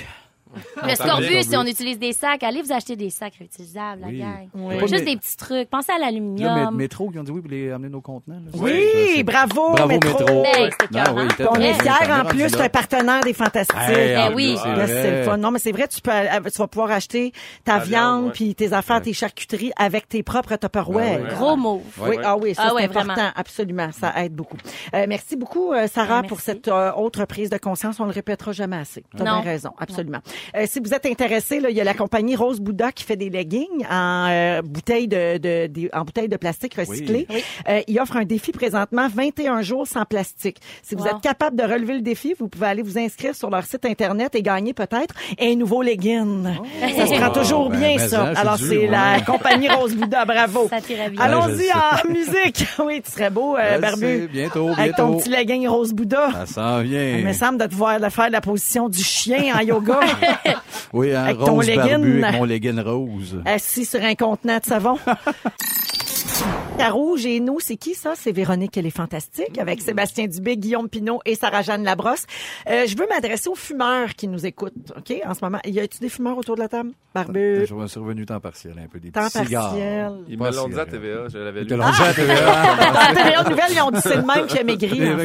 le 0.88 0.96
scorbut, 0.96 1.44
si 1.44 1.56
on 1.58 1.64
utilise 1.66 2.00
des 2.00 2.14
sacs, 2.14 2.44
allez 2.44 2.62
vous 2.62 2.72
acheter 2.72 2.96
des 2.96 3.10
sacs 3.10 3.36
réutilisables, 3.36 4.02
la 4.02 4.08
Oui. 4.08 4.20
gang. 4.20 4.50
Oui. 4.54 4.76
Pas 4.80 4.88
Juste 4.88 5.04
mais- 5.06 5.14
des 5.16 5.18
petits 5.18 5.38
trucs. 5.38 5.70
Pensez 5.70 5.92
à 5.92 6.00
l'aluminium. 6.00 6.76
métro 6.76 7.10
qui 7.10 7.20
ont 7.20 7.24
dit 7.24 7.32
oui 7.32 7.42
pour 7.42 7.52
les 7.52 7.72
amener 7.72 7.90
nos 7.90 8.02
contenants. 8.02 8.36
là. 8.36 8.52
Oui, 8.56 9.24
bravo, 9.24 9.72
Bravo, 9.74 9.88
métro. 9.88 10.20
métro. 10.20 10.44
Hey, 10.46 10.70
Non, 10.92 11.04
oui, 11.16 11.24
on 11.50 11.56
est 11.56 11.74
fiers 11.82 12.12
en 12.12 12.26
plus, 12.26 12.50
c'est 12.50 12.62
un 12.62 12.70
partenaire 12.70 13.22
des 13.22 13.34
Fantastiques. 13.34 13.76
Hey, 13.90 14.18
en 14.18 14.34
oui. 14.34 14.58
c'est 14.86 15.12
le 15.20 15.24
fun. 15.24 15.38
Non, 15.38 15.52
mais 15.52 15.60
c'est 15.60 15.72
vrai, 15.72 15.88
tu 15.88 16.02
peux, 16.02 16.12
euh, 16.12 16.40
tu 16.52 16.58
vas 16.60 16.68
pouvoir 16.68 16.92
acheter 16.92 17.32
ta 17.64 17.80
viande, 17.80 18.32
puis 18.34 18.56
tes 18.56 18.74
affaires, 18.74 19.02
tes 19.02 19.14
charcuteries 19.14 19.72
avec 19.78 20.08
tes 20.08 20.24
propres 20.24 20.56
Tupperware. 20.56 21.22
Ouais. 21.22 21.30
Gros 21.36 21.56
move. 21.58 21.82
Oui, 22.02 22.18
ah 22.24 22.38
oui, 22.38 22.54
ça 22.56 22.64
Ah 22.68 22.74
c'est 22.78 22.84
important, 22.86 23.30
absolument, 23.36 23.90
ça 23.92 24.14
aide 24.24 24.34
beaucoup. 24.34 24.58
Euh, 24.94 25.06
merci 25.08 25.36
beaucoup 25.36 25.74
euh, 25.74 25.88
Sarah 25.88 26.22
Ben, 26.22 26.28
pour 26.28 26.40
cette 26.40 26.68
autre 26.68 27.26
prise 27.26 27.50
de 27.50 27.58
conscience, 27.58 28.00
on 28.00 28.06
le 28.06 28.12
répétera 28.12 28.52
jamais 28.52 28.78
assez. 28.78 29.04
T'as 29.18 29.24
bien 29.24 29.36
Non. 29.38 29.42
raison, 29.42 29.72
absolument. 29.78 30.20
Euh, 30.56 30.66
si 30.68 30.80
vous 30.80 30.94
êtes 30.94 31.06
intéressé, 31.06 31.60
là, 31.60 31.70
il 31.70 31.76
y 31.76 31.82
a 31.82 31.84
la 31.84 31.94
compagnie 31.94 32.36
Rose 32.36 32.60
Bouddha 32.60 32.92
qui 32.92 33.04
fait 33.04 33.16
des 33.16 33.30
leggings 33.30 33.86
en 33.90 34.28
euh, 34.30 34.62
bouteille 34.62 35.08
de, 35.08 35.38
de, 35.38 35.68
de- 35.68 35.90
en 35.94 36.04
bouteille 36.04 36.30
de 36.30 36.38
plastique 36.38 36.76
recyclé. 36.76 37.26
Oui. 37.30 37.44
Euh, 37.70 37.82
il 37.88 38.00
offre 38.00 38.18
un 38.18 38.26
défi 38.26 38.52
présentement 38.52 39.08
21 39.14 39.62
jours 39.62 39.88
sans 39.88 40.06
plastique. 40.06 40.58
Si 40.82 40.96
vous 40.96 41.04
Wow. 41.04 41.10
êtes 41.18 41.22
capable 41.22 41.58
de 41.58 41.64
relever 41.64 41.96
le 41.96 42.02
défi, 42.02 42.34
vous 42.40 42.48
pouvez 42.48 42.68
aller 42.68 42.82
vous 42.82 42.98
inscrire 42.98 43.36
sur 43.36 43.50
leur 43.50 43.64
site 43.64 43.86
internet 43.86 44.36
et 44.36 44.42
gagner 44.42 44.74
peut-être 44.74 45.14
un 45.40 45.56
nouveau 45.56 45.82
legging. 45.82 46.46
Ça 46.96 47.08
se 47.08 47.14
prend 47.14 47.30
Oh, 47.34 47.40
toujours 47.40 47.70
ben, 47.70 47.80
bien 47.80 47.88
mais 47.98 47.98
ça. 48.00 48.10
ça, 48.10 48.32
c'est 48.34 48.40
Alors 48.40 48.58
c'est 48.58 48.88
la 48.88 49.22
compagnie 49.22 49.70
Rose 49.70 49.96
Bouddha, 49.96 50.26
bravo. 50.26 50.68
Ça 50.70 50.80
t'irait 50.82 51.10
bien. 51.10 51.22
Allons-y 51.22 51.72
en 51.74 52.10
musique. 52.12 52.66
Oui, 52.84 53.02
tu 53.02 53.12
serais 53.12 53.30
beau, 53.30 53.56
euh, 53.58 53.80
Barbu. 53.80 54.02
sais, 54.02 54.28
bientôt, 54.28 54.70
Avec 54.78 54.96
ton 54.96 55.08
bientôt. 55.10 55.20
petit 55.20 55.30
legging 55.30 55.68
rose 55.68 55.94
Bouddha. 55.94 56.30
Ça 56.32 56.46
s'en 56.46 56.82
vient. 56.82 57.18
Il 57.18 57.26
me 57.26 57.34
semble 57.34 57.58
de 57.60 57.66
te 57.66 57.74
voir 57.76 58.00
de 58.00 58.10
faire 58.10 58.30
la 58.30 58.42
position 58.42 58.90
du 58.90 59.02
chien 59.04 59.56
en 59.56 59.60
yoga, 59.62 60.00
Oui, 60.94 61.14
un 61.14 61.24
Avec 61.24 61.38
ton 61.40 61.56
rose 61.56 61.68
barbu 61.68 61.90
legging. 61.90 62.24
avec 62.24 62.40
mon 62.40 62.46
legging 62.46 62.80
rose. 62.80 63.42
assis 63.46 63.86
sur 63.86 64.04
un 64.04 64.16
contenant 64.16 64.60
de 64.60 64.66
savon. 64.66 64.98
Carouge 66.78 67.26
et 67.26 67.40
nous, 67.40 67.60
c'est 67.60 67.76
qui 67.78 67.94
ça? 67.94 68.14
C'est 68.16 68.32
Véronique, 68.32 68.76
elle 68.78 68.86
est 68.86 68.96
fantastique, 68.96 69.58
avec 69.60 69.82
Sébastien 69.82 70.28
Dubé, 70.28 70.58
Guillaume 70.58 70.90
Pinot 70.90 71.20
et 71.26 71.36
Sarah-Jeanne 71.36 71.84
Labrosse. 71.84 72.26
Euh, 72.70 72.86
je 72.88 72.98
veux 72.98 73.08
m'adresser 73.08 73.50
aux 73.50 73.56
fumeurs 73.56 74.16
qui 74.16 74.28
nous 74.28 74.46
écoutent, 74.46 74.74
OK? 74.98 75.14
En 75.26 75.34
ce 75.34 75.40
moment, 75.44 75.60
y 75.66 75.80
a-tu 75.80 76.00
des 76.00 76.10
fumeurs 76.10 76.38
autour 76.38 76.56
de 76.56 76.62
la 76.62 76.68
table? 76.70 76.92
Barbu, 77.14 77.66
Je 77.68 77.88
suis 77.88 78.00
revenu 78.00 78.26
temps 78.26 78.40
partiel, 78.40 78.74
un 78.84 78.88
peu 78.88 79.00
des 79.00 79.12
temps 79.12 79.28
petits 79.28 79.46
cigares. 79.46 79.70
partiel. 79.70 80.12
Ils 80.28 80.40
me 80.40 80.52
l'ont 80.52 80.68
dit 80.68 80.80
à. 80.80 80.86
TVA, 80.86 81.28
je 81.30 81.38
l'avais 81.38 81.60
Ils 81.62 81.64
lu. 81.64 81.70
te 81.70 81.74
l'ont 81.76 81.92
dit 81.92 82.02
à 82.02 82.14
TVA. 82.14 82.62
À 82.64 83.14
la 83.14 83.24
TVA 83.24 83.44
Nouvelle, 83.44 83.72
ils 83.72 83.82
ont 83.82 83.92
dit 83.92 84.02
c'est 84.02 84.16
le 84.16 84.24
même 84.24 84.48
qui 84.48 84.60
a 84.60 84.64
maigri, 84.64 85.02
à. 85.08 85.18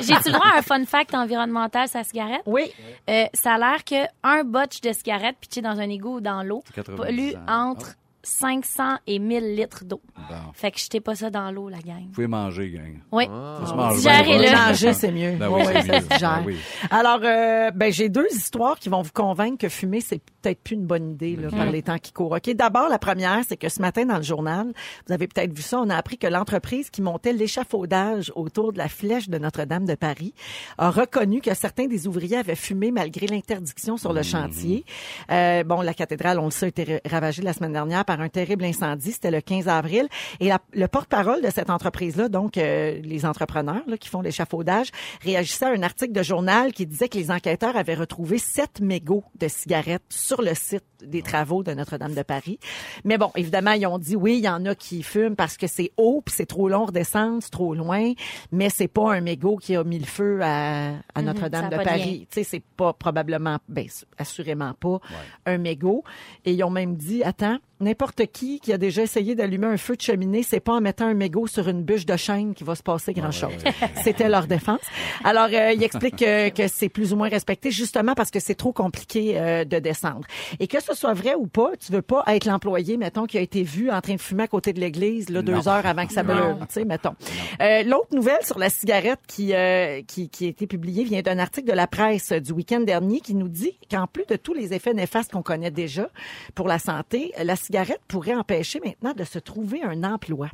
J'ai-tu 0.00 0.28
le 0.28 0.32
droit 0.32 0.46
à 0.54 0.58
un 0.58 0.62
fun 0.62 0.84
fact 0.86 1.14
environnemental 1.14 1.88
sa 1.88 2.02
cigarette? 2.04 2.40
Oui. 2.46 2.72
Euh, 3.08 3.24
ça 3.34 3.52
a 3.54 3.58
l'air 3.58 3.84
que 3.84 4.06
un 4.22 4.44
botch 4.44 4.80
de 4.80 4.92
cigarette 4.92 5.36
pitché 5.40 5.60
dans 5.60 5.78
un 5.78 5.88
égout 5.90 6.16
ou 6.16 6.20
dans 6.20 6.42
l'eau 6.42 6.62
90 6.74 6.96
pollue 6.96 7.32
entre 7.48 7.94
500 8.22 8.98
et 9.06 9.18
1000 9.18 9.54
litres 9.56 9.84
d'eau. 9.84 10.00
Bon. 10.16 10.34
Fait 10.54 10.70
que 10.70 10.78
jetez 10.78 11.00
pas 11.00 11.14
ça 11.14 11.30
dans 11.30 11.50
l'eau, 11.50 11.68
la 11.68 11.78
gang. 11.78 12.02
Vous 12.06 12.12
pouvez 12.12 12.26
manger, 12.26 12.70
gang. 12.70 12.98
Oui. 13.12 13.24
Ça 13.26 13.66
se 13.66 13.74
mange 13.74 13.96
Digère 13.96 14.22
bien, 14.24 14.34
et 14.34 14.38
ouais. 14.40 14.50
le- 14.50 14.56
Manger, 14.56 14.92
c'est 14.92 15.12
mieux. 15.12 15.32
Ben 15.36 15.48
oui, 15.48 15.62
mieux. 15.62 16.18
Ben 16.20 16.42
oui. 16.46 16.56
Alors, 16.90 17.20
euh, 17.22 17.70
ben, 17.70 17.92
j'ai 17.92 18.08
deux 18.08 18.26
histoires 18.32 18.78
qui 18.78 18.88
vont 18.88 19.02
vous 19.02 19.12
convaincre 19.12 19.58
que 19.58 19.68
fumer, 19.68 20.00
c'est 20.00 20.20
peut-être 20.42 20.62
plus 20.62 20.74
une 20.76 20.86
bonne 20.86 21.10
idée 21.12 21.36
là, 21.36 21.48
par 21.50 21.66
les 21.66 21.82
temps 21.82 21.98
qui 21.98 22.12
courent. 22.12 22.32
OK, 22.32 22.50
d'abord, 22.54 22.88
la 22.88 22.98
première, 22.98 23.40
c'est 23.48 23.56
que 23.56 23.68
ce 23.68 23.80
matin, 23.80 24.04
dans 24.04 24.16
le 24.16 24.22
journal, 24.22 24.66
vous 25.06 25.12
avez 25.12 25.26
peut-être 25.26 25.52
vu 25.52 25.62
ça, 25.62 25.80
on 25.80 25.88
a 25.90 25.96
appris 25.96 26.18
que 26.18 26.26
l'entreprise 26.26 26.90
qui 26.90 27.02
montait 27.02 27.32
l'échafaudage 27.32 28.32
autour 28.34 28.72
de 28.72 28.78
la 28.78 28.88
flèche 28.88 29.28
de 29.28 29.38
Notre-Dame 29.38 29.84
de 29.86 29.94
Paris 29.94 30.34
a 30.78 30.90
reconnu 30.90 31.40
que 31.40 31.54
certains 31.54 31.86
des 31.86 32.06
ouvriers 32.06 32.36
avaient 32.38 32.54
fumé 32.54 32.90
malgré 32.90 33.26
l'interdiction 33.26 33.96
sur 33.96 34.12
le 34.12 34.22
chantier. 34.22 34.84
Euh, 35.30 35.64
bon, 35.64 35.80
la 35.80 35.94
cathédrale, 35.94 36.38
on 36.38 36.46
le 36.46 36.50
sait, 36.50 36.66
a 36.66 36.68
été 36.68 37.00
ravagée 37.08 37.42
la 37.42 37.52
semaine 37.52 37.72
dernière 37.72 38.04
par 38.10 38.20
un 38.20 38.28
terrible 38.28 38.64
incendie. 38.64 39.12
C'était 39.12 39.30
le 39.30 39.40
15 39.40 39.68
avril. 39.68 40.08
Et 40.40 40.48
la- 40.48 40.58
le 40.72 40.88
porte-parole 40.88 41.42
de 41.42 41.50
cette 41.50 41.70
entreprise-là, 41.70 42.28
donc 42.28 42.58
euh, 42.58 43.00
les 43.04 43.24
entrepreneurs 43.24 43.82
là, 43.86 43.96
qui 43.96 44.08
font 44.08 44.20
l'échafaudage, 44.20 44.88
réagissait 45.22 45.66
à 45.66 45.70
un 45.70 45.82
article 45.84 46.12
de 46.12 46.22
journal 46.24 46.72
qui 46.72 46.86
disait 46.86 47.08
que 47.08 47.16
les 47.18 47.30
enquêteurs 47.30 47.76
avaient 47.76 47.94
retrouvé 47.94 48.38
7 48.38 48.80
mégots 48.80 49.22
de 49.38 49.46
cigarettes 49.46 50.02
sur 50.08 50.42
le 50.42 50.54
site 50.54 50.82
des 51.02 51.22
travaux 51.22 51.62
de 51.62 51.72
Notre-Dame 51.72 52.14
de 52.14 52.22
Paris. 52.22 52.58
Mais 53.04 53.16
bon, 53.16 53.30
évidemment, 53.36 53.72
ils 53.72 53.86
ont 53.86 53.98
dit 53.98 54.16
oui, 54.16 54.38
il 54.38 54.44
y 54.44 54.48
en 54.48 54.66
a 54.66 54.74
qui 54.74 55.02
fument 55.04 55.36
parce 55.36 55.56
que 55.56 55.66
c'est 55.68 55.92
haut, 55.96 56.20
puis 56.24 56.34
c'est 56.36 56.46
trop 56.46 56.68
long 56.68 56.86
redescendre, 56.86 57.38
c'est 57.42 57.50
trop 57.50 57.74
loin, 57.74 58.12
mais 58.50 58.68
c'est 58.70 58.88
pas 58.88 59.12
un 59.14 59.20
mégot 59.20 59.56
qui 59.56 59.76
a 59.76 59.84
mis 59.84 59.98
le 60.00 60.04
feu 60.06 60.40
à, 60.42 60.88
à 61.14 61.20
Mhm, 61.20 61.24
Notre-Dame 61.26 61.70
de 61.70 61.76
Paris. 61.84 62.26
Tu 62.30 62.34
sais, 62.34 62.44
c'est 62.44 62.62
pas 62.76 62.92
probablement, 62.92 63.58
ben, 63.68 63.86
assurément 64.18 64.74
pas 64.74 64.98
un 65.46 65.58
mégot. 65.58 66.02
Et 66.44 66.52
ils 66.54 66.64
ont 66.64 66.70
même 66.70 66.96
dit, 66.96 67.22
attends, 67.22 67.58
n'importe 67.80 68.26
qui 68.32 68.60
qui 68.60 68.72
a 68.72 68.78
déjà 68.78 69.02
essayé 69.02 69.34
d'allumer 69.34 69.66
un 69.66 69.76
feu 69.76 69.96
de 69.96 70.00
cheminée, 70.00 70.42
c'est 70.42 70.60
pas 70.60 70.74
en 70.74 70.80
mettant 70.80 71.06
un 71.06 71.14
mégot 71.14 71.46
sur 71.46 71.68
une 71.68 71.82
bûche 71.82 72.06
de 72.06 72.16
chêne 72.16 72.54
qui 72.54 72.64
va 72.64 72.74
se 72.74 72.82
passer 72.82 73.12
grand-chose. 73.12 73.52
C'était 74.04 74.28
leur 74.28 74.46
défense. 74.46 74.80
Alors, 75.24 75.48
euh, 75.52 75.72
il 75.72 75.82
explique 75.82 76.16
que, 76.16 76.48
que 76.50 76.68
c'est 76.68 76.88
plus 76.88 77.12
ou 77.12 77.16
moins 77.16 77.28
respecté, 77.28 77.70
justement 77.70 78.14
parce 78.14 78.30
que 78.30 78.40
c'est 78.40 78.54
trop 78.54 78.72
compliqué 78.72 79.38
euh, 79.38 79.64
de 79.64 79.78
descendre. 79.78 80.26
Et 80.58 80.66
que 80.66 80.80
ce 80.82 80.94
soit 80.94 81.14
vrai 81.14 81.34
ou 81.34 81.46
pas, 81.46 81.70
tu 81.78 81.92
veux 81.92 82.02
pas 82.02 82.22
être 82.28 82.44
l'employé, 82.44 82.96
mettons, 82.96 83.26
qui 83.26 83.38
a 83.38 83.40
été 83.40 83.62
vu 83.62 83.90
en 83.90 84.00
train 84.00 84.14
de 84.14 84.20
fumer 84.20 84.44
à 84.44 84.48
côté 84.48 84.72
de 84.72 84.80
l'église, 84.80 85.30
là, 85.30 85.42
deux 85.42 85.52
Non. 85.52 85.68
heures 85.68 85.86
avant 85.86 86.06
que 86.06 86.12
ça 86.12 86.22
brûle, 86.22 86.56
tu 86.60 86.66
sais, 86.70 86.84
mettons. 86.84 87.14
Euh, 87.62 87.82
L'autre 87.84 88.14
nouvelle 88.14 88.44
sur 88.44 88.58
la 88.58 88.68
cigarette 88.70 89.20
qui, 89.26 89.54
euh, 89.54 90.02
qui, 90.06 90.28
qui 90.28 90.44
a 90.46 90.48
été 90.48 90.66
publiée 90.66 91.04
vient 91.04 91.22
d'un 91.22 91.38
article 91.38 91.68
de 91.68 91.74
la 91.74 91.86
presse 91.86 92.32
euh, 92.32 92.40
du 92.40 92.52
week-end 92.52 92.80
dernier 92.80 93.20
qui 93.20 93.34
nous 93.34 93.48
dit 93.48 93.78
qu'en 93.90 94.06
plus 94.06 94.26
de 94.26 94.36
tous 94.36 94.52
les 94.54 94.74
effets 94.74 94.94
néfastes 94.94 95.32
qu'on 95.32 95.42
connaît 95.42 95.70
déjà 95.70 96.08
pour 96.54 96.68
la 96.68 96.78
santé, 96.78 97.32
la 97.42 97.56
cigarette 97.56 97.69
pourrait 98.08 98.34
empêcher 98.34 98.80
maintenant 98.84 99.14
de 99.14 99.24
se 99.24 99.38
trouver 99.38 99.82
un 99.82 100.02
emploi. 100.04 100.48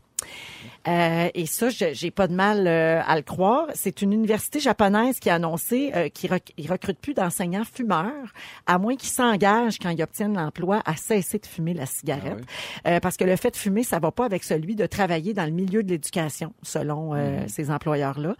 Euh, 0.88 1.28
et 1.34 1.46
ça, 1.46 1.68
j'ai 1.68 2.10
pas 2.12 2.28
de 2.28 2.34
mal 2.34 2.66
euh, 2.68 3.00
à 3.04 3.16
le 3.16 3.22
croire. 3.22 3.66
C'est 3.74 4.02
une 4.02 4.12
université 4.12 4.60
japonaise 4.60 5.18
qui 5.18 5.28
a 5.30 5.34
annoncé 5.34 5.90
euh, 5.94 6.08
qu'ils 6.08 6.30
rec- 6.30 6.54
recrutent 6.68 7.00
plus 7.00 7.14
d'enseignants 7.14 7.64
fumeurs, 7.64 8.32
à 8.66 8.78
moins 8.78 8.94
qu'ils 8.94 9.08
s'engagent 9.08 9.78
quand 9.80 9.90
ils 9.90 10.02
obtiennent 10.02 10.34
l'emploi 10.36 10.82
à 10.84 10.94
cesser 10.94 11.38
de 11.38 11.46
fumer 11.46 11.74
la 11.74 11.86
cigarette, 11.86 12.44
Euh, 12.86 13.00
parce 13.00 13.16
que 13.16 13.24
le 13.24 13.36
fait 13.36 13.50
de 13.50 13.56
fumer, 13.56 13.82
ça 13.82 13.98
va 13.98 14.12
pas 14.12 14.24
avec 14.24 14.44
celui 14.44 14.76
de 14.76 14.86
travailler 14.86 15.34
dans 15.34 15.44
le 15.44 15.50
milieu 15.50 15.82
de 15.82 15.90
l'éducation, 15.90 16.52
selon 16.62 17.14
euh, 17.14 17.40
ces 17.48 17.70
employeurs-là. 17.70 18.36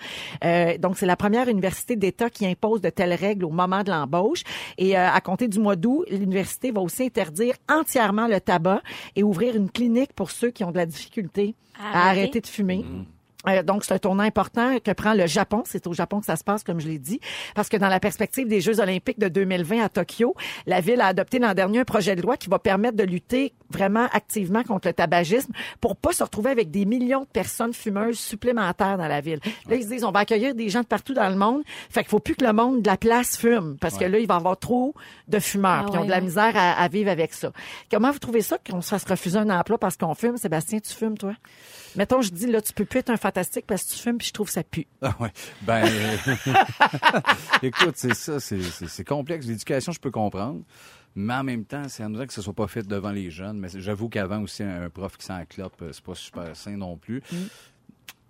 Donc, 0.79 0.99
c'est 0.99 1.07
la 1.07 1.17
première 1.17 1.49
université 1.49 1.97
d'État 1.97 2.31
qui 2.31 2.47
impose 2.47 2.81
de 2.81 2.91
telles 2.91 3.15
règles 3.15 3.45
au 3.45 3.51
moment 3.51 3.83
de 3.83 3.91
l'embauche. 3.91 4.43
Et 4.79 4.97
à 4.97 5.21
compter 5.21 5.49
du 5.49 5.59
mois 5.59 5.77
d'août, 5.77 6.05
l'université 6.11 6.71
va 6.71 6.81
aussi 6.81 7.03
interdire 7.03 7.55
entièrement 7.69 8.29
le 8.29 8.41
tabac 8.41 8.83
et 9.17 9.23
ouvrir 9.23 9.57
une 9.57 9.71
clinique 9.71 10.13
pour 10.13 10.31
ceux 10.31 10.51
qui 10.51 10.63
ont 10.65 10.71
de 10.71 10.77
la 10.77 10.87
difficulté 10.87 11.55
à 11.79 12.09
Arrêter. 12.09 12.21
arrêter 12.21 12.41
de 12.41 12.47
fumer. 12.49 12.85
Euh, 13.49 13.63
donc, 13.63 13.85
c'est 13.85 13.95
un 13.95 13.99
tournant 13.99 14.23
important 14.25 14.79
que 14.79 14.91
prend 14.93 15.15
le 15.15 15.27
Japon. 15.27 15.63
C'est 15.67 15.87
au 15.87 15.93
Japon 15.93 16.21
que 16.21 16.27
ça 16.27 16.37
se 16.37 16.45
passe, 16.45 16.63
comme 16.65 16.81
je 16.81 16.89
l'ai 16.89 16.99
dit, 16.99 17.21
parce 17.55 17.69
que 17.69 17.77
dans 17.77 17.89
la 17.89 18.01
perspective 18.01 18.49
des 18.49 18.61
Jeux 18.61 18.81
olympiques 18.81 19.19
de 19.19 19.29
2020 19.29 19.83
à 19.85 19.89
Tokyo, 19.89 20.35
la 20.67 20.81
ville 20.81 21.01
a 21.01 21.07
adopté 21.07 21.39
l'an 21.39 21.55
dernier 21.55 21.81
un 21.81 21.85
projet 21.85 22.17
de 22.17 22.23
loi 22.23 22.37
qui 22.37 22.49
va 22.49 22.59
permettre 22.59 22.97
de 22.97 23.05
lutter 23.05 23.53
vraiment 23.71 24.07
activement 24.13 24.63
contre 24.63 24.89
le 24.89 24.95
tabagisme 24.95 25.53
pour 25.81 25.97
pas 25.97 26.13
se 26.13 26.23
retrouver 26.23 26.51
avec 26.51 26.71
des 26.71 26.85
millions 26.85 27.23
de 27.23 27.27
personnes 27.27 27.73
fumeuses 27.73 28.19
supplémentaires 28.19 28.99
dans 28.99 29.09
la 29.09 29.21
ville. 29.21 29.41
Là, 29.69 29.77
ils 29.77 29.83
se 29.85 29.89
disent, 29.89 30.05
on 30.05 30.13
va 30.13 30.21
accueillir 30.21 30.55
des 30.55 30.69
gens 30.69 30.81
de 30.81 30.87
partout 30.87 31.15
dans 31.15 31.29
le 31.29 31.37
monde, 31.37 31.63
fait 31.91 32.01
qu'il 32.01 32.11
faut 32.11 32.21
plus 32.21 32.37
que 32.37 32.45
le 32.45 32.53
monde 32.53 32.83
de 32.83 32.87
la 32.89 32.97
place 32.97 33.37
fume, 33.37 33.77
parce 33.81 33.99
que 33.99 34.05
là, 34.05 34.19
il 34.19 34.27
va 34.27 34.35
y 34.35 34.37
avoir 34.37 34.57
trop 34.59 34.95
de 35.29 35.39
fumeurs, 35.39 35.81
Ah 35.81 35.85
puis 35.85 35.95
ils 35.95 35.97
ont 35.99 36.01
ouais, 36.01 36.07
de 36.07 36.11
la 36.11 36.19
ouais. 36.19 36.23
misère 36.23 36.53
à, 36.57 36.73
à 36.81 36.89
vivre 36.89 37.11
avec 37.11 37.35
ça. 37.35 37.53
Comment 37.91 38.11
vous 38.11 38.19
trouvez 38.19 38.43
ça 38.43 38.59
qu'on 38.59 38.81
se 38.81 38.89
fasse 38.91 39.05
refuser 39.05 39.39
un 39.39 39.51
emploi 39.51 39.79
parce 39.79 39.97
qu'on 39.97 40.15
fume? 40.15 40.37
Sébastien, 40.37 40.79
tu 40.79 40.93
fumes, 40.93 41.19
toi? 41.19 41.35
Mettons, 41.97 42.21
je 42.21 42.31
dis, 42.31 42.47
là, 42.47 42.61
tu 42.61 42.73
peux 42.73 42.85
plus 42.85 42.99
être 43.01 43.11
un 43.11 43.17
fantastique 43.37 43.67
parce 43.67 43.85
que 43.85 43.93
tu 43.95 43.99
fumes, 43.99 44.19
puis 44.19 44.29
je 44.29 44.33
trouve 44.33 44.49
ça 44.51 44.63
pue. 44.65 44.87
Ah 45.03 45.15
ouais. 45.21 45.31
Ben, 45.63 45.85
euh, 45.87 46.17
écoute, 47.63 47.95
c'est 47.97 48.15
ça, 48.15 48.41
c'est- 48.41 49.05
complexe. 49.05 49.47
L'éducation, 49.47 49.93
je 49.93 50.01
peux 50.01 50.11
comprendre. 50.11 50.63
Mais 51.15 51.35
en 51.35 51.45
même 51.45 51.65
temps, 51.65 51.89
c'est 51.89 52.03
amusant 52.03 52.27
que 52.27 52.33
ce 52.33 52.43
soit 52.43 52.53
pas 52.53 52.67
fait 52.67 52.87
devant 52.87 53.11
les 53.11 53.31
jeunes. 53.31 53.59
Mais 53.59 53.69
j'avoue 53.75 54.09
qu'avant 54.09 54.43
aussi, 54.43 54.63
un 54.63 54.91
prof 54.91 55.17
qui 55.17 55.25
s'en 55.25 55.45
clope, 55.47 55.81
euh, 55.83 55.91
c'est 55.93 56.05
pas 56.05 56.15
super 56.15 56.55
sain 56.57 56.77
non 56.77 56.97
plus. 56.97 57.23
Mm. 57.33 57.37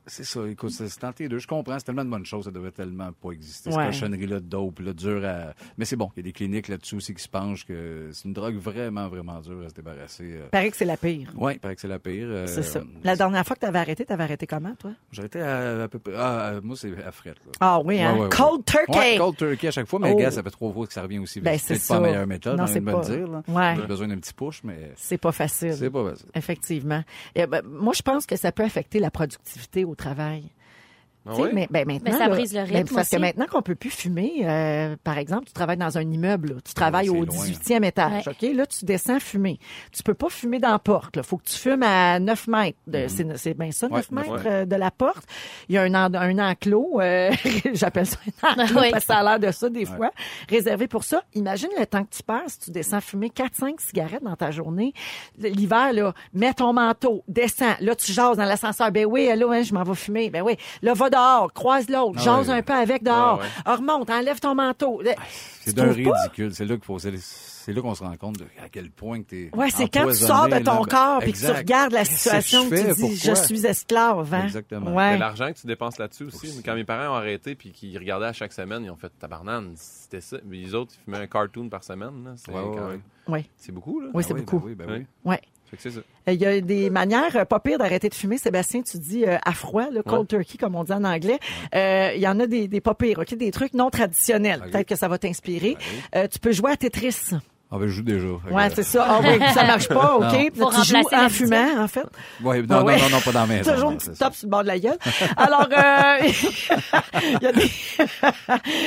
C'est 0.08 0.24
ça, 0.24 0.46
écoute, 0.48 0.70
c'est 0.70 0.88
tenté 0.98 1.28
deux. 1.28 1.38
Je 1.38 1.48
comprends, 1.48 1.76
c'est 1.78 1.84
tellement 1.84 2.04
de 2.04 2.10
bonnes 2.10 2.24
choses, 2.24 2.44
ça 2.44 2.50
devrait 2.52 2.70
tellement 2.70 3.10
pas 3.12 3.30
exister. 3.32 3.70
Ouais. 3.70 3.76
Cette 3.76 3.86
cochonnerie-là 4.00 4.36
de 4.40 4.44
dope, 4.46 4.78
là, 4.78 4.92
dur 4.92 5.24
à... 5.24 5.52
Mais 5.78 5.84
c'est 5.84 5.96
bon, 5.96 6.10
il 6.16 6.18
y 6.18 6.20
a 6.20 6.22
des 6.24 6.32
cliniques 6.32 6.68
là-dessus 6.68 6.94
aussi 6.96 7.12
qui 7.14 7.22
se 7.22 7.28
penchent 7.28 7.64
que 7.66 8.10
c'est 8.12 8.24
une 8.26 8.32
drogue 8.32 8.56
vraiment, 8.56 9.08
vraiment 9.08 9.40
dure 9.40 9.62
à 9.64 9.68
se 9.68 9.74
débarrasser. 9.74 10.24
euh. 10.36 10.48
Paraît 10.52 10.70
que 10.70 10.76
c'est 10.76 10.84
la 10.84 10.96
pire. 10.96 11.32
Ouais, 11.36 11.54
il 11.54 11.58
paraît 11.58 11.74
que 11.74 11.80
c'est 11.80 11.88
la 11.88 11.98
pire. 11.98 12.26
euh, 12.28 12.46
C'est 12.46 12.62
ça. 12.62 12.82
La 13.02 13.16
dernière 13.16 13.44
fois 13.44 13.56
que 13.56 13.60
tu 13.60 13.66
avais 13.66 13.78
arrêté, 13.80 14.04
tu 14.04 14.12
avais 14.12 14.22
arrêté 14.24 14.46
comment, 14.46 14.74
toi? 14.76 14.92
J'arrêtais 15.10 15.40
à, 15.40 15.82
à 15.82 15.88
peu 15.88 15.98
près... 15.98 16.12
Ah, 16.16 16.50
euh, 16.52 16.60
moi, 16.62 16.76
c'est 16.76 16.92
à 17.04 17.10
fret, 17.10 17.30
là. 17.44 17.52
Ah 17.60 17.80
oui, 17.84 18.00
hein? 18.00 18.12
Ouais, 18.12 18.18
ouais, 18.20 18.24
ouais. 18.26 18.30
Cold 18.36 18.64
turkey! 18.64 18.96
Ouais, 18.98 19.18
cold 19.18 19.36
turkey 19.36 19.68
à 19.68 19.70
chaque 19.72 19.86
fois, 19.88 19.98
mais 19.98 20.12
Oh. 20.14 20.16
gars, 20.18 20.30
ça 20.30 20.42
fait 20.42 20.50
trois 20.50 20.72
fois 20.72 20.86
que 20.86 20.92
ça 20.92 21.02
revient 21.02 21.18
aussi 21.18 21.40
vite. 21.40 21.44
Ben, 21.46 21.58
c'est 21.58 21.84
pas 21.88 21.94
la 21.94 22.00
meilleure 22.08 22.26
méthode, 22.28 22.56
Non, 22.58 22.64
on 22.64 22.66
c'est 22.68 22.80
pas- 22.80 22.92
le 22.92 23.00
dire. 23.16 23.26
Là. 23.28 23.42
Ouais. 23.48 23.74
J'ai 23.80 23.86
besoin 23.88 24.06
d'un 24.08 24.18
petit 24.18 24.32
push, 24.34 24.62
mais 24.62 24.92
C'est 24.94 25.18
pas 25.18 25.32
facile. 25.32 25.74
c'est 25.74 25.90
pas 25.90 26.10
facile. 26.10 26.26
Effectivement. 26.34 27.02
Et, 27.34 27.44
ben, 27.46 27.62
moi, 27.66 27.92
je 27.92 28.02
pense 28.02 28.24
que 28.24 28.36
ça 28.36 28.52
peut 28.52 28.62
affecter 28.62 29.00
la 29.00 29.10
productivité 29.10 29.84
travail. 29.96 30.55
Ah 31.26 31.30
Tu 31.30 31.36
sais, 31.36 31.42
oui? 31.42 31.50
mais 31.54 31.68
ben, 31.70 31.86
maintenant, 31.86 32.10
Mais 32.12 32.18
ça 32.18 32.28
là, 32.28 32.28
brise 32.28 32.54
le 32.54 32.64
ben, 32.64 32.76
rythme 32.78 32.94
parce 32.94 33.08
que 33.08 33.16
maintenant 33.16 33.46
qu'on 33.46 33.62
peut 33.62 33.74
plus 33.74 33.90
fumer, 33.90 34.32
euh, 34.44 34.96
par 35.02 35.18
exemple, 35.18 35.46
tu 35.46 35.52
travailles 35.52 35.76
dans 35.76 35.98
un 35.98 36.02
immeuble, 36.10 36.48
là. 36.50 36.54
tu 36.64 36.72
travailles 36.74 37.10
Ouais, 37.10 37.18
au 37.20 37.30
c'est 37.30 37.36
loin. 37.36 37.46
18e 37.80 37.84
étage, 37.84 38.28
ok? 38.28 38.42
Là, 38.54 38.66
tu 38.66 38.84
descends 38.84 39.18
fumer. 39.20 39.58
Tu 39.92 40.02
peux 40.02 40.14
pas 40.14 40.28
fumer 40.28 40.58
dans 40.58 40.70
la 40.70 40.78
porte. 40.78 41.16
Il 41.16 41.22
faut 41.22 41.36
que 41.38 41.44
tu 41.44 41.56
fumes 41.56 41.82
à 41.82 42.18
9 42.18 42.46
mètres. 42.48 42.78
de- 42.86 43.06
C'est 43.08 43.26
c'est 43.36 43.54
bien 43.54 43.70
ça, 43.72 43.88
9 43.88 44.08
Ouais, 44.10 44.22
mètres 44.22 44.44
ouais. 44.44 44.50
euh, 44.50 44.64
de 44.64 44.76
la 44.76 44.90
porte. 44.90 45.24
Il 45.68 45.74
y 45.74 45.78
a 45.78 45.82
un, 45.82 45.94
en- 45.94 46.14
un 46.14 46.38
enclos, 46.50 47.00
euh, 47.00 47.30
j'appelle 47.74 48.06
ça 48.06 48.16
un 48.42 48.62
enclos 48.64 48.80
Oui. 48.80 48.90
parce 48.92 49.04
que 49.04 49.12
ça 49.12 49.18
a 49.18 49.22
l'air 49.24 49.40
de 49.40 49.50
ça 49.52 49.68
des 49.68 49.84
fois, 49.84 50.10
réservé 50.48 50.86
pour 50.88 51.04
ça. 51.04 51.22
Imagine 51.34 51.68
le 51.78 51.86
temps 51.86 52.04
que 52.04 52.14
tu 52.16 52.22
passes, 52.22 52.58
tu 52.58 52.70
descends 52.70 53.00
fumer 53.00 53.28
4-5 53.30 53.80
cigarettes 53.80 54.22
dans 54.22 54.36
ta 54.36 54.50
journée. 54.50 54.92
L'hiver, 55.38 55.92
là, 55.92 56.12
mets 56.34 56.54
ton 56.54 56.72
manteau, 56.72 57.22
descends. 57.28 57.74
Là, 57.80 57.94
tu 57.94 58.12
jases 58.12 58.36
dans 58.36 58.44
l'ascenseur. 58.44 58.90
Ben 58.92 59.04
oui, 59.06 59.26
là, 59.34 59.46
hein, 59.50 59.62
je 59.62 59.74
m'en 59.74 59.82
vais 59.82 59.94
fumer. 59.94 60.30
Ben 60.30 60.42
oui. 60.42 60.56
Là, 60.82 60.92
va 60.94 61.10
dehors, 61.16 61.52
croise 61.52 61.88
l'autre, 61.88 62.16
Ah 62.18 62.22
jase 62.22 62.48
ouais. 62.48 62.54
un 62.56 62.62
peu 62.62 62.72
avec 62.74 63.02
dehors. 63.02 63.40
Ah, 63.64 63.76
remonte, 63.76 64.10
enlève 64.10 64.40
ton 64.40 64.54
manteau. 64.54 65.00
C'est 65.60 65.70
Tu 65.70 65.76
d'un 65.76 65.92
trouves 65.92 66.02
pas? 66.04 66.20
ridicule. 66.22 66.54
C'est 66.54 66.64
là 66.64 66.74
qu'il 66.76 66.84
faut. 66.84 66.98
C'est 66.98 67.12
c'est 67.66 67.72
là 67.72 67.82
qu'on 67.82 67.96
se 67.96 68.04
rend 68.04 68.16
compte 68.16 68.38
de 68.38 68.44
à 68.62 68.68
quel 68.68 68.90
point 68.92 69.20
que 69.22 69.28
t'es. 69.30 69.50
Ouais, 69.52 69.70
c'est 69.70 69.88
quand 69.88 70.06
tu 70.06 70.14
sors 70.14 70.46
de 70.48 70.58
ton 70.60 70.84
là. 70.84 70.86
corps 70.88 71.18
puis 71.18 71.32
que 71.32 71.38
tu 71.38 71.50
regardes 71.50 71.90
la 71.92 72.04
que 72.04 72.10
situation, 72.10 72.70
que 72.70 72.94
tu 72.94 73.02
dis, 73.02 73.16
je 73.16 73.34
suis 73.34 73.66
esclave. 73.66 74.32
Hein? 74.32 74.44
Exactement. 74.44 74.94
Ouais. 74.94 75.18
L'argent 75.18 75.52
que 75.52 75.58
tu 75.58 75.66
dépenses 75.66 75.98
là-dessus 75.98 76.24
aussi. 76.26 76.62
Quand 76.64 76.76
mes 76.76 76.84
parents 76.84 77.12
ont 77.14 77.16
arrêté 77.16 77.56
puis 77.56 77.72
qu'ils 77.72 77.98
regardaient 77.98 78.26
à 78.26 78.32
chaque 78.32 78.52
semaine, 78.52 78.84
ils 78.84 78.90
ont 78.90 78.96
fait 78.96 79.10
tabarnane, 79.18 79.72
c'était 79.76 80.20
ça. 80.20 80.36
Mais 80.44 80.58
les 80.58 80.74
autres, 80.76 80.92
ils 81.00 81.04
fumaient 81.06 81.24
un 81.24 81.26
cartoon 81.26 81.68
par 81.68 81.82
semaine. 81.82 82.34
C'est 82.36 82.52
Ouais, 82.52 82.60
ouais, 82.60 82.76
quand 82.76 82.82
ouais. 82.84 82.90
même- 82.92 83.02
Ouais. 83.26 83.44
C'est 83.56 83.72
beaucoup, 83.72 83.98
là. 83.98 84.10
Oui, 84.14 84.22
Ah 84.24 84.28
c'est 84.28 84.34
oui, 84.34 84.40
beaucoup. 84.42 84.60
Ben 84.60 84.66
oui, 84.68 84.74
ben 84.76 84.88
Ouais. 84.88 85.06
oui. 85.24 85.36
Euh, 86.28 86.32
Il 86.32 86.40
y 86.40 86.46
a 86.46 86.60
des 86.60 86.90
manières 86.90 87.36
euh, 87.36 87.44
pas 87.44 87.60
pires 87.60 87.78
d'arrêter 87.78 88.08
de 88.08 88.14
fumer. 88.14 88.38
Sébastien, 88.38 88.82
tu 88.82 88.98
dis 88.98 89.24
euh, 89.24 89.36
à 89.44 89.52
froid, 89.52 89.90
le 89.90 90.02
cold 90.02 90.28
turkey, 90.28 90.58
comme 90.58 90.74
on 90.76 90.84
dit 90.84 90.92
en 90.92 91.04
anglais. 91.04 91.38
Euh, 91.74 92.12
Il 92.14 92.20
y 92.20 92.28
en 92.28 92.38
a 92.40 92.46
des, 92.46 92.68
des 92.68 92.80
pas 92.80 92.94
pires, 92.94 93.18
ok, 93.18 93.34
des 93.34 93.50
trucs 93.50 93.74
non 93.74 93.90
traditionnels. 93.90 94.60
Ok. 94.64 94.70
Peut-être 94.72 94.88
que 94.88 94.96
ça 94.96 95.08
va 95.08 95.18
t'inspirer. 95.18 95.76
Euh, 96.14 96.28
tu 96.28 96.38
peux 96.38 96.52
jouer 96.52 96.72
à 96.72 96.76
Tetris. 96.76 97.30
Ah, 97.70 97.78
ben, 97.78 97.88
je 97.88 97.94
joue 97.94 98.02
déjà. 98.02 98.26
Ouais, 98.50 98.70
c'est 98.72 98.84
ça. 98.84 99.04
Ah 99.08 99.20
oui, 99.22 99.40
ça 99.52 99.64
marche 99.64 99.88
pas, 99.88 100.14
OK? 100.18 100.22
Là, 100.22 100.28
tu 100.30 100.56
joues 100.60 100.66
remplacer 100.66 101.16
en 101.16 101.22
la 101.22 101.28
fumant, 101.28 101.82
en 101.82 101.88
fait. 101.88 102.06
Ouais, 102.42 102.62
non, 102.62 102.76
Ah 102.76 102.84
ouais. 102.84 102.96
non, 102.96 103.02
non, 103.04 103.10
non, 103.16 103.20
pas 103.20 103.32
dans 103.32 103.40
la 103.40 103.46
maison. 103.46 103.72
Toujours 103.74 103.94
ça. 104.00 104.12
top 104.26 104.34
sur 104.34 104.46
le 104.46 104.50
bord 104.50 104.62
de 104.62 104.68
la 104.68 104.78
gueule. 104.78 104.98
Alors, 105.36 105.66
euh, 105.76 106.28
il, 107.22 107.42
y 107.42 107.46
a 107.46 107.52
des, 107.52 107.70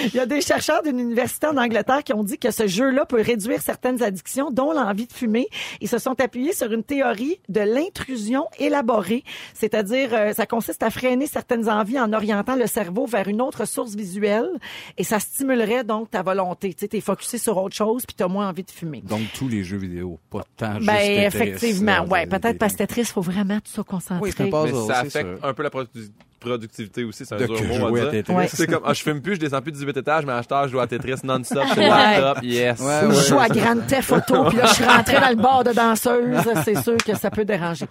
il 0.06 0.15
y 0.15 0.20
a 0.20 0.26
des 0.26 0.39
chercheurs 0.42 0.82
d'une 0.82 0.98
université 1.00 1.48
en 1.48 1.58
Angleterre 1.58 2.04
qui 2.06 2.13
ont 2.13 2.24
dit 2.24 2.38
que 2.38 2.52
ce 2.52 2.68
jeu-là 2.68 3.06
peut 3.06 3.22
réduire 3.22 3.62
certaines 3.62 4.02
addictions, 4.02 4.50
dont 4.50 4.72
l'envie 4.72 5.08
de 5.08 5.13
fumer. 5.13 5.48
Ils 5.82 5.89
se 5.89 5.98
sont 5.98 6.20
appuyés 6.22 6.54
sur 6.54 6.72
une 6.72 6.84
théorie 6.84 7.42
de 7.50 7.60
l'intrusion 7.62 8.46
élaborée, 8.60 9.24
c'est-à-dire 9.54 10.10
euh, 10.13 10.34
ça 10.34 10.46
consiste 10.46 10.84
à 10.84 10.89
freiner 10.89 11.28
certaines 11.28 11.70
envies 11.70 12.00
en 12.00 12.13
orientant 12.13 12.56
le 12.56 12.65
cerveau 12.68 13.06
vers 13.06 13.28
une 13.28 13.42
autre 13.42 13.65
source 13.65 13.96
visuelle 13.96 14.50
et 14.98 15.04
ça 15.04 15.20
stimulerait 15.20 15.84
donc 15.84 16.12
ta 16.12 16.22
volonté. 16.22 16.74
Tu 16.74 16.80
sais, 16.82 16.88
t'es 16.88 17.02
focusé 17.02 17.38
sur 17.38 17.58
autre 17.58 17.76
chose 17.76 18.06
puis 18.06 18.15
t'as 18.15 18.28
moins 18.30 18.48
envie 18.48 18.63
de 18.63 18.68
fumer. 18.71 19.01
Donc, 19.01 19.21
tous 19.34 19.47
les 19.47 19.63
jeux 19.63 19.77
vidéo, 19.77 20.19
pas 20.29 20.43
tant 20.58 20.75
juste 20.75 20.88
Ben, 20.88 21.23
effectivement, 21.27 21.91
là, 21.91 22.03
ouais. 22.05 22.25
Peut-être 22.25 22.58
parce 22.58 22.73
que 22.73 22.77
Tetris, 22.79 23.05
faut 23.05 23.21
vraiment 23.21 23.60
tout 23.60 23.71
ça 23.71 23.84
concentrer. 23.84 24.19
Oui, 24.21 24.34
c'est 24.36 24.43
un 24.43 24.49
puzzle, 24.49 24.73
Mais 24.75 24.88
ça 24.93 24.99
affecte 24.99 25.43
un 25.43 25.53
peu 25.53 25.63
la 25.63 25.69
produ- 25.69 26.12
productivité 26.39 27.04
aussi, 27.04 27.25
c'est 27.25 27.36
un 27.36 27.38
De 27.38 27.45
dur 27.45 27.62
mot 27.80 27.95
à 27.95 27.99
dire. 28.02 28.12
Tetris. 28.12 28.34
Ouais. 28.34 28.47
C'est 28.47 28.67
comme, 28.67 28.82
ah, 28.86 28.93
je 28.93 29.02
fume 29.04 29.21
plus, 29.21 29.36
je 29.36 29.39
descends 29.39 29.62
plus 29.62 29.71
de 29.71 29.78
18 29.78 29.97
étages, 29.97 30.25
mais 30.25 30.34
à 30.34 30.38
âge, 30.52 30.67
je 30.67 30.71
joue 30.71 30.80
à 30.80 30.88
Tetris 30.88 31.15
non-stop 31.23 31.65
sur 31.67 31.75
le 31.82 31.88
laptop. 31.88 32.43
Yes. 32.43 32.80
Ouais, 32.80 32.86
Ou 33.04 33.10
ouais. 33.10 33.15
je 33.15 33.28
joue 33.28 33.39
à 33.39 33.47
Grande 33.47 33.86
Theft 33.88 34.12
Auto, 34.12 34.45
puis 34.49 34.58
là, 34.58 34.65
je 34.67 34.73
suis 34.75 34.84
rentrée 34.86 35.19
dans 35.19 35.30
le 35.30 35.36
bar 35.36 35.63
de 35.63 35.71
danseuse. 35.73 36.38
C'est 36.65 36.82
sûr 36.82 36.97
que 36.97 37.15
ça 37.15 37.30
peut 37.30 37.45
déranger. 37.45 37.86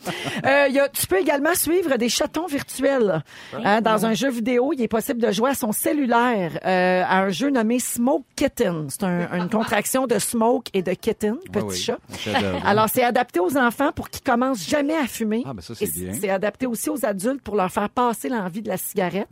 Euh, 0.47 0.67
il 0.69 0.75
y 0.75 0.81
a, 0.81 0.89
tu 0.89 1.07
peux 1.07 1.19
également 1.21 1.55
suivre 1.55 1.97
des 1.97 2.09
chatons 2.09 2.47
virtuels. 2.47 3.23
Hein, 3.65 3.81
dans 3.81 4.07
un 4.07 4.15
jeu 4.15 4.31
vidéo, 4.31 4.73
il 4.73 4.83
est 4.83 4.89
possible 4.89 5.21
de 5.21 5.31
jouer 5.33 5.51
à 5.51 5.55
son 5.55 5.73
cellulaire 5.73 6.59
euh, 6.65 7.03
à 7.07 7.21
un 7.23 7.29
jeu 7.31 7.51
nommé 7.51 7.79
Smoke 7.79 8.25
Kitten. 8.37 8.87
C'est 8.89 9.05
un- 9.05 9.29
une 9.39 9.49
contraction 9.49 10.07
de 10.07 10.19
smoke 10.19 10.71
et 10.75 10.83
de 10.83 10.93
kitten, 10.93 11.37
petit 11.53 11.59
Ouais, 11.65 11.71
oui. 11.71 11.77
chat. 11.77 11.99
Alors, 12.65 12.87
c'est 12.93 13.03
adapté 13.03 13.41
aux 13.41 13.57
enfants 13.57 13.93
pour 13.93 14.09
qu'ils 14.11 14.23
commencent 14.23 14.69
jamais 14.69 14.97
à 14.97 15.07
fumer. 15.07 15.43
Ah, 15.47 15.53
ben 15.55 15.61
ça, 15.63 15.75
c'est 15.75 15.93
bien. 15.93 16.13
C'est 16.19 16.31
adapté 16.31 16.67
aussi 16.67 16.91
aux 16.91 17.05
adultes 17.05 17.43
pour 17.43 17.57
leur 17.57 17.71
faire 17.71 17.89
passer 17.91 18.29
l'envie 18.41 18.63
de 18.63 18.69
la 18.69 18.77
cigarette. 18.77 19.29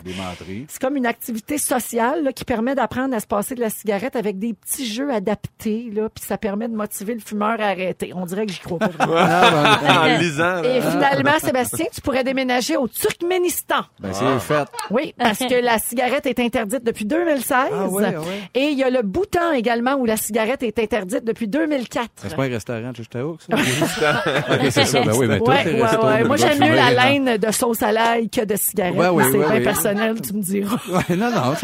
C'est 0.68 0.80
comme 0.80 0.96
une 0.96 1.06
activité 1.06 1.58
sociale 1.58 2.24
là, 2.24 2.32
qui 2.32 2.44
permet 2.44 2.74
d'apprendre 2.74 3.14
à 3.14 3.20
se 3.20 3.26
passer 3.26 3.54
de 3.54 3.60
la 3.60 3.70
cigarette 3.70 4.16
avec 4.16 4.38
des 4.38 4.54
petits 4.54 4.86
jeux 4.86 5.10
adaptés, 5.12 5.90
là, 5.92 6.08
puis 6.08 6.24
ça 6.24 6.38
permet 6.38 6.68
de 6.68 6.74
motiver 6.74 7.14
le 7.14 7.20
fumeur 7.20 7.60
à 7.60 7.66
arrêter. 7.68 8.12
On 8.14 8.26
dirait 8.26 8.46
que 8.46 8.52
j'y 8.52 8.60
crois 8.60 8.78
pas 8.78 8.88
vraiment. 8.88 9.14
Ah, 9.28 9.78
ben, 9.82 10.16
en 10.16 10.18
lisant. 10.18 10.62
là. 10.62 10.76
Et 10.76 10.80
finalement, 10.80 11.38
Sébastien, 11.38 11.86
tu 11.92 12.00
pourrais 12.00 12.24
déménager 12.24 12.76
au 12.76 12.88
Turkménistan. 12.88 13.82
ben, 14.00 14.12
c'est 14.12 14.38
fait. 14.40 14.68
Oui, 14.90 15.14
parce 15.18 15.38
que 15.38 15.62
la 15.64 15.78
cigarette 15.78 16.26
est 16.26 16.38
interdite 16.40 16.84
depuis 16.84 17.04
2016. 17.04 17.50
Ah 17.52 17.66
ah. 17.72 18.10
Et 18.54 18.68
il 18.68 18.78
y 18.78 18.82
a 18.84 18.90
le 18.90 19.02
Bhoutan 19.02 19.52
également 19.52 19.94
où 19.94 20.04
la 20.04 20.16
cigarette 20.16 20.62
est 20.62 20.78
interdite 20.78 21.24
depuis 21.24 21.48
2004. 21.48 22.08
C'est 22.16 22.34
pas 22.36 22.44
un 22.44 22.48
restaurant 22.48 22.90
de 22.90 22.96
Chichtaouk, 22.96 23.40
ça? 23.42 23.56
ok, 24.52 24.60
c'est 24.70 24.84
ça. 24.84 25.00
Ben 25.02 25.12
oui, 25.16 25.26
Ouais, 25.26 25.40
ouais, 25.40 25.80
ouais. 26.04 26.24
Moi, 26.24 26.36
j'aime 26.36 26.58
mieux 26.60 26.74
la 26.74 26.90
laine 26.92 27.36
de 27.36 27.50
sauce 27.52 27.82
à 27.82 27.92
l'ail 27.92 28.28
que 28.30 28.44
de 28.44 28.56
cigarette. 28.56 28.95
Ouais, 28.96 29.08
ouais, 29.08 29.24
mais 29.24 29.32
c'est 29.32 29.38
bien 29.52 29.62
personnel, 29.62 30.20
tu 30.20 30.32
me 30.32 30.42
diras. 30.42 30.76
Ouais, 30.88 31.16
non, 31.16 31.30
non, 31.30 31.54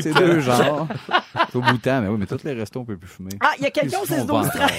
c'est, 0.00 0.12
deux 0.14 0.40
genres. 0.40 0.88
C'est 1.48 1.56
au 1.56 1.60
bout 1.62 1.72
de 1.72 1.82
temps, 1.82 2.00
mais 2.00 2.08
oui, 2.08 2.16
mais 2.18 2.26
tous 2.26 2.42
les 2.44 2.52
restos, 2.52 2.80
on 2.80 2.84
peut 2.84 2.96
plus 2.96 3.08
fumer. 3.08 3.30
Ah, 3.40 3.52
il 3.58 3.64
y 3.64 3.66
a 3.66 3.70
quelqu'un 3.70 3.98
au 3.98 4.04
Ils 4.04 4.08
se 4.08 4.14
6 4.14 4.20
font 4.20 4.26
12 4.26 4.46
vendre. 4.46 4.50
13. 4.50 4.70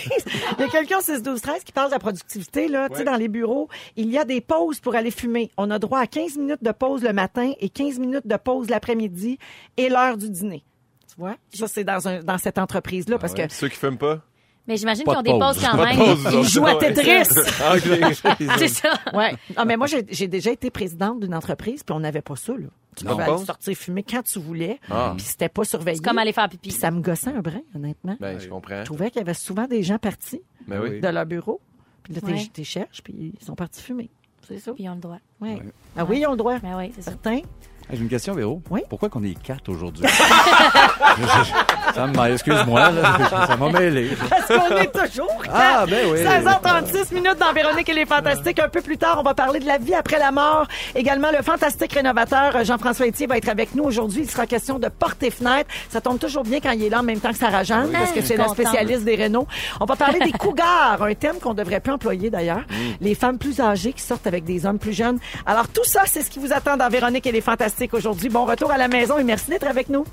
Il 0.57 0.61
y 0.61 0.63
a 0.63 0.67
quelqu'un 0.69 0.97
au 0.97 1.01
6 1.01 1.23
12 1.23 1.41
13 1.41 1.63
qui 1.63 1.71
parle 1.71 1.87
de 1.89 1.93
la 1.93 1.99
productivité 1.99 2.67
là, 2.67 2.89
tu 2.89 2.97
sais 2.97 3.03
dans 3.03 3.15
les 3.15 3.27
bureaux, 3.27 3.69
il 3.95 4.09
y 4.11 4.17
a 4.17 4.25
des 4.25 4.41
pauses 4.41 4.79
pour 4.79 4.95
aller 4.95 5.11
fumer. 5.11 5.51
On 5.57 5.71
a 5.71 5.79
droit 5.79 5.99
à 5.99 6.07
15 6.07 6.37
minutes 6.37 6.63
de 6.63 6.71
pause 6.71 7.03
le 7.03 7.13
matin 7.13 7.51
et 7.59 7.69
15 7.69 7.99
minutes 7.99 8.27
de 8.27 8.35
pause 8.37 8.69
l'après-midi 8.69 9.37
et 9.77 9.89
l'heure 9.89 10.17
du 10.17 10.29
dîner. 10.29 10.63
Tu 11.09 11.15
vois? 11.17 11.35
Ça 11.53 11.67
c'est 11.67 11.83
dans 11.83 12.07
un 12.07 12.21
dans 12.21 12.37
cette 12.37 12.57
entreprise 12.57 13.07
là 13.09 13.17
parce 13.17 13.33
que 13.33 13.43
Ceux 13.49 13.69
qui 13.69 13.77
fument 13.77 13.97
pas? 13.97 14.21
Mais 14.67 14.77
j'imagine 14.77 15.03
qu'ils 15.03 15.13
ont 15.15 15.21
de 15.21 15.31
des 15.31 15.39
pauses 15.39 15.59
quand 15.63 15.77
même. 15.83 15.95
pause, 15.97 16.27
ils 16.33 16.43
jouent 16.49 16.65
à. 16.65 16.75
Tetris. 16.75 17.39
Ah. 17.63 17.75
C'est 18.57 18.67
ça. 18.67 18.93
Ouais. 19.13 19.35
Ah 19.55 19.65
mais 19.65 19.77
moi 19.77 19.87
j'ai 19.87 20.27
déjà 20.27 20.51
été 20.51 20.69
présidente 20.71 21.19
d'une 21.19 21.35
entreprise 21.35 21.83
puis 21.83 21.95
on 21.95 21.99
n'avait 21.99 22.21
pas 22.21 22.35
ça 22.35 22.53
là. 22.53 22.67
Tu 22.95 23.05
Non. 23.05 23.11
pouvais 23.11 23.23
aller 23.23 23.45
sortir 23.45 23.75
fumer 23.75 24.03
quand 24.03 24.23
tu 24.23 24.39
voulais, 24.39 24.79
Ah. 24.89 25.13
puis 25.17 25.25
c'était 25.25 25.49
pas 25.49 25.65
surveillé. 25.65 25.97
C'est 25.97 26.03
comme 26.03 26.17
aller 26.17 26.31
faire 26.31 26.47
pipi. 26.49 26.69
Puis 26.69 26.77
ça 26.79 26.91
me 26.91 27.01
gossait 27.01 27.29
un 27.29 27.41
brin 27.41 27.59
honnêtement. 27.75 28.15
Ben, 28.19 28.39
je 28.39 28.47
comprends. 28.47 28.79
Je 28.79 28.85
trouvais 28.85 29.11
qu'il 29.11 29.19
y 29.19 29.23
avait 29.23 29.33
souvent 29.33 29.67
des 29.67 29.83
gens 29.83 29.97
partis 29.97 30.41
Ben 30.67 30.79
oui. 30.81 30.99
de 31.01 31.07
leur 31.07 31.25
bureau. 31.25 31.59
Puis 32.03 32.13
là, 32.13 32.21
t'es- 32.21 32.31
Ouais. 32.59 32.63
cherches, 32.63 33.01
puis 33.03 33.33
ils 33.39 33.45
sont 33.45 33.55
partis 33.55 33.81
fumer. 33.81 34.09
C'est 34.47 34.59
ça. 34.59 34.71
Puis 34.73 34.83
ils 34.83 34.89
ont 34.89 34.93
le 34.95 35.01
droit. 35.01 35.17
Ouais. 35.41 35.59
Ah 35.97 36.05
oui, 36.05 36.19
ils 36.19 36.27
ont 36.27 36.31
le 36.31 36.37
droit. 36.37 36.57
Ben 36.59 36.77
oui, 36.77 36.91
c'est 36.95 37.01
ça. 37.01 37.11
Certains. 37.11 37.41
J'ai 37.91 38.01
une 38.01 38.09
question, 38.09 38.33
Véro. 38.33 38.61
Oui? 38.71 38.81
Pourquoi 38.89 39.09
qu'on 39.09 39.23
est 39.23 39.39
quatre 39.41 39.69
aujourd'hui? 39.69 40.05
Ça 41.93 42.07
me 42.07 42.31
excuse-moi, 42.33 42.89
là. 42.91 43.17
Ça 43.47 43.55
m'a 43.55 43.69
mêlé. 43.71 44.09
Parce 44.29 44.47
qu'on 44.47 44.75
est 44.77 44.91
toujours 45.07 45.31
Ah, 45.53 45.85
ben 45.87 46.07
oui. 46.11 46.19
16h36 46.19 47.13
minutes 47.13 47.37
dans 47.39 47.53
Véronique 47.53 47.87
et 47.87 47.93
les 47.93 48.05
Fantastiques. 48.05 48.59
Un 48.59 48.69
peu 48.69 48.81
plus 48.81 48.97
tard, 48.97 49.17
on 49.19 49.23
va 49.23 49.33
parler 49.33 49.59
de 49.59 49.65
la 49.67 49.77
vie 49.77 49.93
après 49.93 50.17
la 50.17 50.31
mort. 50.31 50.65
Également, 50.95 51.29
le 51.31 51.43
fantastique 51.43 51.93
rénovateur 51.93 52.55
euh, 52.55 52.63
Jean-François 52.63 53.07
Etier 53.07 53.27
va 53.27 53.37
être 53.37 53.49
avec 53.49 53.75
nous 53.75 53.83
aujourd'hui. 53.83 54.23
Il 54.23 54.29
sera 54.29 54.45
question 54.47 54.79
de 54.79 54.89
portes 54.89 55.21
et 55.23 55.29
fenêtres. 55.31 55.69
Ça 55.89 56.01
tombe 56.01 56.19
toujours 56.19 56.43
bien 56.43 56.59
quand 56.59 56.71
il 56.71 56.83
est 56.83 56.89
là 56.89 56.99
en 56.99 57.03
même 57.03 57.19
temps 57.19 57.31
que 57.31 57.37
Sarah 57.37 57.63
Jeanne, 57.63 57.91
parce 57.91 58.11
que 58.11 58.21
c'est 58.21 58.35
la 58.35 58.47
spécialiste 58.47 59.03
des 59.05 59.15
rénaux. 59.15 59.47
On 59.79 59.85
va 59.85 59.95
parler 59.95 60.19
des 60.19 60.31
cougars, 60.37 61.01
un 61.01 61.13
terme 61.13 61.37
qu'on 61.37 61.53
devrait 61.53 61.79
plus 61.79 61.93
employer 61.93 62.29
d'ailleurs. 62.29 62.63
Les 62.99 63.15
femmes 63.15 63.37
plus 63.37 63.59
âgées 63.61 63.93
qui 63.93 64.01
sortent 64.01 64.27
avec 64.27 64.43
des 64.43 64.65
hommes 64.65 64.79
plus 64.79 64.93
jeunes. 64.93 65.19
Alors 65.45 65.67
tout 65.67 65.85
ça, 65.85 66.01
c'est 66.07 66.23
ce 66.23 66.29
qui 66.31 66.39
vous 66.39 66.51
attend 66.51 66.77
dans 66.77 66.89
Véronique 66.89 67.27
et 67.27 67.31
les 67.31 67.41
Fantastiques 67.41 67.74
aujourd'hui. 67.93 68.29
Bon 68.29 68.45
retour 68.45 68.71
à 68.71 68.77
la 68.77 68.87
maison 68.87 69.17
et 69.17 69.23
merci 69.23 69.49
d'être 69.49 69.67
avec 69.67 69.89
nous. 69.89 70.05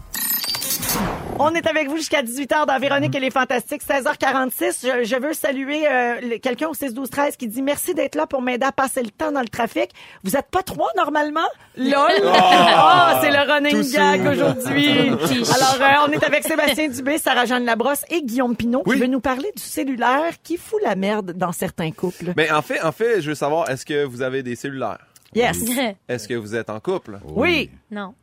On 1.38 1.50
est 1.54 1.66
avec 1.66 1.88
vous 1.88 1.96
jusqu'à 1.96 2.22
18h 2.22 2.66
dans 2.66 2.78
Véronique 2.78 3.14
et 3.14 3.20
les 3.20 3.30
Fantastiques, 3.30 3.82
16h46. 3.88 5.00
Je, 5.00 5.04
je 5.04 5.16
veux 5.16 5.32
saluer 5.32 5.86
euh, 5.90 6.38
quelqu'un 6.42 6.68
au 6.68 6.74
6 6.74 6.92
12 6.92 7.08
13 7.08 7.36
qui 7.36 7.48
dit 7.48 7.62
merci 7.62 7.94
d'être 7.94 8.14
là 8.14 8.26
pour 8.26 8.42
m'aider 8.42 8.66
à 8.66 8.72
passer 8.72 9.02
le 9.02 9.10
temps 9.10 9.32
dans 9.32 9.40
le 9.40 9.48
trafic. 9.48 9.90
Vous 10.24 10.36
êtes 10.36 10.48
pas 10.50 10.62
trois 10.62 10.88
normalement? 10.96 11.40
LOL! 11.76 12.10
Oh, 12.22 13.18
c'est 13.22 13.30
le 13.30 13.50
running 13.50 13.90
gag 13.92 14.26
aujourd'hui. 14.26 14.88
Alors, 15.08 15.78
euh, 15.80 16.06
on 16.08 16.12
est 16.12 16.22
avec 16.24 16.44
Sébastien 16.44 16.88
Dubé, 16.88 17.16
Sarah-Jeanne 17.18 17.64
Labrosse 17.64 18.04
et 18.10 18.22
Guillaume 18.22 18.54
Pinot 18.56 18.82
Oui. 18.86 18.96
qui 18.96 19.00
veut 19.00 19.06
nous 19.08 19.20
parler 19.20 19.50
du 19.56 19.62
cellulaire 19.62 20.34
qui 20.42 20.58
fout 20.58 20.80
la 20.84 20.94
merde 20.96 21.32
dans 21.32 21.52
certains 21.52 21.90
couples. 21.92 22.34
Mais 22.36 22.50
en 22.50 22.62
fait, 22.62 22.82
en 22.82 22.92
fait, 22.92 23.20
je 23.22 23.30
veux 23.30 23.34
savoir, 23.34 23.70
est-ce 23.70 23.86
que 23.86 24.04
vous 24.04 24.20
avez 24.22 24.42
des 24.42 24.54
cellulaires? 24.56 24.98
Yes! 25.34 25.62
Est-ce 26.08 26.28
que 26.28 26.34
vous 26.34 26.54
êtes 26.54 26.70
en 26.70 26.80
couple? 26.80 27.18
Oui! 27.24 27.70
non. 27.90 28.14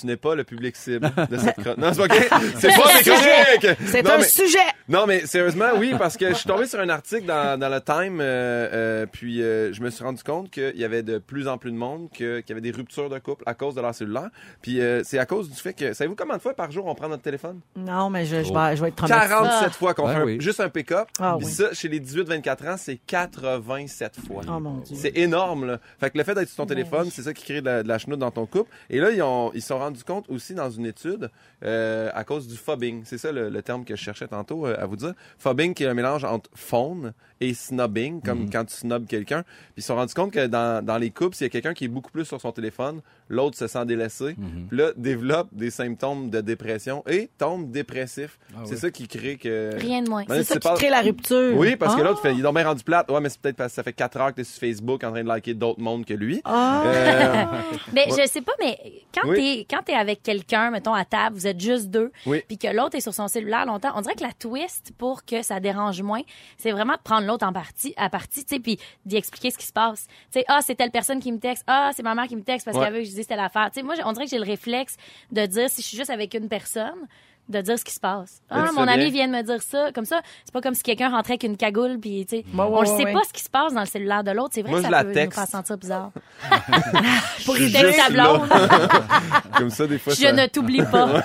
Tu 0.00 0.06
n'es 0.06 0.16
pas 0.16 0.34
le 0.34 0.44
public 0.44 0.76
cible 0.76 1.10
de 1.30 1.36
cette 1.38 1.56
chronique. 1.56 1.78
Non, 1.78 1.92
c'est 1.92 2.06
pas 2.08 2.14
OK. 2.16 2.28
C'est 2.58 2.68
pas 2.68 2.94
mes 2.94 3.02
chroniques! 3.02 3.78
C'est 3.86 4.02
Non, 4.02 4.10
un 4.12 4.18
mais- 4.18 4.24
sujet! 4.24 4.58
Non, 4.88 5.06
mais 5.06 5.26
sérieusement, 5.26 5.66
oui, 5.78 5.94
parce 5.98 6.16
que 6.16 6.28
je 6.28 6.34
suis 6.34 6.48
tombé 6.48 6.66
sur 6.66 6.78
un 6.80 6.88
article 6.88 7.26
dans, 7.26 7.58
dans 7.58 7.68
le 7.68 7.80
Time, 7.80 8.20
euh, 8.20 8.68
euh, 8.72 9.06
puis 9.10 9.42
euh, 9.42 9.72
je 9.72 9.82
me 9.82 9.90
suis 9.90 10.04
rendu 10.04 10.22
compte 10.22 10.50
qu'il 10.50 10.76
y 10.76 10.84
avait 10.84 11.02
de 11.02 11.18
plus 11.18 11.48
en 11.48 11.58
plus 11.58 11.72
de 11.72 11.76
monde, 11.76 12.08
que- 12.10 12.40
qu'il 12.40 12.50
y 12.50 12.52
avait 12.52 12.60
des 12.60 12.70
ruptures 12.70 13.08
de 13.08 13.18
couple 13.18 13.42
à 13.46 13.54
cause 13.54 13.74
de 13.74 13.80
leur 13.80 13.94
cellulaire. 13.94 14.28
Puis 14.62 14.80
euh, 14.80 15.02
c'est 15.04 15.18
à 15.18 15.26
cause 15.26 15.50
du 15.50 15.56
fait 15.56 15.72
que, 15.72 15.92
savez-vous 15.92 16.14
combien 16.16 16.36
de 16.36 16.42
fois 16.42 16.54
par 16.54 16.70
jour 16.70 16.86
on 16.86 16.94
prend 16.94 17.08
notre 17.08 17.22
téléphone? 17.22 17.60
Non, 17.76 18.10
mais 18.10 18.24
je, 18.26 18.44
je, 18.44 18.52
vais, 18.52 18.76
je 18.76 18.82
vais 18.82 18.88
être 18.88 18.96
traumatisée. 18.96 19.28
47 19.28 19.72
fois 19.72 19.94
qu'on 19.94 20.06
fait 20.08 20.14
un- 20.14 20.24
oui. 20.24 20.36
juste 20.40 20.60
un 20.60 20.68
pick-up. 20.68 21.08
Ah 21.18 21.34
Puis 21.38 21.46
oui. 21.46 21.52
ça, 21.52 21.72
chez 21.72 21.88
les 21.88 22.00
18-24 22.00 22.68
ans, 22.68 22.76
c'est 22.78 23.00
87 23.06 24.16
fois. 24.26 24.42
Oh 24.48 24.60
mon 24.60 24.78
Dieu. 24.78 24.96
C'est 24.98 25.16
énorme, 25.16 25.66
là. 25.66 25.78
Fait 25.98 26.10
que 26.10 26.18
le 26.18 26.24
fait 26.24 26.34
d'être 26.34 26.48
sur 26.48 26.58
ton 26.58 26.66
téléphone, 26.66 27.08
c'est 27.10 27.22
ça 27.22 27.32
qui 27.32 27.44
crée 27.44 27.60
de 27.60 27.66
la, 27.66 27.82
de 27.82 27.88
la 27.88 27.98
chenoute 27.98 28.18
dans 28.20 28.30
ton 28.30 28.46
couple. 28.46 28.70
Et 28.90 29.00
là, 29.00 29.10
ils 29.10 29.22
ont, 29.22 29.50
ils 29.54 29.62
sont 29.62 29.78
rendus 29.86 30.04
compte 30.04 30.26
aussi 30.28 30.54
dans 30.54 30.70
une 30.70 30.86
étude, 30.86 31.30
euh, 31.64 32.10
à 32.14 32.24
cause 32.24 32.46
du 32.46 32.56
phobbing. 32.56 33.02
C'est 33.04 33.18
ça 33.18 33.32
le, 33.32 33.48
le 33.48 33.62
terme 33.62 33.84
que 33.84 33.96
je 33.96 34.02
cherchais 34.02 34.28
tantôt 34.28 34.66
euh, 34.66 34.76
à 34.78 34.86
vous 34.86 34.96
dire. 34.96 35.12
Phobbing, 35.38 35.74
qui 35.74 35.84
est 35.84 35.88
un 35.88 35.94
mélange 35.94 36.24
entre 36.24 36.50
phone 36.54 37.12
et 37.40 37.52
snobbing, 37.54 38.22
comme 38.22 38.48
quand 38.50 38.64
tu 38.64 38.74
snobs 38.74 39.06
quelqu'un. 39.06 39.42
Puis 39.42 39.74
ils 39.78 39.82
se 39.82 39.88
sont 39.88 39.96
rendus 39.96 40.14
compte 40.14 40.32
que 40.32 40.46
dans, 40.46 40.84
dans 40.84 40.96
les 40.98 41.10
couples, 41.10 41.34
s'il 41.36 41.44
y 41.44 41.48
a 41.48 41.50
quelqu'un 41.50 41.74
qui 41.74 41.84
est 41.84 41.88
beaucoup 41.88 42.10
plus 42.10 42.24
sur 42.24 42.40
son 42.40 42.52
téléphone, 42.52 43.00
l'autre 43.28 43.56
se 43.58 43.66
sent 43.66 43.84
délaissé. 43.86 44.36
Puis 44.68 44.78
là, 44.78 44.92
développe 44.96 45.48
des 45.52 45.70
symptômes 45.70 46.30
de 46.30 46.40
dépression 46.40 47.02
et 47.06 47.28
tombe 47.38 47.70
dépressif. 47.70 48.38
c'est 48.64 48.70
ouais. 48.70 48.76
ça 48.76 48.90
qui 48.90 49.06
crée 49.08 49.36
que... 49.36 49.70
Rien 49.78 50.02
de 50.02 50.08
moins. 50.08 50.24
Ben, 50.26 50.36
C'est 50.42 50.54
ça 50.54 50.60
tu 50.60 50.68
qui 50.68 50.74
crée 50.74 50.90
la 50.90 51.00
rupture. 51.02 51.54
oui, 51.56 51.76
parce 51.76 51.94
que 51.94 52.00
Ah. 52.00 52.04
l'autre 52.04 52.20
il 52.26 52.40
est 52.40 52.42
donc 52.42 52.54
bien 52.56 52.66
rendu 52.66 52.82
plate. 52.84 53.10
Ouais, 53.10 53.20
mais 53.20 53.28
c'est 53.28 53.40
peut-être 53.40 53.56
parce 53.56 53.72
que 53.72 53.76
ça 53.76 53.82
fait 53.82 53.92
4 53.92 54.16
heures 54.18 54.30
que 54.30 54.36
t'es 54.36 54.44
sur 54.44 54.58
Facebook 54.60 55.04
en 55.04 55.10
train 55.12 55.22
de 55.22 55.28
liker 55.28 55.54
d'autres 55.54 55.80
mondes 55.80 56.04
que 56.04 56.14
lui. 56.14 56.40
Ah. 56.44 56.82
Euh, 56.86 57.44
Mais 57.92 58.06
je 58.10 58.26
sais 58.26 58.40
pas, 58.40 58.52
mais 58.58 58.78
quand 59.14 59.28
Oui. 59.28 59.65
Quand 59.68 59.82
t'es 59.84 59.94
avec 59.94 60.22
quelqu'un, 60.22 60.70
mettons 60.70 60.94
à 60.94 61.04
table, 61.04 61.36
vous 61.36 61.46
êtes 61.46 61.60
juste 61.60 61.86
deux, 61.88 62.12
Oui. 62.26 62.42
puis 62.46 62.58
que 62.58 62.68
l'autre 62.68 62.96
est 62.96 63.00
sur 63.00 63.14
son 63.14 63.28
cellulaire 63.28 63.66
longtemps, 63.66 63.92
on 63.94 64.00
dirait 64.00 64.14
que 64.14 64.22
la 64.22 64.32
twist 64.32 64.92
pour 64.98 65.24
que 65.24 65.42
ça 65.42 65.60
dérange 65.60 66.00
moins, 66.02 66.22
c'est 66.58 66.70
vraiment 66.72 66.94
de 66.94 67.00
prendre 67.02 67.26
l'autre 67.26 67.46
en 67.46 67.52
partie, 67.52 67.94
à 67.96 68.08
partie, 68.10 68.44
tu 68.44 68.54
sais, 68.56 68.60
puis 68.60 68.78
d'y 69.04 69.16
expliquer 69.16 69.50
ce 69.50 69.58
qui 69.58 69.66
se 69.66 69.72
passe. 69.72 70.06
Tu 70.32 70.40
sais, 70.40 70.44
ah 70.48 70.60
c'est 70.62 70.74
telle 70.74 70.90
personne 70.90 71.20
qui 71.20 71.32
me 71.32 71.38
texte, 71.38 71.64
ah 71.66 71.90
c'est 71.94 72.02
ma 72.02 72.14
mère 72.14 72.26
qui 72.26 72.36
me 72.36 72.42
texte 72.42 72.64
parce 72.64 72.76
Ouais. 72.76 72.84
qu'elle 72.84 72.94
veut 72.94 73.00
que 73.00 73.06
je 73.06 73.14
dise 73.14 73.26
telle 73.26 73.40
affaire. 73.40 73.70
Tu 73.72 73.80
sais, 73.80 73.82
moi 73.82 73.94
on 74.04 74.12
dirait 74.12 74.24
que 74.24 74.30
j'ai 74.30 74.38
le 74.38 74.44
réflexe 74.44 74.96
de 75.32 75.46
dire 75.46 75.68
si 75.70 75.82
je 75.82 75.86
suis 75.86 75.96
juste 75.96 76.10
avec 76.10 76.34
une 76.34 76.48
personne 76.48 77.06
de 77.48 77.60
dire 77.60 77.78
ce 77.78 77.84
qui 77.84 77.92
se 77.94 78.00
passe. 78.00 78.40
Ah, 78.50 78.64
tu 78.68 78.74
mon 78.74 78.88
ami 78.88 79.10
vient 79.10 79.28
de 79.28 79.32
me 79.32 79.42
dire 79.42 79.62
ça. 79.62 79.90
Comme 79.94 80.04
ça, 80.04 80.20
c'est 80.44 80.52
pas 80.52 80.60
comme 80.60 80.74
si 80.74 80.82
quelqu'un 80.82 81.10
rentrait 81.10 81.32
avec 81.34 81.44
une 81.44 81.56
cagoule, 81.56 81.98
puis, 82.00 82.26
tu 82.28 82.38
sais, 82.38 82.44
on 82.56 82.58
ouais, 82.74 82.80
le 82.80 82.86
sait 82.86 83.04
ouais, 83.04 83.12
pas 83.12 83.22
ce 83.26 83.32
qui 83.32 83.42
se 83.42 83.48
passe 83.50 83.72
dans 83.72 83.80
le 83.80 83.86
cellulaire 83.86 84.24
de 84.24 84.30
l'autre. 84.32 84.50
C'est 84.52 84.62
vrai 84.62 84.70
Moi, 84.70 84.80
que 84.80 84.86
je 84.86 84.90
ça 84.90 84.96
la 84.96 85.04
peut 85.04 85.12
texte. 85.12 85.38
nous 85.38 85.44
faire 85.44 85.50
sentir 85.50 85.76
bizarre. 85.78 86.10
Pour 87.44 87.54
texte 87.56 87.96
ta 87.96 88.10
blonde. 88.10 88.48
Comme 89.58 89.70
ça, 89.70 89.86
des 89.86 89.98
fois, 89.98 90.12
Je 90.14 90.22
ça- 90.22 90.32
ne 90.32 90.46
t'oublie 90.46 90.82
pas. 90.82 91.22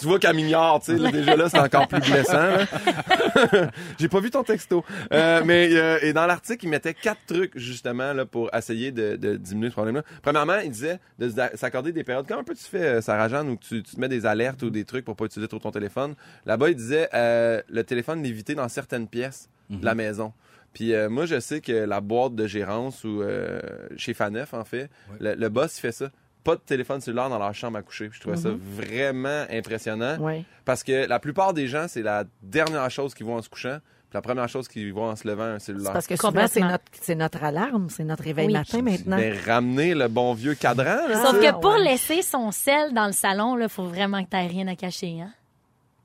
Tu 0.00 0.06
vois 0.06 0.18
qu'elle 0.18 0.36
m'ignore, 0.36 0.80
tu 0.84 0.96
sais, 0.98 1.10
déjà 1.12 1.36
là, 1.36 1.48
c'est 1.48 1.58
encore 1.60 1.86
plus 1.88 2.00
blessant. 2.00 2.48
J'ai 3.98 4.08
pas 4.08 4.20
vu 4.20 4.30
ton 4.30 4.42
texto. 4.42 4.84
Euh, 5.12 5.42
mais 5.44 5.68
euh, 5.72 5.98
et 6.02 6.12
dans 6.12 6.26
l'article, 6.26 6.64
il 6.66 6.68
mettait 6.68 6.94
quatre 6.94 7.24
trucs 7.26 7.56
justement 7.56 8.12
là 8.12 8.24
pour 8.26 8.50
essayer 8.54 8.90
de, 8.92 9.16
de 9.16 9.36
diminuer 9.36 9.68
ce 9.68 9.74
problème-là. 9.74 10.02
Premièrement, 10.22 10.58
il 10.64 10.70
disait 10.70 10.98
de 11.18 11.32
s'accorder 11.54 11.92
des 11.92 12.04
périodes 12.04 12.26
comme 12.26 12.40
un 12.40 12.44
peu 12.44 12.54
tu 12.54 12.64
fais, 12.64 12.82
euh, 12.82 13.00
Sarah 13.00 13.28
Jeanne, 13.28 13.48
où 13.50 13.56
tu, 13.56 13.82
tu 13.82 13.94
te 13.94 14.00
mets 14.00 14.08
des 14.08 14.26
alertes 14.26 14.62
ou 14.62 14.70
des 14.70 14.84
trucs 14.84 15.04
pour 15.04 15.11
pas 15.14 15.24
utiliser 15.24 15.48
trop 15.48 15.58
ton 15.58 15.70
téléphone. 15.70 16.14
Là-bas, 16.46 16.70
il 16.70 16.76
disait 16.76 17.08
euh, 17.14 17.60
le 17.68 17.84
téléphone 17.84 18.22
l'éviter 18.22 18.54
dans 18.54 18.68
certaines 18.68 19.08
pièces 19.08 19.48
de 19.70 19.84
la 19.84 19.94
maison. 19.94 20.32
Puis 20.74 20.94
euh, 20.94 21.08
moi, 21.08 21.26
je 21.26 21.38
sais 21.40 21.60
que 21.60 21.72
la 21.72 22.00
boîte 22.00 22.34
de 22.34 22.46
gérance 22.46 23.04
ou 23.04 23.22
euh, 23.22 23.60
chez 23.96 24.14
Faneuf, 24.14 24.54
en 24.54 24.64
fait, 24.64 24.90
le, 25.20 25.34
le 25.34 25.48
boss, 25.48 25.78
il 25.78 25.80
fait 25.80 25.92
ça. 25.92 26.10
Pas 26.44 26.56
de 26.56 26.60
téléphone 26.60 27.00
cellulaire 27.00 27.28
dans 27.28 27.38
leur 27.38 27.54
chambre 27.54 27.78
à 27.78 27.82
coucher. 27.82 28.08
Puis 28.08 28.16
Je 28.16 28.20
trouvais 28.22 28.36
ça 28.36 28.50
vraiment 28.56 29.44
impressionnant. 29.50 30.18
Ouais. 30.18 30.44
Parce 30.64 30.82
que 30.82 31.06
la 31.06 31.20
plupart 31.20 31.54
des 31.54 31.68
gens, 31.68 31.86
c'est 31.88 32.02
la 32.02 32.24
dernière 32.42 32.90
chose 32.90 33.14
qu'ils 33.14 33.26
voient 33.26 33.36
en 33.36 33.42
se 33.42 33.48
couchant. 33.48 33.78
La 34.14 34.20
première 34.22 34.48
chose 34.48 34.68
qu'ils 34.68 34.92
voient 34.92 35.10
en 35.10 35.16
se 35.16 35.26
levant, 35.26 35.44
un 35.44 35.58
C'est 35.58 35.66
cellulaire. 35.66 35.92
parce 35.92 36.06
que 36.06 36.16
souvent, 36.16 36.32
c'est 36.32 36.60
Complètement. 36.60 36.68
notre, 36.70 36.84
c'est 37.00 37.14
notre 37.14 37.44
alarme, 37.44 37.86
c'est 37.90 38.04
notre 38.04 38.24
réveil 38.24 38.46
Oui. 38.48 38.52
matin 38.52 38.82
maintenant. 38.82 39.16
Mais 39.16 39.32
ramener 39.46 39.94
le 39.94 40.08
bon 40.08 40.34
vieux 40.34 40.54
cadran, 40.54 41.08
là. 41.08 41.22
Sauf 41.22 41.36
Ah, 41.42 41.46
que 41.52 41.60
pour 41.60 41.72
ouais. 41.74 41.84
laisser 41.84 42.20
son 42.22 42.50
sel 42.50 42.92
dans 42.92 43.06
le 43.06 43.12
salon, 43.12 43.58
il 43.58 43.68
faut 43.68 43.84
vraiment 43.86 44.22
que 44.22 44.28
tu 44.30 44.36
rien 44.36 44.68
à 44.68 44.76
cacher. 44.76 45.20
Hein? 45.22 45.30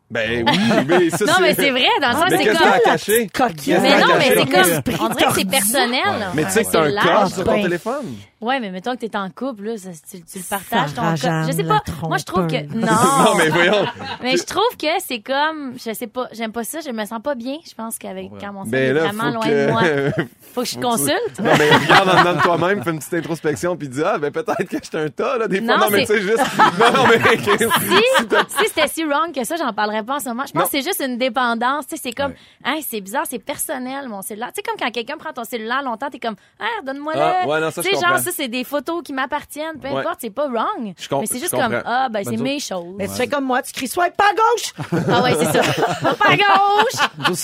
Ben 0.10 0.46
oui, 0.48 0.86
mais 0.88 1.10
ça, 1.10 1.26
Non, 1.26 1.34
mais 1.42 1.54
c'est 1.54 1.70
vrai, 1.70 1.84
dans 2.02 2.08
le 2.12 2.14
sens, 2.16 2.26
Mais 2.32 2.38
c'est 2.38 2.58
comme. 2.58 2.80
caché? 2.86 3.28
Coquille. 3.28 3.78
Mais 3.82 4.00
non, 4.00 4.08
mais 4.18 4.24
c'est 4.38 4.86
comme. 4.86 4.96
On 5.06 5.10
dirait 5.10 5.26
que 5.26 5.34
c'est 5.36 5.50
personnel. 5.50 6.28
Mais 6.34 6.46
tu 6.46 6.52
sais 6.52 6.64
que 6.64 6.72
t'as 6.72 6.82
un 6.86 7.20
code 7.24 7.34
sur 7.34 7.44
ton 7.44 7.52
ben. 7.56 7.62
téléphone? 7.64 8.16
Ouais, 8.40 8.60
mais 8.60 8.70
mettons 8.70 8.96
que 8.96 9.00
t'es 9.04 9.16
en 9.18 9.30
couple, 9.32 9.64
là, 9.64 9.78
ça, 9.78 9.90
tu, 10.12 10.22
tu 10.22 10.38
le 10.38 10.44
partages 10.48 10.94
ton. 10.94 11.16
Je 11.16 11.52
sais 11.52 11.64
pas. 11.64 11.82
Moi, 12.04 12.18
je 12.18 12.24
trouve 12.26 12.48
que. 12.48 12.62
Non. 12.74 12.88
Non, 13.28 13.36
mais 13.36 13.50
voyons. 13.50 13.86
Mais 14.22 14.38
je 14.38 14.44
trouve 14.44 14.78
que 14.80 14.88
c'est 15.00 15.20
comme, 15.22 15.74
je 15.84 15.92
sais 15.94 16.06
pas, 16.08 16.28
j'aime 16.32 16.52
pas 16.52 16.64
ça, 16.64 16.80
je 16.86 16.92
me 16.92 17.04
sens 17.06 17.20
pas 17.22 17.34
bien. 17.36 17.58
Je 17.68 17.74
pense 17.74 17.98
qu'avec 17.98 18.30
quand 18.40 18.54
mon 18.54 18.64
Ben 18.64 18.90
est 18.90 18.94
là, 18.94 19.04
vraiment 19.12 19.24
faut 19.24 19.32
loin 19.34 19.48
de 19.48 19.72
moi, 19.72 19.82
que... 19.82 20.12
faut 20.54 20.62
que 20.62 20.68
je 20.68 20.80
consulte. 20.80 21.40
Non, 21.40 21.52
mais 21.58 21.76
regarde 21.78 22.10
en 22.10 22.20
dedans 22.20 22.34
de 22.36 22.42
toi-même, 22.42 22.84
fais 22.84 22.92
une 22.92 23.00
petite 23.00 23.14
introspection, 23.16 23.76
puis 23.76 23.90
dis, 23.90 24.02
ah, 24.06 24.18
ben 24.20 24.32
peut-être 24.32 24.66
que 24.70 24.78
j'étais 24.84 24.98
un 25.00 25.10
tas, 25.10 25.38
là, 25.40 25.48
des 25.48 25.58
fois. 25.64 25.78
Non, 25.78 25.78
Non, 25.86 25.90
mais 25.92 26.06
tu 26.06 26.08
c'est- 26.08 26.14
sais, 26.14 26.22
juste... 26.22 26.44
Non, 26.80 26.92
non, 26.94 27.08
mais... 27.08 27.38
Si, 28.48 28.64
si 28.64 28.66
c'était 28.70 28.88
si 28.88 29.04
wrong 29.04 29.34
que 29.34 29.44
ça, 29.44 29.56
j'en 29.56 29.74
parlerais 29.74 30.04
pas 30.04 30.16
en 30.16 30.20
ce 30.20 30.30
moment. 30.30 30.44
Je 30.46 30.54
pense 30.54 30.62
Non. 30.62 30.66
que 30.66 30.72
c'est 30.72 30.82
juste 30.84 31.02
une 31.06 31.18
dépendance. 31.18 31.88
Tu 31.88 31.96
sais, 31.96 32.02
c'est 32.04 32.12
comme, 32.12 32.34
hey, 32.66 32.82
c'est 32.84 33.02
bizarre, 33.02 33.26
c'est 33.30 33.40
personnel, 33.40 34.08
mon 34.10 34.22
cellulaire. 34.22 34.50
Tu 34.50 34.56
sais, 34.58 34.62
comme 34.64 34.78
quand 34.80 34.92
quelqu'un 34.92 35.18
prend 35.18 35.34
ton 35.34 35.44
cellulaire 35.44 35.82
longtemps, 35.84 36.10
t'es 36.12 36.20
comme, 36.20 36.36
ah, 36.60 36.66
donne-moi 36.86 37.14
le. 37.16 37.20
Ah, 37.22 37.48
ouais, 37.48 37.60
non, 37.60 37.72
ça, 37.72 37.82
je 37.82 37.90
comprends. 37.90 38.18
Ça, 38.32 38.36
c'est 38.36 38.48
des 38.48 38.64
photos 38.64 39.02
qui 39.04 39.14
m'appartiennent. 39.14 39.80
Peu 39.80 39.88
Ouais. 39.88 40.00
importe, 40.00 40.18
c'est 40.22 40.30
pas 40.30 40.48
wrong. 40.48 40.94
Mais 41.12 41.26
c'est 41.26 41.40
juste 41.40 41.52
comme, 41.52 41.82
ah, 41.86 42.10
ben, 42.10 42.24
c'est 42.24 42.38
mes 42.38 42.60
choses. 42.60 42.96
Mais 42.98 43.08
tu 43.08 43.14
fais 43.14 43.28
comme 43.28 43.46
moi, 43.46 43.62
tu 43.62 43.72
cries 43.74 43.88
swipe 43.88 44.16
pas 44.16 44.26
à 44.32 44.34
gauche. 44.34 44.74
Ah, 45.10 45.24
ouais, 45.24 45.34
c'est 45.36 45.46
ça. 45.64 46.14
pas 46.16 46.26
à 46.30 46.36
gauche! 46.36 47.10
À, 47.28 47.36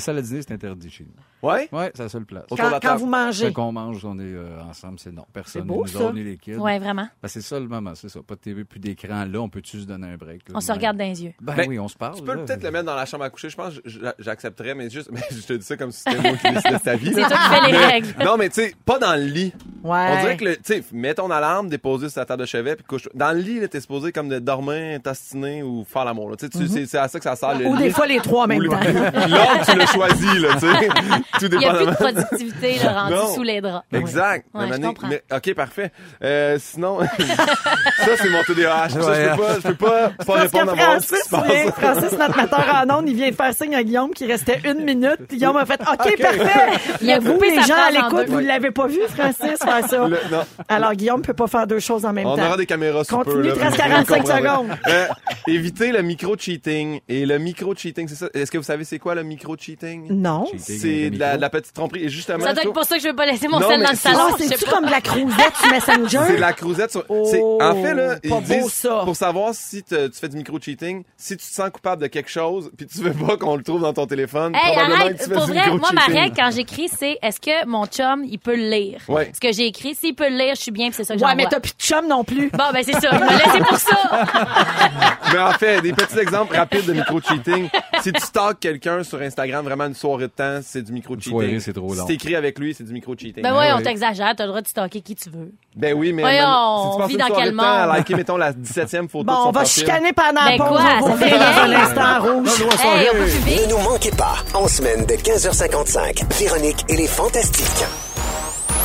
salle 0.00 0.18
à 0.18 0.22
dîner, 0.22 0.42
c'est 0.42 0.52
interdit 0.52 0.90
chez 0.90 1.04
nous. 1.04 1.48
Ouais? 1.48 1.68
Ouais, 1.72 1.90
c'est 1.94 2.02
la 2.02 2.08
seule 2.08 2.24
place. 2.24 2.44
Quand, 2.50 2.78
quand 2.82 2.96
vous 2.96 3.06
mangez. 3.06 3.52
qu'on 3.52 3.72
mange, 3.72 4.04
on 4.04 4.18
est 4.18 4.22
euh, 4.24 4.60
ensemble, 4.68 4.98
c'est 4.98 5.12
non. 5.12 5.24
Personne. 5.32 5.66
Ni 5.66 5.76
nous 5.76 5.86
ça. 5.86 6.12
ni 6.12 6.22
les 6.22 6.36
kids. 6.36 6.56
Ouais, 6.56 6.78
vraiment. 6.78 7.08
Ben, 7.22 7.28
c'est 7.28 7.40
ça 7.40 7.58
le 7.58 7.66
moment, 7.68 7.92
c'est 7.94 8.08
ça. 8.08 8.20
Pas 8.22 8.34
de 8.34 8.40
TV, 8.40 8.64
plus 8.64 8.80
d'écran. 8.80 9.24
Là, 9.30 9.40
on 9.40 9.48
peut-tu 9.48 9.80
se 9.80 9.86
donner 9.86 10.08
un 10.08 10.16
break? 10.16 10.48
là, 10.48 10.54
On 10.56 10.60
se 10.60 10.70
regarde 10.72 10.96
dans 10.98 11.04
les 11.04 11.24
yeux. 11.24 11.32
Ben, 11.40 11.54
Ben, 11.56 11.68
oui, 11.68 11.78
on 11.78 11.88
se 11.88 11.96
parle. 11.96 12.16
Tu 12.16 12.22
peux 12.22 12.36
peut-être 12.44 12.62
le 12.62 12.70
mettre 12.70 12.84
dans 12.84 12.94
la 12.94 13.06
chambre 13.06 13.24
à 13.24 13.30
coucher, 13.30 13.48
je 13.50 13.56
pense, 13.56 13.74
j'accepterais, 14.18 14.74
mais 14.74 14.90
juste, 14.90 15.08
mais 15.12 15.20
je 15.30 15.46
te 15.46 15.52
dis 15.54 15.64
ça 15.64 15.76
comme 15.76 15.92
si 15.92 16.02
c'était 16.06 16.20
moi 16.20 16.36
qui 16.36 16.50
décidais 16.52 16.74
de 16.74 16.82
ta 16.82 16.96
vie. 16.96 17.12
C'est 17.14 17.22
toi 17.26 17.36
qui 17.38 17.54
fais 17.64 17.70
les 17.72 17.76
règles. 17.78 18.14
Non, 18.24 18.36
mais 18.36 18.48
tu 18.48 18.54
sais, 18.56 18.74
pas 18.84 18.98
dans 18.98 19.14
le 19.16 19.24
lit. 19.24 19.52
Ouais. 19.82 20.29
On 20.32 20.36
dirait 20.36 20.36
que, 20.36 20.44
le- 20.44 20.56
tu 20.56 20.62
sais, 20.64 20.84
mets 20.92 21.14
ton 21.14 21.30
alarme, 21.30 21.68
déposer 21.68 22.08
sur 22.08 22.16
ta 22.16 22.24
table 22.24 22.42
de 22.42 22.46
chevet, 22.46 22.76
puis 22.76 22.84
couche. 22.84 23.08
Dans 23.14 23.32
le 23.32 23.40
lit, 23.40 23.60
là, 23.60 23.68
t'es 23.68 23.80
supposé 23.80 24.12
comme 24.12 24.28
de 24.28 24.38
dormir, 24.38 25.00
t'astiner 25.02 25.62
ou 25.62 25.84
faire 25.88 26.04
l'amour, 26.04 26.30
là. 26.30 26.36
Tu 26.36 26.46
sais, 26.46 26.50
tu- 26.58 26.68
c'est- 26.68 26.86
c'est 26.86 26.98
à 26.98 27.08
ça 27.08 27.18
que 27.18 27.24
ça 27.24 27.36
sert 27.36 27.58
le 27.58 27.66
Ou 27.66 27.76
lit. 27.76 27.84
des 27.84 27.90
fois 27.90 28.06
les 28.06 28.18
trois 28.20 28.44
en 28.44 28.46
même 28.46 28.62
le- 28.62 28.68
temps. 28.68 28.80
L'ordre, 29.28 29.64
tu 29.68 29.76
l'as 29.76 29.86
choisi, 29.86 30.38
là, 30.38 30.48
tu 30.54 30.60
sais. 30.60 30.88
Tout 31.40 31.46
Il 31.52 31.58
n'y 31.58 31.64
a 31.66 31.74
plus 31.74 31.86
de 31.86 31.90
productivité 31.92 32.78
là, 32.84 32.92
rendue 33.02 33.14
Non. 33.14 33.34
sous 33.34 33.42
les 33.42 33.60
draps. 33.60 33.84
Exact. 33.92 34.46
Ouais, 34.54 34.66
mais- 35.08 35.22
ok, 35.36 35.54
parfait. 35.54 35.90
Euh, 36.22 36.56
sinon, 36.60 36.98
ça, 37.18 38.16
c'est 38.16 38.28
mon 38.30 38.42
TDAH. 38.44 38.88
Ça, 38.90 39.00
je 39.00 39.30
peux 39.30 39.36
pas, 39.36 39.54
je 39.56 39.60
peux 39.68 39.74
pas, 39.74 40.10
pas 40.26 40.34
répondre 40.34 40.72
à 40.72 40.74
mon 40.74 40.80
Francis, 40.82 41.22
vient- 41.30 41.72
Francis, 41.72 42.18
notre 42.18 42.36
metteur 42.36 42.84
en 42.86 42.98
ondes, 42.98 43.08
il 43.08 43.16
vient 43.16 43.30
de 43.30 43.34
faire 43.34 43.54
signe 43.54 43.74
à 43.74 43.82
Guillaume 43.82 44.10
qu'il 44.12 44.30
restait 44.30 44.60
une 44.64 44.84
minute. 44.84 45.18
Guillaume 45.30 45.56
a 45.56 45.66
fait 45.66 45.80
OK, 45.80 46.18
parfait. 46.20 46.78
Il 47.00 47.10
a 47.10 47.18
coupé 47.18 47.50
les 47.56 47.62
gens 47.62 47.74
à 47.74 47.90
l'écoute, 47.90 48.28
vous 48.28 48.40
ne 48.40 48.46
l'avez 48.46 48.70
pas 48.70 48.86
vu, 48.86 49.00
Francis, 49.14 49.58
faire 49.62 49.88
ça. 49.88 50.08
Le- 50.08 50.18
non. 50.30 50.42
Alors, 50.68 50.94
Guillaume 50.94 51.22
peut 51.22 51.34
pas 51.34 51.46
faire 51.46 51.66
deux 51.66 51.78
choses 51.80 52.04
en 52.04 52.12
même 52.12 52.26
On 52.26 52.36
temps. 52.36 52.46
aura 52.46 52.56
des 52.56 52.66
caméras 52.66 53.04
sous 53.04 53.16
Continue, 53.16 53.34
peu, 53.36 53.42
là, 53.42 53.54
il 53.54 53.58
te 53.58 53.64
reste 53.64 53.76
vous 53.76 53.82
45 53.88 54.16
comprendrez. 54.22 54.42
secondes. 54.48 54.78
Euh, 54.88 55.06
éviter 55.46 55.92
le 55.92 56.02
micro-cheating. 56.02 57.00
Et 57.08 57.26
le 57.26 57.38
micro-cheating, 57.38 58.08
c'est 58.08 58.14
ça. 58.14 58.28
Est-ce 58.34 58.50
que 58.50 58.58
vous 58.58 58.64
savez 58.64 58.84
c'est 58.84 58.98
quoi 58.98 59.14
le 59.14 59.22
micro-cheating? 59.22 60.08
Non. 60.12 60.46
C'est 60.58 61.10
de 61.10 61.18
la, 61.18 61.50
petite 61.50 61.72
tromperie. 61.74 62.04
Et 62.04 62.08
justement, 62.08 62.44
Ça 62.44 62.52
doit 62.54 62.62
être 62.62 62.72
pour 62.72 62.84
ça 62.84 62.96
que 62.96 63.02
je 63.02 63.08
veux 63.08 63.16
pas 63.16 63.26
laisser 63.26 63.48
mon 63.48 63.58
sel 63.60 63.82
dans 63.82 63.90
le 63.90 63.96
c'est- 63.96 64.08
salon. 64.10 64.34
C'est-tu 64.38 64.64
pas. 64.64 64.70
comme 64.72 64.86
de 64.86 64.90
la 64.90 65.00
crousette 65.00 65.56
sur 65.60 65.70
Messenger? 65.70 66.20
c'est 66.26 66.36
la 66.38 66.52
crousette 66.52 66.90
sur... 66.90 67.04
Oh, 67.08 67.26
c'est- 67.30 67.42
en 67.42 67.74
fait, 67.82 67.94
là, 67.94 68.16
ils 68.22 68.42
disent, 68.42 68.72
ça. 68.72 69.02
pour 69.04 69.16
savoir 69.16 69.54
si 69.54 69.82
te- 69.82 70.06
tu 70.08 70.18
fais 70.18 70.28
du 70.28 70.36
micro-cheating, 70.36 71.02
si 71.16 71.36
tu 71.36 71.44
te 71.46 71.52
sens 71.54 71.70
coupable 71.70 72.02
de 72.02 72.06
quelque 72.06 72.30
chose, 72.30 72.70
puis 72.76 72.86
tu 72.86 72.98
veux 72.98 73.12
pas 73.12 73.36
qu'on 73.36 73.56
le 73.56 73.62
trouve 73.62 73.82
dans 73.82 73.92
ton 73.92 74.06
téléphone, 74.06 74.54
Hey, 74.54 74.72
probablement 74.74 74.96
que 74.96 75.02
arrête! 75.02 75.18
tu 75.18 75.24
fais 75.28 75.34
Pour 75.34 75.46
du 75.46 75.52
vrai, 75.52 75.70
moi, 75.70 75.90
ma 75.92 76.04
règle 76.12 76.36
quand 76.36 76.50
j'écris, 76.50 76.88
c'est 76.88 77.18
est-ce 77.22 77.40
que 77.40 77.66
mon 77.66 77.86
chum, 77.86 78.24
il 78.24 78.38
peut 78.38 78.56
le 78.56 78.68
lire? 78.70 79.00
Ouais. 79.08 79.30
Ce 79.34 79.40
que 79.40 79.52
j'ai 79.52 79.66
écrit, 79.66 79.94
s'il 80.10 80.14
peut 80.16 80.28
le 80.28 80.36
lire, 80.36 80.54
je 80.54 80.60
suis 80.62 80.70
bien, 80.70 80.90
c'est 80.92 81.04
ça 81.04 81.14
que 81.16 81.20
Ouais, 81.20 81.34
mais 81.34 81.46
t'as 81.48 81.60
plus 81.60 81.72
de 81.76 81.82
chum 81.82 82.06
non 82.08 82.24
plus. 82.24 82.50
Bon, 82.50 82.64
ben 82.72 82.82
c'est 82.84 82.92
ça. 83.00 83.08
Il 83.12 83.18
m'a 83.18 83.32
laissé 83.32 83.58
pour 83.60 83.76
ça. 83.78 83.96
Mais 85.32 85.38
en 85.38 85.52
fait, 85.52 85.80
des 85.80 85.92
petits 85.92 86.18
exemples 86.18 86.56
rapides 86.56 86.86
de 86.86 86.92
micro-cheating. 86.92 87.68
si 88.02 88.12
tu 88.12 88.20
stalks 88.20 88.58
quelqu'un 88.58 89.04
sur 89.04 89.20
Instagram 89.20 89.64
vraiment 89.64 89.84
une 89.86 89.94
soirée 89.94 90.24
de 90.26 90.32
temps, 90.32 90.58
c'est 90.62 90.82
du 90.82 90.92
micro-cheating. 90.92 91.30
soirée, 91.32 91.60
c'est 91.60 91.72
trop 91.72 91.94
long. 91.94 92.00
Si 92.06 92.06
t'écris 92.06 92.34
avec 92.34 92.58
lui, 92.58 92.74
c'est 92.74 92.82
du 92.84 92.92
micro-cheating. 92.92 93.42
Ben 93.42 93.56
ouais, 93.56 93.70
on 93.72 93.76
ouais. 93.76 93.82
t'exagère. 93.84 94.32
T'as 94.36 94.44
le 94.44 94.48
droit 94.48 94.60
de 94.62 94.66
stalker 94.66 95.00
qui 95.02 95.14
tu 95.14 95.30
veux. 95.30 95.52
Ben 95.76 95.94
oui, 95.96 96.12
mais 96.12 96.22
Voyons, 96.22 96.38
même- 96.40 96.48
on 96.50 96.82
si 96.84 96.90
tu 96.90 96.98
passes 96.98 97.08
vit 97.08 97.12
une 97.14 97.20
dans 97.20 97.26
soirée 97.28 97.42
quel 97.44 97.52
de 97.52 97.56
temps 97.58 97.62
à 97.64 97.86
monde? 97.86 97.96
liker, 97.96 98.14
mettons, 98.16 98.36
la 98.36 98.52
17e 98.52 99.08
photo 99.08 99.24
Bon, 99.24 99.32
de 99.32 99.36
son 99.36 99.42
on 99.48 99.52
va 99.52 99.60
profil. 99.60 99.80
chicaner 99.82 100.12
pendant 100.12 100.40
la 100.42 100.50
Ben 100.50 100.58
pause. 100.58 100.68
quoi, 100.68 100.80
on 100.80 100.82
va 100.82 101.12
ça 101.12 101.16
fait 101.18 101.24
ouvrir 101.34 101.38
dans 101.38 101.44
un 101.60 101.64
rien. 101.66 101.80
instant 101.80 102.20
rouge. 102.22 102.60
Hey, 102.82 103.08
on 103.08 103.14
peut. 103.14 103.62
Ne 103.66 103.70
nous 103.70 103.78
manquez 103.90 104.10
pas, 104.10 104.34
en 104.54 104.66
semaine 104.66 105.06
de 105.06 105.14
15h55, 105.14 106.24
Véronique 106.40 106.84
et 106.88 106.96
les 106.96 107.06
Fantastiques. 107.06 107.84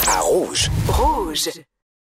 À 0.08 0.22
Rouge. 0.22 0.70
Rouge. 0.88 1.49